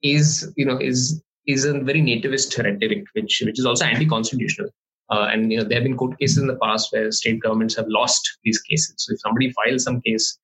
is, 0.03 0.51
you 0.57 0.65
know, 0.65 0.79
is 0.79 1.23
is 1.47 1.67
a 1.67 1.79
very 1.79 2.01
nativist 2.01 2.57
rhetoric, 2.57 3.05
which 3.13 3.43
which 3.45 3.59
is 3.59 3.67
also 3.67 3.85
anti-constitutional. 3.85 4.71
Uh, 5.11 5.29
and 5.33 5.51
you 5.51 5.59
know, 5.59 5.65
there 5.65 5.77
have 5.77 5.85
been 5.85 5.97
court 5.97 6.19
cases 6.19 6.39
in 6.39 6.47
the 6.47 6.57
past 6.57 6.93
where 6.93 7.11
state 7.11 7.41
governments 7.41 7.77
have 7.77 7.87
lost 7.89 8.39
these 8.45 8.61
cases. 8.61 8.95
So 8.99 9.15
if 9.15 9.21
somebody 9.21 9.53
files 9.53 9.85
some 9.85 10.01
case, 10.03 10.39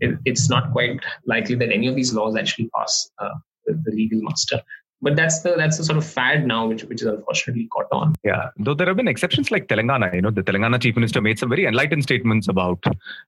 it, 0.00 0.18
it's 0.24 0.48
not 0.48 0.72
quite 0.72 1.00
likely 1.26 1.54
that 1.56 1.70
any 1.70 1.86
of 1.86 1.94
these 1.94 2.12
laws 2.12 2.36
actually 2.36 2.70
pass 2.76 3.10
uh, 3.18 3.34
the, 3.66 3.80
the 3.84 3.92
legal 3.92 4.20
muster. 4.22 4.60
But 5.02 5.14
that's 5.14 5.40
the 5.40 5.54
that's 5.56 5.76
the 5.76 5.84
sort 5.84 5.98
of 5.98 6.06
fad 6.06 6.46
now 6.46 6.66
which 6.66 6.82
which 6.84 7.02
is 7.02 7.06
unfortunately 7.06 7.68
caught 7.70 7.86
on. 7.92 8.14
Yeah. 8.24 8.48
Though 8.56 8.72
there 8.72 8.86
have 8.86 8.96
been 8.96 9.08
exceptions 9.08 9.50
like 9.50 9.68
telangana 9.68 10.14
you 10.14 10.22
know 10.22 10.30
the 10.30 10.42
telangana 10.42 10.80
chief 10.80 10.96
minister 10.96 11.20
made 11.20 11.38
some 11.38 11.50
very 11.50 11.66
enlightened 11.66 12.02
statements 12.02 12.48
about 12.48 12.82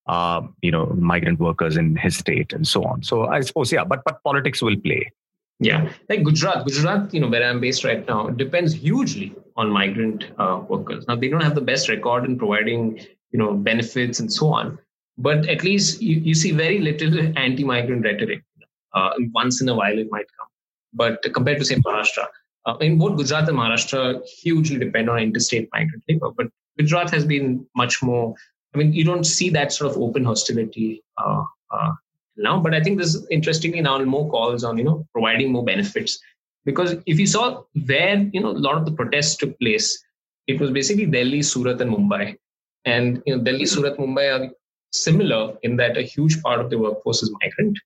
uh, 0.07 0.41
you 0.63 0.71
know 0.71 0.87
migrant 0.87 1.39
workers 1.41 1.77
in 1.77 1.95
his 1.97 2.17
state 2.17 2.55
and 2.55 2.67
so 2.67 2.85
on. 2.85 3.03
So 3.03 3.27
i 3.27 3.41
suppose 3.41 3.71
yeah 3.71 3.85
but 3.85 4.03
but 4.05 4.23
politics 4.25 4.63
will 4.63 4.79
play 4.81 5.13
yeah 5.61 5.91
like 6.09 6.23
gujarat 6.25 6.65
gujarat 6.67 7.13
you 7.13 7.21
know 7.21 7.29
where 7.29 7.45
i'm 7.49 7.61
based 7.61 7.85
right 7.85 8.07
now 8.07 8.29
depends 8.29 8.73
hugely 8.73 9.35
on 9.57 9.71
migrant 9.71 10.27
uh, 10.39 10.61
workers 10.69 11.07
now 11.09 11.17
they 11.17 11.29
don't 11.29 11.43
have 11.43 11.55
the 11.55 11.69
best 11.73 11.89
record 11.89 12.25
in 12.25 12.39
providing 12.39 12.99
you 13.33 13.39
know 13.39 13.55
benefits 13.55 14.21
and 14.21 14.33
so 14.33 14.49
on 14.49 14.79
but 15.17 15.49
at 15.49 15.65
least 15.65 16.01
you, 16.01 16.17
you 16.19 16.35
see 16.35 16.53
very 16.53 16.79
little 16.79 17.19
anti-migrant 17.37 18.05
rhetoric 18.05 18.45
uh, 18.95 19.11
once 19.35 19.61
in 19.61 19.69
a 19.69 19.75
while 19.75 19.99
it 19.99 20.09
might 20.11 20.29
come 20.39 20.49
but 20.93 21.23
compared 21.35 21.59
to 21.59 21.65
say 21.65 21.77
Maharashtra, 21.77 22.27
uh, 22.67 22.77
in 22.79 22.99
both 22.99 23.17
Gujarat 23.17 23.49
and 23.49 23.59
Maharashtra, 23.59 24.27
hugely 24.43 24.79
depend 24.79 25.09
on 25.11 25.19
interstate 25.19 25.69
migrant 25.73 26.03
labor. 26.09 26.31
But 26.31 26.49
Gujarat 26.79 27.11
has 27.11 27.25
been 27.25 27.67
much 27.77 28.03
more. 28.03 28.35
I 28.75 28.79
mean, 28.79 28.93
you 28.93 29.05
don't 29.05 29.25
see 29.25 29.51
that 29.51 29.73
sort 29.73 29.91
of 29.91 30.01
open 30.01 30.25
hostility 30.25 31.03
uh, 31.17 31.45
uh, 31.71 31.93
now. 32.39 32.61
But 32.61 32.75
I 32.75 32.83
think 32.83 32.99
there's 32.99 33.27
interestingly 33.31 33.81
now 33.81 33.99
more 33.99 34.31
calls 34.31 34.65
on 34.65 34.79
you 34.79 34.85
know 34.85 35.07
providing 35.13 35.53
more 35.53 35.65
benefits 35.65 36.19
because 36.65 36.97
if 37.07 37.19
you 37.19 37.27
saw 37.27 37.63
where 37.87 38.19
you 38.33 38.41
know 38.41 38.51
a 38.51 38.65
lot 38.67 38.77
of 38.77 38.85
the 38.85 38.93
protests 38.93 39.37
took 39.37 39.59
place, 39.59 40.03
it 40.47 40.61
was 40.61 40.71
basically 40.71 41.07
Delhi, 41.07 41.43
Surat, 41.43 41.81
and 41.81 41.95
Mumbai. 41.95 42.37
And 42.85 43.23
you 43.27 43.37
know, 43.37 43.43
Delhi, 43.43 43.67
Surat, 43.67 43.99
Mumbai 43.99 44.27
are 44.35 44.51
similar 44.93 45.57
in 45.63 45.77
that 45.77 45.97
a 45.97 46.03
huge 46.03 46.43
part 46.43 46.61
of 46.61 46.71
the 46.71 46.79
workforce 46.79 47.23
is 47.23 47.35
migrant. 47.43 47.79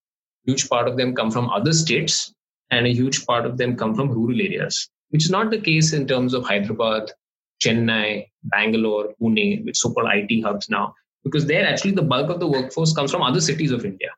Huge 0.45 0.69
part 0.69 0.89
of 0.89 0.97
them 0.97 1.15
come 1.15 1.31
from 1.31 1.51
other 1.51 1.73
states 1.73 2.33
and 2.71 2.87
a 2.87 2.93
huge 2.93 3.27
part 3.27 3.47
of 3.47 3.59
them 3.59 3.77
come 3.77 3.95
from 3.95 4.11
rural 4.11 4.41
areas, 4.41 4.89
which 5.11 5.25
is 5.25 5.31
not 5.31 5.51
the 5.51 5.61
case 5.61 5.93
in 5.93 6.07
terms 6.07 6.35
of 6.35 6.45
Hyderabad, 6.45 7.11
Chennai, 7.63 8.27
Bangalore, 8.45 9.15
Pune, 9.21 9.65
which 9.65 9.77
so-called 9.77 10.09
IT 10.13 10.43
hubs 10.43 10.69
now, 10.69 10.95
because 11.23 11.47
there 11.47 11.67
actually 11.67 11.93
the 11.93 12.03
bulk 12.03 12.31
of 12.31 12.41
the 12.41 12.47
workforce 12.47 12.93
comes 12.93 13.11
from 13.11 13.23
other 13.23 13.41
cities 13.41 13.71
of 13.71 13.85
India. 13.85 14.09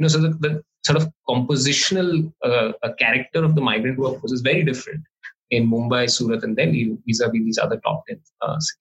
You 0.00 0.04
know, 0.04 0.08
so 0.08 0.18
the, 0.22 0.30
the 0.40 0.62
sort 0.82 0.96
of 0.96 1.12
compositional 1.28 2.32
uh, 2.42 2.72
character 2.98 3.44
of 3.44 3.54
the 3.54 3.60
migrant 3.60 3.98
workforce 3.98 4.32
is 4.32 4.40
very 4.40 4.64
different 4.64 5.02
in 5.50 5.70
Mumbai, 5.70 6.08
Surat, 6.10 6.42
and 6.42 6.56
Delhi 6.56 6.96
vis-a-vis 7.06 7.44
these 7.44 7.58
other 7.58 7.76
top 7.80 8.06
10 8.08 8.18
uh, 8.40 8.58
cities. 8.58 8.78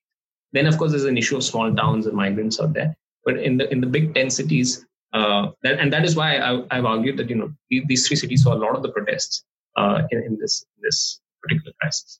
Then, 0.54 0.66
of 0.66 0.78
course, 0.78 0.92
there's 0.92 1.04
an 1.04 1.18
issue 1.18 1.36
of 1.36 1.44
small 1.44 1.76
towns 1.76 2.08
and 2.08 2.16
migrants 2.16 2.62
out 2.62 2.72
there. 2.72 2.96
But 3.26 3.40
in 3.40 3.58
the 3.58 3.70
in 3.70 3.82
the 3.82 3.88
big 3.88 4.16
10 4.16 4.30
cities, 4.30 4.86
Uh, 5.12 5.50
that, 5.64 5.80
and 5.80 5.92
that 5.92 6.06
is 6.06 6.16
why 6.16 6.38
I, 6.38 6.76
have 6.76 6.86
argued 6.86 7.18
that 7.18 7.30
you 7.32 7.36
know 7.36 7.52
these 7.92 8.08
three 8.08 8.16
cities 8.16 8.44
saw 8.44 8.54
a 8.54 8.62
lot 8.64 8.76
of 8.76 8.84
the 8.84 8.92
protests 8.96 9.44
uh, 9.76 10.04
in, 10.12 10.20
in, 10.28 10.38
this 10.42 10.64
in 10.78 10.82
this 10.84 11.20
particular 11.42 11.74
crisis. 11.82 12.20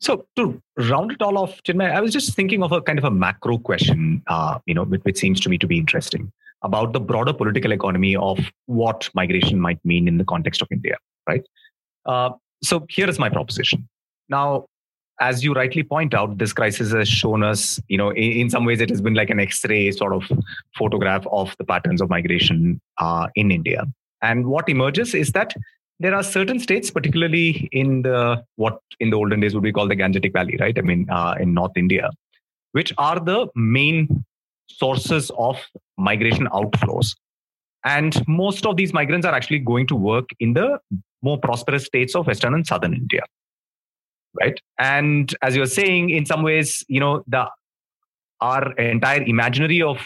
So 0.00 0.26
to 0.36 0.60
round 0.76 1.12
it 1.12 1.22
all 1.22 1.38
off, 1.38 1.62
Chinmay, 1.62 1.90
I 1.90 2.02
was 2.02 2.12
just 2.12 2.34
thinking 2.34 2.62
of 2.62 2.72
a 2.72 2.82
kind 2.82 2.98
of 2.98 3.04
a 3.04 3.10
macro 3.10 3.56
question, 3.56 4.22
uh, 4.26 4.58
you 4.66 4.74
know, 4.74 4.84
which, 4.84 5.00
which 5.04 5.16
seems 5.16 5.40
to 5.40 5.48
me 5.48 5.56
to 5.56 5.66
be 5.66 5.78
interesting 5.78 6.30
about 6.62 6.92
the 6.92 7.00
broader 7.00 7.32
political 7.32 7.72
economy 7.72 8.16
of 8.16 8.38
what 8.66 9.08
migration 9.14 9.60
might 9.60 9.78
mean 9.84 10.08
in 10.08 10.18
the 10.18 10.24
context 10.24 10.62
of 10.62 10.68
India, 10.70 10.96
right? 11.28 11.44
Uh, 12.06 12.30
so 12.62 12.86
here 12.88 13.08
is 13.08 13.18
my 13.18 13.28
proposition. 13.28 13.88
Now, 14.28 14.66
as 15.20 15.44
you 15.44 15.52
rightly 15.52 15.82
point 15.82 16.14
out, 16.14 16.38
this 16.38 16.52
crisis 16.52 16.92
has 16.92 17.08
shown 17.08 17.42
us, 17.42 17.80
you 17.88 17.96
know, 17.96 18.10
in, 18.10 18.32
in 18.32 18.50
some 18.50 18.64
ways 18.64 18.80
it 18.80 18.90
has 18.90 19.00
been 19.00 19.14
like 19.14 19.30
an 19.30 19.38
X-ray 19.38 19.92
sort 19.92 20.12
of 20.12 20.24
photograph 20.76 21.26
of 21.30 21.54
the 21.58 21.64
patterns 21.64 22.00
of 22.00 22.10
migration 22.10 22.80
uh, 22.98 23.28
in 23.34 23.50
India. 23.50 23.84
And 24.22 24.46
what 24.46 24.68
emerges 24.68 25.14
is 25.14 25.32
that 25.32 25.54
there 26.00 26.14
are 26.14 26.22
certain 26.22 26.58
states, 26.58 26.90
particularly 26.90 27.68
in 27.70 28.02
the 28.02 28.42
what 28.56 28.80
in 28.98 29.10
the 29.10 29.16
olden 29.16 29.40
days 29.40 29.54
would 29.54 29.62
be 29.62 29.72
called 29.72 29.90
the 29.90 29.96
Gangetic 29.96 30.32
Valley, 30.32 30.56
right? 30.58 30.76
I 30.76 30.80
mean, 30.80 31.08
uh, 31.08 31.36
in 31.38 31.54
North 31.54 31.76
India, 31.76 32.10
which 32.72 32.92
are 32.98 33.20
the 33.20 33.46
main 33.54 34.24
sources 34.66 35.30
of 35.38 35.64
migration 35.98 36.46
outflows. 36.48 37.14
And 37.84 38.26
most 38.26 38.64
of 38.64 38.76
these 38.76 38.92
migrants 38.92 39.26
are 39.26 39.34
actually 39.34 39.58
going 39.58 39.86
to 39.88 39.96
work 39.96 40.30
in 40.40 40.54
the 40.54 40.78
more 41.22 41.38
prosperous 41.38 41.84
states 41.84 42.14
of 42.14 42.26
Western 42.26 42.54
and 42.54 42.66
Southern 42.66 42.94
India 42.94 43.22
right 44.34 44.60
and 44.78 45.34
as 45.42 45.56
you're 45.56 45.66
saying 45.66 46.10
in 46.10 46.26
some 46.26 46.42
ways 46.42 46.84
you 46.88 47.00
know 47.00 47.22
the 47.26 47.48
our 48.40 48.72
entire 48.72 49.22
imaginary 49.22 49.80
of 49.80 49.98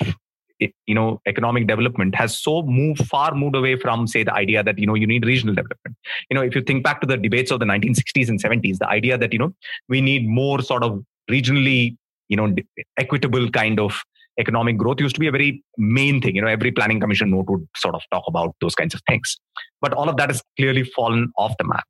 you 0.60 0.94
know 0.94 1.20
economic 1.26 1.66
development 1.66 2.14
has 2.14 2.36
so 2.36 2.62
moved 2.62 3.04
far 3.06 3.34
moved 3.34 3.54
away 3.54 3.76
from 3.76 4.06
say 4.06 4.22
the 4.22 4.34
idea 4.34 4.62
that 4.62 4.78
you 4.78 4.86
know 4.86 4.94
you 4.94 5.06
need 5.06 5.24
regional 5.24 5.54
development 5.54 5.96
you 6.30 6.34
know 6.34 6.42
if 6.42 6.54
you 6.54 6.62
think 6.62 6.82
back 6.82 7.00
to 7.00 7.06
the 7.06 7.16
debates 7.16 7.50
of 7.50 7.60
the 7.60 7.66
1960s 7.66 8.28
and 8.28 8.42
70s 8.42 8.78
the 8.78 8.88
idea 8.88 9.16
that 9.16 9.32
you 9.32 9.38
know 9.38 9.52
we 9.88 10.00
need 10.00 10.28
more 10.28 10.60
sort 10.60 10.82
of 10.82 11.02
regionally 11.30 11.96
you 12.28 12.36
know 12.36 12.54
equitable 12.96 13.48
kind 13.50 13.80
of 13.80 14.02
economic 14.38 14.76
growth 14.76 15.00
used 15.00 15.14
to 15.16 15.20
be 15.20 15.26
a 15.26 15.32
very 15.32 15.62
main 15.76 16.20
thing. 16.20 16.36
You 16.36 16.42
know 16.42 16.48
every 16.48 16.72
planning 16.72 17.00
commission 17.00 17.30
note 17.30 17.46
would 17.48 17.66
sort 17.76 17.94
of 17.94 18.02
talk 18.12 18.24
about 18.26 18.54
those 18.60 18.74
kinds 18.74 18.94
of 18.94 19.02
things. 19.08 19.38
But 19.80 19.92
all 19.92 20.08
of 20.08 20.16
that 20.16 20.30
has 20.30 20.42
clearly 20.58 20.84
fallen 20.84 21.32
off 21.36 21.54
the 21.58 21.64
map. 21.64 21.84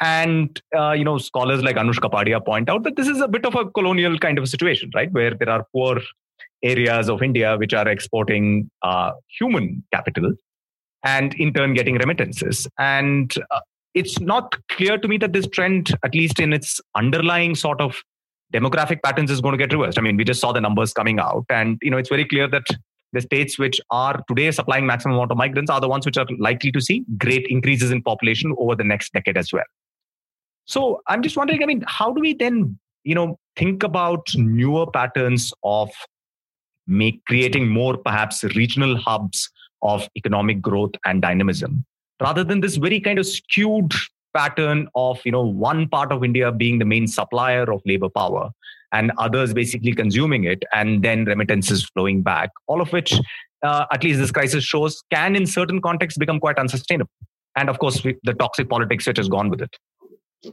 And 0.00 0.60
uh, 0.76 0.92
you 0.92 1.04
know, 1.04 1.18
scholars 1.18 1.62
like 1.62 1.76
Anush 1.76 1.98
Kapadia 1.98 2.44
point 2.44 2.68
out 2.68 2.84
that 2.84 2.96
this 2.96 3.08
is 3.08 3.20
a 3.20 3.28
bit 3.28 3.44
of 3.44 3.54
a 3.54 3.68
colonial 3.70 4.18
kind 4.18 4.38
of 4.38 4.48
situation, 4.48 4.90
right, 4.94 5.10
where 5.12 5.34
there 5.34 5.50
are 5.50 5.66
poor 5.72 6.00
areas 6.62 7.08
of 7.08 7.22
India 7.22 7.56
which 7.56 7.74
are 7.74 7.88
exporting 7.88 8.70
uh, 8.82 9.12
human 9.38 9.82
capital, 9.92 10.32
and 11.04 11.34
in 11.34 11.52
turn 11.52 11.74
getting 11.74 11.96
remittances. 11.96 12.66
And 12.78 13.34
uh, 13.50 13.60
it's 13.94 14.20
not 14.20 14.56
clear 14.70 14.98
to 14.98 15.08
me 15.08 15.18
that 15.18 15.32
this 15.32 15.48
trend, 15.48 15.96
at 16.04 16.14
least 16.14 16.38
in 16.38 16.52
its 16.52 16.80
underlying 16.94 17.54
sort 17.54 17.80
of 17.80 17.96
demographic 18.52 19.02
patterns, 19.02 19.30
is 19.30 19.40
going 19.40 19.52
to 19.52 19.58
get 19.58 19.72
reversed. 19.72 19.98
I 19.98 20.02
mean, 20.02 20.16
we 20.16 20.24
just 20.24 20.40
saw 20.40 20.52
the 20.52 20.60
numbers 20.60 20.92
coming 20.92 21.18
out, 21.18 21.44
and 21.50 21.78
you 21.82 21.90
know, 21.90 21.98
it's 21.98 22.08
very 22.08 22.24
clear 22.24 22.48
that 22.48 22.66
the 23.12 23.20
states 23.20 23.58
which 23.58 23.80
are 23.90 24.22
today 24.28 24.50
supplying 24.50 24.86
maximum 24.86 25.14
amount 25.14 25.30
of 25.30 25.38
migrants 25.38 25.70
are 25.70 25.80
the 25.80 25.88
ones 25.88 26.04
which 26.04 26.18
are 26.18 26.26
likely 26.38 26.70
to 26.72 26.80
see 26.80 27.04
great 27.16 27.46
increases 27.48 27.90
in 27.90 28.02
population 28.02 28.54
over 28.58 28.74
the 28.74 28.84
next 28.84 29.12
decade 29.12 29.36
as 29.36 29.52
well. 29.52 29.64
So 30.66 31.00
I'm 31.06 31.22
just 31.22 31.36
wondering, 31.36 31.62
I 31.62 31.66
mean, 31.66 31.82
how 31.86 32.12
do 32.12 32.20
we 32.20 32.34
then, 32.34 32.78
you 33.04 33.14
know, 33.14 33.38
think 33.56 33.82
about 33.82 34.26
newer 34.34 34.86
patterns 34.90 35.52
of 35.62 35.90
make 36.86 37.24
creating 37.26 37.68
more 37.68 37.96
perhaps 37.96 38.44
regional 38.44 38.96
hubs 38.96 39.50
of 39.82 40.08
economic 40.16 40.60
growth 40.60 40.92
and 41.04 41.22
dynamism 41.22 41.84
rather 42.20 42.42
than 42.42 42.60
this 42.60 42.76
very 42.76 43.00
kind 43.00 43.18
of 43.18 43.26
skewed 43.26 43.92
pattern 44.38 44.86
of 44.94 45.20
you 45.24 45.32
know 45.36 45.46
one 45.68 45.82
part 45.96 46.12
of 46.16 46.24
india 46.30 46.52
being 46.62 46.78
the 46.78 46.90
main 46.94 47.06
supplier 47.18 47.66
of 47.74 47.90
labor 47.92 48.10
power 48.20 48.44
and 48.98 49.12
others 49.26 49.52
basically 49.52 49.92
consuming 50.02 50.44
it 50.52 50.62
and 50.80 51.02
then 51.02 51.24
remittances 51.32 51.84
flowing 51.94 52.22
back 52.30 52.50
all 52.66 52.80
of 52.86 52.92
which 52.98 53.14
uh, 53.62 53.86
at 53.92 54.04
least 54.04 54.18
this 54.18 54.30
crisis 54.30 54.64
shows 54.64 55.02
can 55.10 55.36
in 55.36 55.46
certain 55.46 55.80
contexts 55.80 56.18
become 56.18 56.40
quite 56.40 56.58
unsustainable. 56.58 57.10
And 57.56 57.68
of 57.68 57.78
course 57.78 58.02
the 58.02 58.34
toxic 58.34 58.68
politics 58.68 59.06
which 59.06 59.16
has 59.16 59.28
gone 59.28 59.50
with 59.50 59.62
it. 59.62 59.76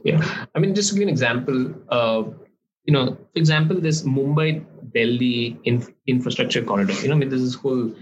Yeah, 0.02 0.46
I 0.54 0.58
mean, 0.58 0.74
just 0.74 0.88
to 0.90 0.94
give 0.96 1.02
an 1.04 1.08
example, 1.08 1.72
uh, 1.90 2.24
you 2.84 2.92
know, 2.92 3.14
for 3.14 3.38
example, 3.38 3.80
this 3.80 4.02
Mumbai 4.02 4.64
Delhi 4.92 5.58
inf- 5.64 5.90
infrastructure 6.08 6.62
corridor. 6.62 6.92
You 6.94 7.08
know, 7.08 7.14
I 7.14 7.18
mean, 7.18 7.28
there's 7.28 7.44
this 7.44 7.54
whole 7.54 7.94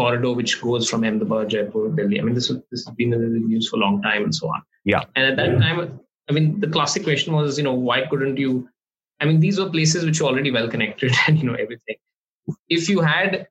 corridor 0.00 0.32
which 0.32 0.60
goes 0.60 0.88
from 0.88 1.04
Ahmedabad, 1.04 1.50
Jaipur, 1.50 1.88
Delhi. 1.96 2.20
I 2.20 2.22
mean, 2.22 2.34
this 2.34 2.48
this 2.70 2.84
has 2.86 2.94
been 3.00 3.12
in 3.12 3.20
the 3.20 3.40
news 3.52 3.68
for 3.68 3.76
a 3.76 3.80
long 3.80 4.02
time 4.02 4.24
and 4.24 4.34
so 4.34 4.48
on. 4.48 4.62
Yeah. 4.84 5.04
And 5.14 5.26
at 5.30 5.36
that 5.36 5.58
time, 5.58 6.00
I 6.28 6.32
mean, 6.32 6.60
the 6.60 6.68
classic 6.68 7.04
question 7.04 7.34
was, 7.34 7.58
you 7.58 7.64
know, 7.64 7.74
why 7.88 8.06
couldn't 8.10 8.36
you? 8.36 8.68
I 9.20 9.26
mean, 9.26 9.40
these 9.40 9.58
were 9.60 9.68
places 9.78 10.04
which 10.04 10.20
were 10.20 10.28
already 10.28 10.50
well 10.50 10.68
connected 10.68 11.12
and 11.26 11.38
you 11.38 11.48
know 11.48 11.58
everything. 11.64 11.96
If 12.68 12.88
you 12.88 13.00
had, 13.00 13.46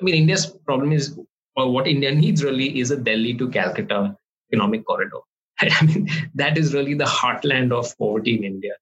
I 0.00 0.04
mean, 0.04 0.14
India's 0.14 0.46
problem 0.68 0.92
is, 0.92 1.18
or 1.56 1.72
what 1.72 1.86
India 1.86 2.14
needs 2.14 2.44
really 2.44 2.68
is 2.80 2.90
a 2.90 2.96
Delhi 3.08 3.34
to 3.42 3.48
Calcutta 3.56 4.16
economic 4.52 4.86
corridor. 4.86 5.20
I 5.60 5.84
mean, 5.84 6.08
that 6.34 6.56
is 6.56 6.72
really 6.72 6.94
the 6.94 7.10
heartland 7.16 7.72
of 7.80 7.92
poverty 7.98 8.36
in 8.38 8.44
India. 8.44 8.72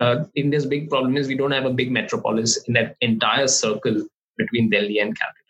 Uh, 0.00 0.24
India's 0.36 0.66
big 0.66 0.88
problem 0.88 1.16
is 1.16 1.26
we 1.26 1.36
don't 1.36 1.50
have 1.58 1.64
a 1.64 1.76
big 1.80 1.90
metropolis 1.90 2.56
in 2.68 2.74
that 2.74 2.96
entire 3.00 3.48
circle 3.48 4.06
between 4.36 4.70
Delhi 4.70 5.00
and 5.00 5.18
Calcutta. 5.18 5.47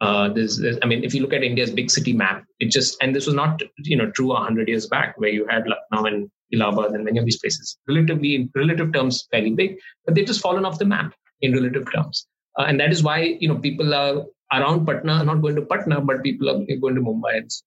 Uh, 0.00 0.28
there's, 0.28 0.58
there's, 0.58 0.78
I 0.82 0.86
mean, 0.86 1.04
if 1.04 1.14
you 1.14 1.22
look 1.22 1.32
at 1.32 1.42
India's 1.42 1.70
big 1.70 1.90
city 1.90 2.12
map, 2.12 2.44
it 2.60 2.70
just, 2.70 2.96
and 3.02 3.14
this 3.14 3.26
was 3.26 3.34
not, 3.34 3.62
you 3.78 3.96
know, 3.96 4.10
true 4.10 4.28
100 4.28 4.68
years 4.68 4.86
back 4.86 5.18
where 5.18 5.30
you 5.30 5.46
had 5.48 5.66
Lucknow 5.66 6.04
and 6.06 6.30
Allahabad 6.52 6.92
and 6.92 7.04
many 7.04 7.18
of 7.18 7.24
these 7.24 7.38
places, 7.38 7.78
relatively, 7.88 8.34
in 8.34 8.50
relative 8.54 8.92
terms, 8.92 9.26
fairly 9.30 9.50
big, 9.50 9.78
but 10.04 10.14
they've 10.14 10.26
just 10.26 10.40
fallen 10.42 10.64
off 10.64 10.78
the 10.78 10.84
map 10.84 11.14
in 11.40 11.52
relative 11.52 11.90
terms. 11.92 12.26
Uh, 12.58 12.64
and 12.64 12.78
that 12.78 12.92
is 12.92 13.02
why, 13.02 13.36
you 13.40 13.48
know, 13.48 13.56
people 13.56 13.94
are 13.94 14.24
around 14.52 14.86
Patna, 14.86 15.14
are 15.14 15.24
not 15.24 15.40
going 15.40 15.56
to 15.56 15.62
Patna, 15.62 16.00
but 16.00 16.22
people 16.22 16.50
are 16.50 16.64
going 16.76 16.94
to 16.94 17.00
Mumbai 17.00 17.38
and 17.38 17.52
so 17.52 17.62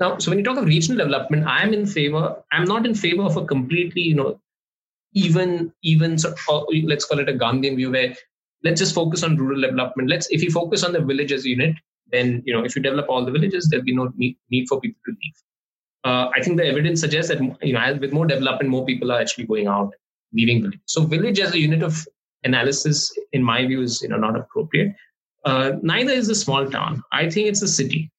now, 0.00 0.18
so 0.18 0.30
when 0.30 0.38
you 0.38 0.44
talk 0.44 0.58
of 0.58 0.66
regional 0.66 0.98
development, 0.98 1.46
I'm 1.46 1.72
in 1.72 1.86
favor. 1.86 2.42
I'm 2.50 2.64
not 2.64 2.84
in 2.84 2.94
favor 2.94 3.22
of 3.22 3.36
a 3.36 3.44
completely, 3.44 4.02
you 4.02 4.14
know, 4.14 4.40
even 5.12 5.72
even 5.82 6.16
or 6.48 6.66
let's 6.84 7.04
call 7.04 7.20
it 7.20 7.28
a 7.28 7.32
Gandhian 7.32 7.76
view 7.76 7.92
where 7.92 8.14
let's 8.64 8.80
just 8.80 8.94
focus 8.94 9.22
on 9.22 9.36
rural 9.36 9.60
development. 9.60 10.08
Let's 10.08 10.26
if 10.30 10.42
you 10.42 10.50
focus 10.50 10.82
on 10.82 10.92
the 10.92 11.00
villages 11.00 11.44
unit, 11.44 11.76
then 12.10 12.42
you 12.44 12.52
know 12.52 12.64
if 12.64 12.74
you 12.74 12.82
develop 12.82 13.08
all 13.08 13.24
the 13.24 13.30
villages, 13.30 13.68
there'll 13.68 13.84
be 13.84 13.94
no 13.94 14.12
need, 14.16 14.36
need 14.50 14.66
for 14.68 14.80
people 14.80 15.00
to 15.06 15.12
leave. 15.12 15.34
Uh, 16.04 16.30
I 16.34 16.42
think 16.42 16.56
the 16.56 16.66
evidence 16.66 17.00
suggests 17.00 17.30
that 17.30 17.40
you 17.62 17.72
know 17.72 17.98
with 18.00 18.12
more 18.12 18.26
development, 18.26 18.70
more 18.70 18.84
people 18.84 19.12
are 19.12 19.20
actually 19.20 19.46
going 19.46 19.66
out, 19.66 19.92
leaving 20.32 20.62
village. 20.62 20.80
So 20.86 21.02
village 21.02 21.38
as 21.40 21.54
a 21.54 21.58
unit 21.58 21.82
of 21.82 22.06
analysis, 22.42 23.16
in 23.32 23.42
my 23.42 23.66
view, 23.66 23.82
is 23.82 24.02
you 24.02 24.08
know 24.08 24.18
not 24.18 24.36
appropriate. 24.36 24.94
Uh, 25.44 25.72
neither 25.82 26.12
is 26.12 26.28
a 26.28 26.34
small 26.34 26.68
town. 26.70 27.02
I 27.12 27.28
think 27.30 27.48
it's 27.48 27.62
a 27.62 27.68
city. 27.68 28.10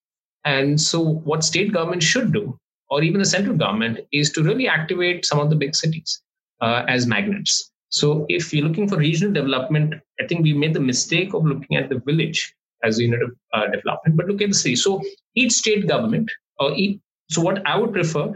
And 0.43 0.79
so, 0.79 1.01
what 1.01 1.43
state 1.43 1.73
government 1.73 2.03
should 2.03 2.31
do, 2.31 2.59
or 2.89 3.01
even 3.01 3.19
the 3.19 3.25
central 3.25 3.57
government, 3.57 3.99
is 4.11 4.31
to 4.33 4.43
really 4.43 4.67
activate 4.67 5.25
some 5.25 5.39
of 5.39 5.49
the 5.49 5.55
big 5.55 5.75
cities 5.75 6.21
uh, 6.61 6.85
as 6.87 7.07
magnets. 7.07 7.71
So, 7.89 8.25
if 8.29 8.53
you're 8.53 8.67
looking 8.67 8.89
for 8.89 8.97
regional 8.97 9.33
development, 9.33 9.93
I 10.19 10.27
think 10.27 10.43
we 10.43 10.53
made 10.53 10.73
the 10.73 10.79
mistake 10.79 11.33
of 11.33 11.45
looking 11.45 11.77
at 11.77 11.89
the 11.89 11.99
village 11.99 12.53
as 12.83 12.99
a 12.99 13.03
unit 13.03 13.21
of 13.23 13.31
uh, 13.53 13.67
development, 13.67 14.17
but 14.17 14.27
look 14.27 14.41
at 14.41 14.49
the 14.49 14.55
city. 14.55 14.75
So, 14.75 15.01
each 15.35 15.53
state 15.53 15.87
government, 15.87 16.29
or 16.59 16.73
each, 16.75 16.99
so 17.29 17.41
what 17.41 17.65
I 17.65 17.77
would 17.77 17.93
prefer, 17.93 18.33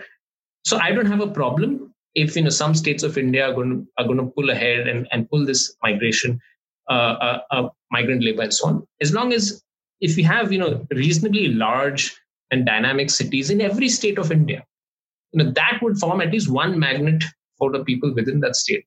so 0.66 0.78
I 0.78 0.92
don't 0.92 1.06
have 1.06 1.22
a 1.22 1.28
problem 1.28 1.94
if 2.16 2.36
you 2.36 2.44
know 2.44 2.50
some 2.50 2.74
states 2.76 3.04
of 3.04 3.18
India 3.18 3.50
are 3.50 3.54
going 3.54 3.70
to, 3.70 3.88
are 3.98 4.06
going 4.06 4.18
to 4.18 4.32
pull 4.36 4.50
ahead 4.50 4.88
and, 4.88 5.08
and 5.12 5.30
pull 5.30 5.46
this 5.46 5.76
migration, 5.84 6.40
uh, 6.90 6.94
uh, 6.94 7.40
uh 7.52 7.70
migrant 7.92 8.24
labor 8.24 8.44
and 8.44 8.54
so 8.54 8.68
on, 8.68 8.88
as 9.02 9.14
long 9.14 9.34
as 9.34 9.64
if 10.02 10.16
we 10.16 10.24
have 10.24 10.52
you 10.52 10.60
know 10.60 10.86
reasonably 10.92 11.50
large 11.50 12.16
and 12.52 12.66
dynamic 12.66 13.10
cities 13.10 13.50
in 13.50 13.62
every 13.62 13.90
state 13.90 14.18
of 14.18 14.32
India, 14.32 14.66
you 15.32 15.44
know 15.44 15.52
that 15.52 15.80
would 15.82 15.98
form 15.98 16.22
at 16.22 16.32
least 16.32 16.50
one 16.50 16.80
magnet 16.80 17.24
for 17.58 17.72
the 17.72 17.84
people 17.84 18.14
within 18.14 18.40
that 18.40 18.56
state 18.56 18.86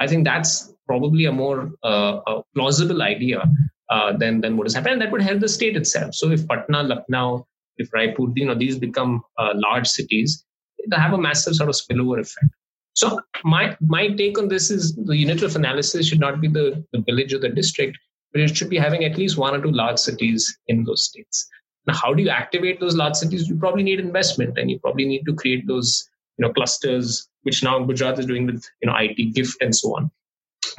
I 0.00 0.06
think 0.06 0.24
that's 0.24 0.72
probably 0.86 1.24
a 1.26 1.32
more 1.32 1.72
uh, 1.84 2.20
a 2.26 2.42
plausible 2.54 3.02
idea 3.02 3.44
uh, 3.90 4.16
than 4.16 4.40
than 4.40 4.56
what 4.56 4.66
has 4.66 4.74
happened, 4.74 4.94
and 4.94 5.02
that 5.02 5.12
would 5.12 5.22
help 5.22 5.40
the 5.40 5.48
state 5.48 5.76
itself. 5.76 6.14
So 6.14 6.30
if 6.30 6.46
Patna, 6.48 6.82
Lucknow, 6.82 7.46
if 7.76 7.90
Raipur, 7.90 8.32
you 8.36 8.46
know 8.46 8.54
these 8.54 8.78
become 8.78 9.22
uh, 9.38 9.52
large 9.54 9.86
cities, 9.86 10.44
they 10.88 10.96
have 10.96 11.12
a 11.12 11.18
massive 11.18 11.54
sort 11.54 11.68
of 11.68 11.76
spillover 11.76 12.20
effect. 12.20 12.46
So 12.94 13.20
my 13.44 13.76
my 13.80 14.08
take 14.08 14.38
on 14.38 14.48
this 14.48 14.70
is 14.70 14.94
the 14.94 15.16
unit 15.16 15.42
of 15.42 15.56
analysis 15.56 16.06
should 16.06 16.20
not 16.20 16.40
be 16.40 16.48
the, 16.48 16.84
the 16.92 17.00
village 17.00 17.34
or 17.34 17.38
the 17.38 17.48
district, 17.48 17.98
but 18.32 18.40
it 18.40 18.56
should 18.56 18.70
be 18.70 18.78
having 18.78 19.04
at 19.04 19.18
least 19.18 19.36
one 19.36 19.54
or 19.54 19.62
two 19.62 19.72
large 19.72 19.98
cities 19.98 20.56
in 20.68 20.84
those 20.84 21.04
states. 21.04 21.48
Now, 21.86 21.94
how 21.94 22.14
do 22.14 22.22
you 22.22 22.30
activate 22.30 22.80
those 22.80 22.96
large 22.96 23.14
cities? 23.14 23.48
You 23.48 23.56
probably 23.56 23.82
need 23.82 24.00
investment, 24.00 24.58
and 24.58 24.70
you 24.70 24.78
probably 24.78 25.04
need 25.04 25.24
to 25.26 25.34
create 25.34 25.66
those 25.66 26.08
you 26.38 26.46
know 26.46 26.52
clusters, 26.52 27.28
which 27.42 27.62
now 27.62 27.78
Gujarat 27.78 28.18
is 28.18 28.26
doing 28.26 28.46
with 28.46 28.64
you 28.82 28.88
know 28.88 28.96
IT, 28.96 29.34
GIFT, 29.34 29.56
and 29.60 29.74
so 29.74 29.96
on 29.96 30.10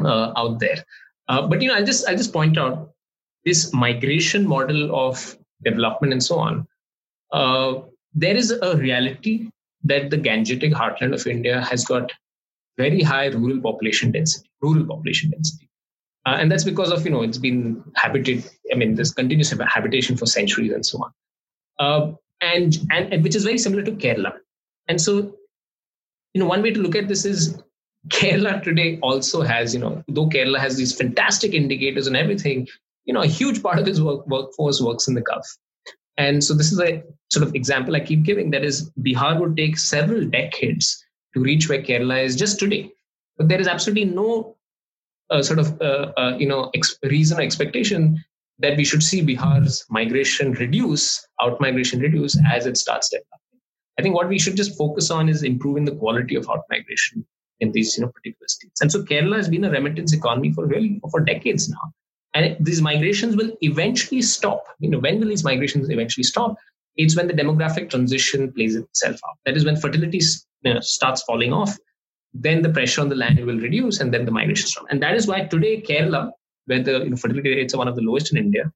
uh, 0.04 0.34
out 0.36 0.60
there. 0.60 0.84
Uh, 1.28 1.48
but 1.48 1.62
you 1.62 1.70
know, 1.70 1.76
I 1.76 1.84
just 1.84 2.08
I 2.08 2.16
just 2.16 2.34
point 2.34 2.58
out 2.58 2.92
this 3.46 3.74
migration 3.74 4.48
model 4.48 4.96
of 4.96 5.38
development 5.64 6.14
and 6.14 6.24
so 6.24 6.40
on, 6.40 6.68
uh, 7.32 7.82
there 8.14 8.36
is 8.36 8.52
a 8.52 8.76
reality 8.78 9.50
that 9.84 10.10
the 10.10 10.18
Gangetic 10.18 10.74
heartland 10.74 11.14
of 11.14 11.26
India 11.28 11.62
has 11.62 11.86
got 11.86 12.12
very 12.78 13.02
high 13.02 13.28
rural 13.28 13.62
population 13.62 14.12
density, 14.12 14.50
rural 14.62 14.86
population 14.86 15.30
density. 15.30 15.70
Uh, 16.26 16.38
and 16.40 16.52
that's 16.52 16.64
because 16.64 16.92
of, 16.92 17.06
you 17.06 17.12
know, 17.12 17.22
it's 17.22 17.38
been 17.38 17.84
habited, 17.96 18.50
I 18.72 18.76
mean, 18.76 18.96
there's 18.96 19.14
continuous 19.14 19.54
habitation 19.68 20.18
for 20.18 20.26
centuries 20.26 20.74
and 20.74 20.86
so 20.86 21.04
on. 21.04 21.12
Uh, 21.78 22.14
and, 22.42 22.78
and, 22.92 23.14
and 23.14 23.24
which 23.24 23.36
is 23.36 23.44
very 23.44 23.60
similar 23.60 23.84
to 23.84 23.92
Kerala. 23.92 24.34
And 24.88 25.00
so, 25.00 25.36
you 26.36 26.42
know, 26.42 26.48
one 26.48 26.62
way 26.62 26.72
to 26.72 26.82
look 26.82 26.98
at 26.98 27.08
this 27.08 27.24
is 27.24 27.58
Kerala 28.10 28.62
today 28.62 29.00
also 29.02 29.42
has, 29.42 29.74
you 29.74 29.80
know, 29.80 30.04
though 30.10 30.28
Kerala 30.28 30.60
has 30.60 30.76
these 30.76 30.94
fantastic 30.94 31.54
indicators 31.54 32.08
and 32.08 32.18
everything, 32.18 32.68
you 33.06 33.14
know, 33.14 33.22
a 33.22 33.28
huge 33.28 33.64
part 33.64 33.80
of 33.80 33.88
its 33.88 34.02
work, 34.02 34.28
workforce 34.28 34.82
works 34.82 35.08
in 35.08 35.14
the 35.14 35.22
Gulf. 35.22 35.48
And 36.18 36.44
so 36.44 36.54
this 36.54 36.74
is 36.74 36.80
a 36.82 37.02
sort 37.32 37.48
of 37.48 37.56
example 37.56 37.96
I 37.96 38.02
keep 38.02 38.24
giving. 38.24 38.52
That 38.52 38.66
is, 38.66 38.92
Bihar 39.00 39.40
would 39.40 39.56
take 39.56 39.78
several 39.78 40.26
decades 40.26 41.02
to 41.34 41.40
reach 41.40 41.70
where 41.70 41.82
Kerala 41.82 42.22
is 42.22 42.36
just 42.36 42.60
today. 42.60 42.92
But 43.38 43.48
there 43.48 43.62
is 43.62 43.68
absolutely 43.68 44.06
no 44.06 44.58
uh, 45.30 45.42
sort 45.42 45.60
of 45.60 45.82
uh, 45.82 46.12
uh, 46.18 46.36
you 46.38 46.48
know 46.48 46.70
ex- 46.76 47.00
reason 47.04 47.40
or 47.40 47.44
expectation 47.44 48.24
that 48.60 48.76
we 48.76 48.84
should 48.84 49.04
see 49.04 49.26
Bihar's 49.26 49.86
migration 49.90 50.52
reduce, 50.52 51.26
out 51.42 51.62
migration 51.62 52.02
reduce 52.02 52.38
as 52.52 52.66
it 52.66 52.76
starts 52.76 53.10
developing. 53.10 53.45
I 53.98 54.02
think 54.02 54.16
what 54.16 54.28
we 54.28 54.40
should 54.40 54.58
just 54.58 54.78
focus 54.78 55.10
on 55.10 55.30
is 55.30 55.44
improving 55.44 55.86
the 55.86 55.96
quality 55.96 56.36
of 56.36 56.50
out 56.50 56.64
migration 56.70 57.26
in 57.60 57.72
these 57.72 57.98
you 57.98 58.04
know 58.04 58.12
particular 58.12 58.48
states. 58.48 58.82
And 58.82 58.92
so 58.92 59.04
Kerala 59.04 59.38
has 59.38 59.50
been 59.50 59.64
a 59.64 59.72
remittance 59.72 60.14
economy 60.14 60.52
for 60.52 60.66
really 60.66 61.00
for 61.12 61.22
decades 61.22 61.70
now. 61.70 61.94
And 62.34 62.58
these 62.60 62.82
migrations 62.82 63.38
will 63.38 63.52
eventually 63.62 64.22
stop. 64.22 64.66
You 64.80 64.90
know, 64.90 65.00
when 65.00 65.20
will 65.20 65.30
these 65.30 65.46
migrations 65.46 65.90
eventually 65.90 66.24
stop? 66.24 66.58
It's 66.98 67.16
when 67.16 67.28
the 67.28 67.34
demographic 67.34 67.90
transition 67.90 68.52
plays 68.52 68.76
itself 68.76 69.20
out. 69.28 69.38
That 69.46 69.56
is 69.56 69.64
when 69.64 69.78
fertility 69.78 70.20
you 70.64 70.74
know, 70.74 70.80
starts 70.82 71.24
falling 71.24 71.54
off. 71.54 71.78
Then 72.34 72.62
the 72.62 72.70
pressure 72.70 73.00
on 73.00 73.08
the 73.08 73.16
land 73.16 73.40
will 73.46 73.58
reduce, 73.58 74.02
and 74.02 74.14
then 74.14 74.26
the 74.26 74.32
migration 74.32 74.68
stop. 74.68 74.86
And 74.90 75.02
that 75.02 75.16
is 75.16 75.28
why 75.28 75.46
today 75.46 75.82
Kerala, 75.82 76.32
where 76.66 76.84
the 76.84 77.04
you 77.04 77.12
know, 77.12 77.16
fertility 77.16 77.56
rates 77.56 77.74
are 77.74 77.78
one 77.78 77.88
of 77.88 77.96
the 77.96 78.02
lowest 78.02 78.34
in 78.34 78.38
India, 78.38 78.70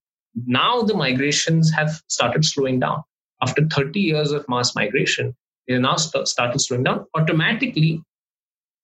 now 0.45 0.81
the 0.81 0.93
migrations 0.93 1.69
have 1.71 2.01
started 2.07 2.45
slowing 2.45 2.79
down. 2.79 3.03
After 3.41 3.65
30 3.65 3.99
years 3.99 4.31
of 4.31 4.47
mass 4.49 4.75
migration, 4.75 5.35
they 5.67 5.77
now 5.77 5.95
st- 5.95 6.27
started 6.27 6.59
slowing 6.59 6.83
down 6.83 7.05
automatically 7.15 8.01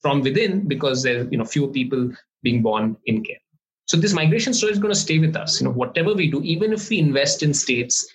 from 0.01 0.21
within 0.21 0.67
because 0.67 1.03
there 1.03 1.21
are 1.21 1.27
you 1.29 1.37
know 1.37 1.45
fewer 1.45 1.67
people 1.67 2.11
being 2.43 2.61
born 2.61 2.95
in 3.05 3.23
Kerala. 3.23 3.39
So 3.87 3.97
this 3.97 4.13
migration 4.13 4.53
story 4.53 4.71
is 4.73 4.79
going 4.79 4.93
to 4.93 4.99
stay 4.99 5.19
with 5.19 5.35
us. 5.35 5.59
You 5.59 5.65
know, 5.65 5.73
whatever 5.73 6.13
we 6.13 6.29
do, 6.29 6.41
even 6.43 6.73
if 6.73 6.89
we 6.89 6.99
invest 6.99 7.43
in 7.43 7.53
states, 7.53 8.07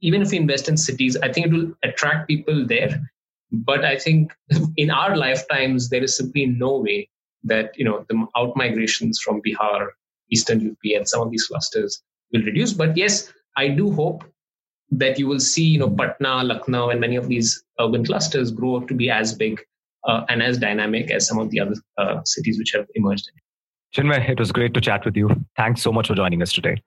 even 0.00 0.22
if 0.22 0.30
we 0.30 0.38
invest 0.38 0.68
in 0.68 0.76
cities, 0.76 1.16
I 1.22 1.32
think 1.32 1.46
it 1.46 1.52
will 1.52 1.72
attract 1.82 2.28
people 2.28 2.66
there. 2.66 3.00
But 3.50 3.84
I 3.84 3.98
think 3.98 4.32
in 4.76 4.90
our 4.90 5.16
lifetimes, 5.16 5.88
there 5.88 6.02
is 6.02 6.16
simply 6.16 6.46
no 6.46 6.78
way 6.78 7.08
that 7.44 7.76
you 7.76 7.84
know 7.84 8.04
the 8.08 8.26
out 8.36 8.56
migrations 8.56 9.20
from 9.20 9.42
Bihar, 9.42 9.88
Eastern 10.30 10.70
UP, 10.70 10.96
and 10.96 11.08
some 11.08 11.22
of 11.22 11.30
these 11.30 11.46
clusters 11.46 12.02
will 12.32 12.42
reduce. 12.42 12.72
But 12.72 12.96
yes, 12.96 13.32
I 13.56 13.68
do 13.68 13.92
hope 13.92 14.24
that 14.92 15.18
you 15.18 15.26
will 15.26 15.40
see, 15.40 15.64
you 15.64 15.78
know, 15.78 15.90
Patna, 15.90 16.44
Lucknow, 16.44 16.90
and 16.90 17.00
many 17.00 17.16
of 17.16 17.28
these 17.28 17.64
urban 17.80 18.04
clusters 18.04 18.50
grow 18.50 18.76
up 18.76 18.88
to 18.88 18.94
be 18.94 19.10
as 19.10 19.34
big 19.34 19.60
uh, 20.06 20.24
and 20.28 20.42
as 20.42 20.58
dynamic 20.58 21.10
as 21.10 21.26
some 21.26 21.38
of 21.38 21.50
the 21.50 21.60
other 21.60 21.74
uh, 21.96 22.20
cities 22.24 22.58
which 22.58 22.72
have 22.72 22.86
emerged. 22.94 23.30
Chinmay, 23.96 24.28
it 24.28 24.38
was 24.38 24.52
great 24.52 24.74
to 24.74 24.80
chat 24.80 25.04
with 25.04 25.16
you. 25.16 25.30
Thanks 25.56 25.82
so 25.82 25.92
much 25.92 26.08
for 26.08 26.14
joining 26.14 26.42
us 26.42 26.52
today. 26.52 26.82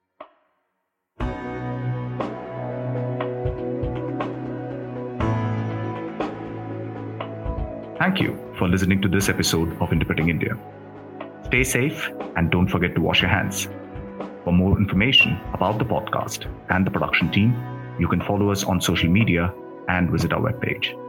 Thank 7.97 8.19
you 8.19 8.37
for 8.57 8.67
listening 8.67 9.01
to 9.01 9.07
this 9.07 9.29
episode 9.29 9.81
of 9.81 9.91
Interpreting 9.91 10.29
India. 10.29 10.57
Stay 11.45 11.63
safe 11.63 12.11
and 12.35 12.51
don't 12.51 12.67
forget 12.67 12.93
to 12.95 13.01
wash 13.01 13.21
your 13.21 13.29
hands. 13.29 13.67
For 14.43 14.53
more 14.53 14.77
information 14.77 15.39
about 15.53 15.79
the 15.79 15.85
podcast 15.85 16.45
and 16.69 16.85
the 16.85 16.91
production 16.91 17.31
team, 17.31 17.55
you 17.99 18.07
can 18.07 18.21
follow 18.21 18.51
us 18.51 18.63
on 18.63 18.81
social 18.81 19.09
media 19.09 19.53
and 19.87 20.09
visit 20.09 20.33
our 20.33 20.41
webpage. 20.41 20.99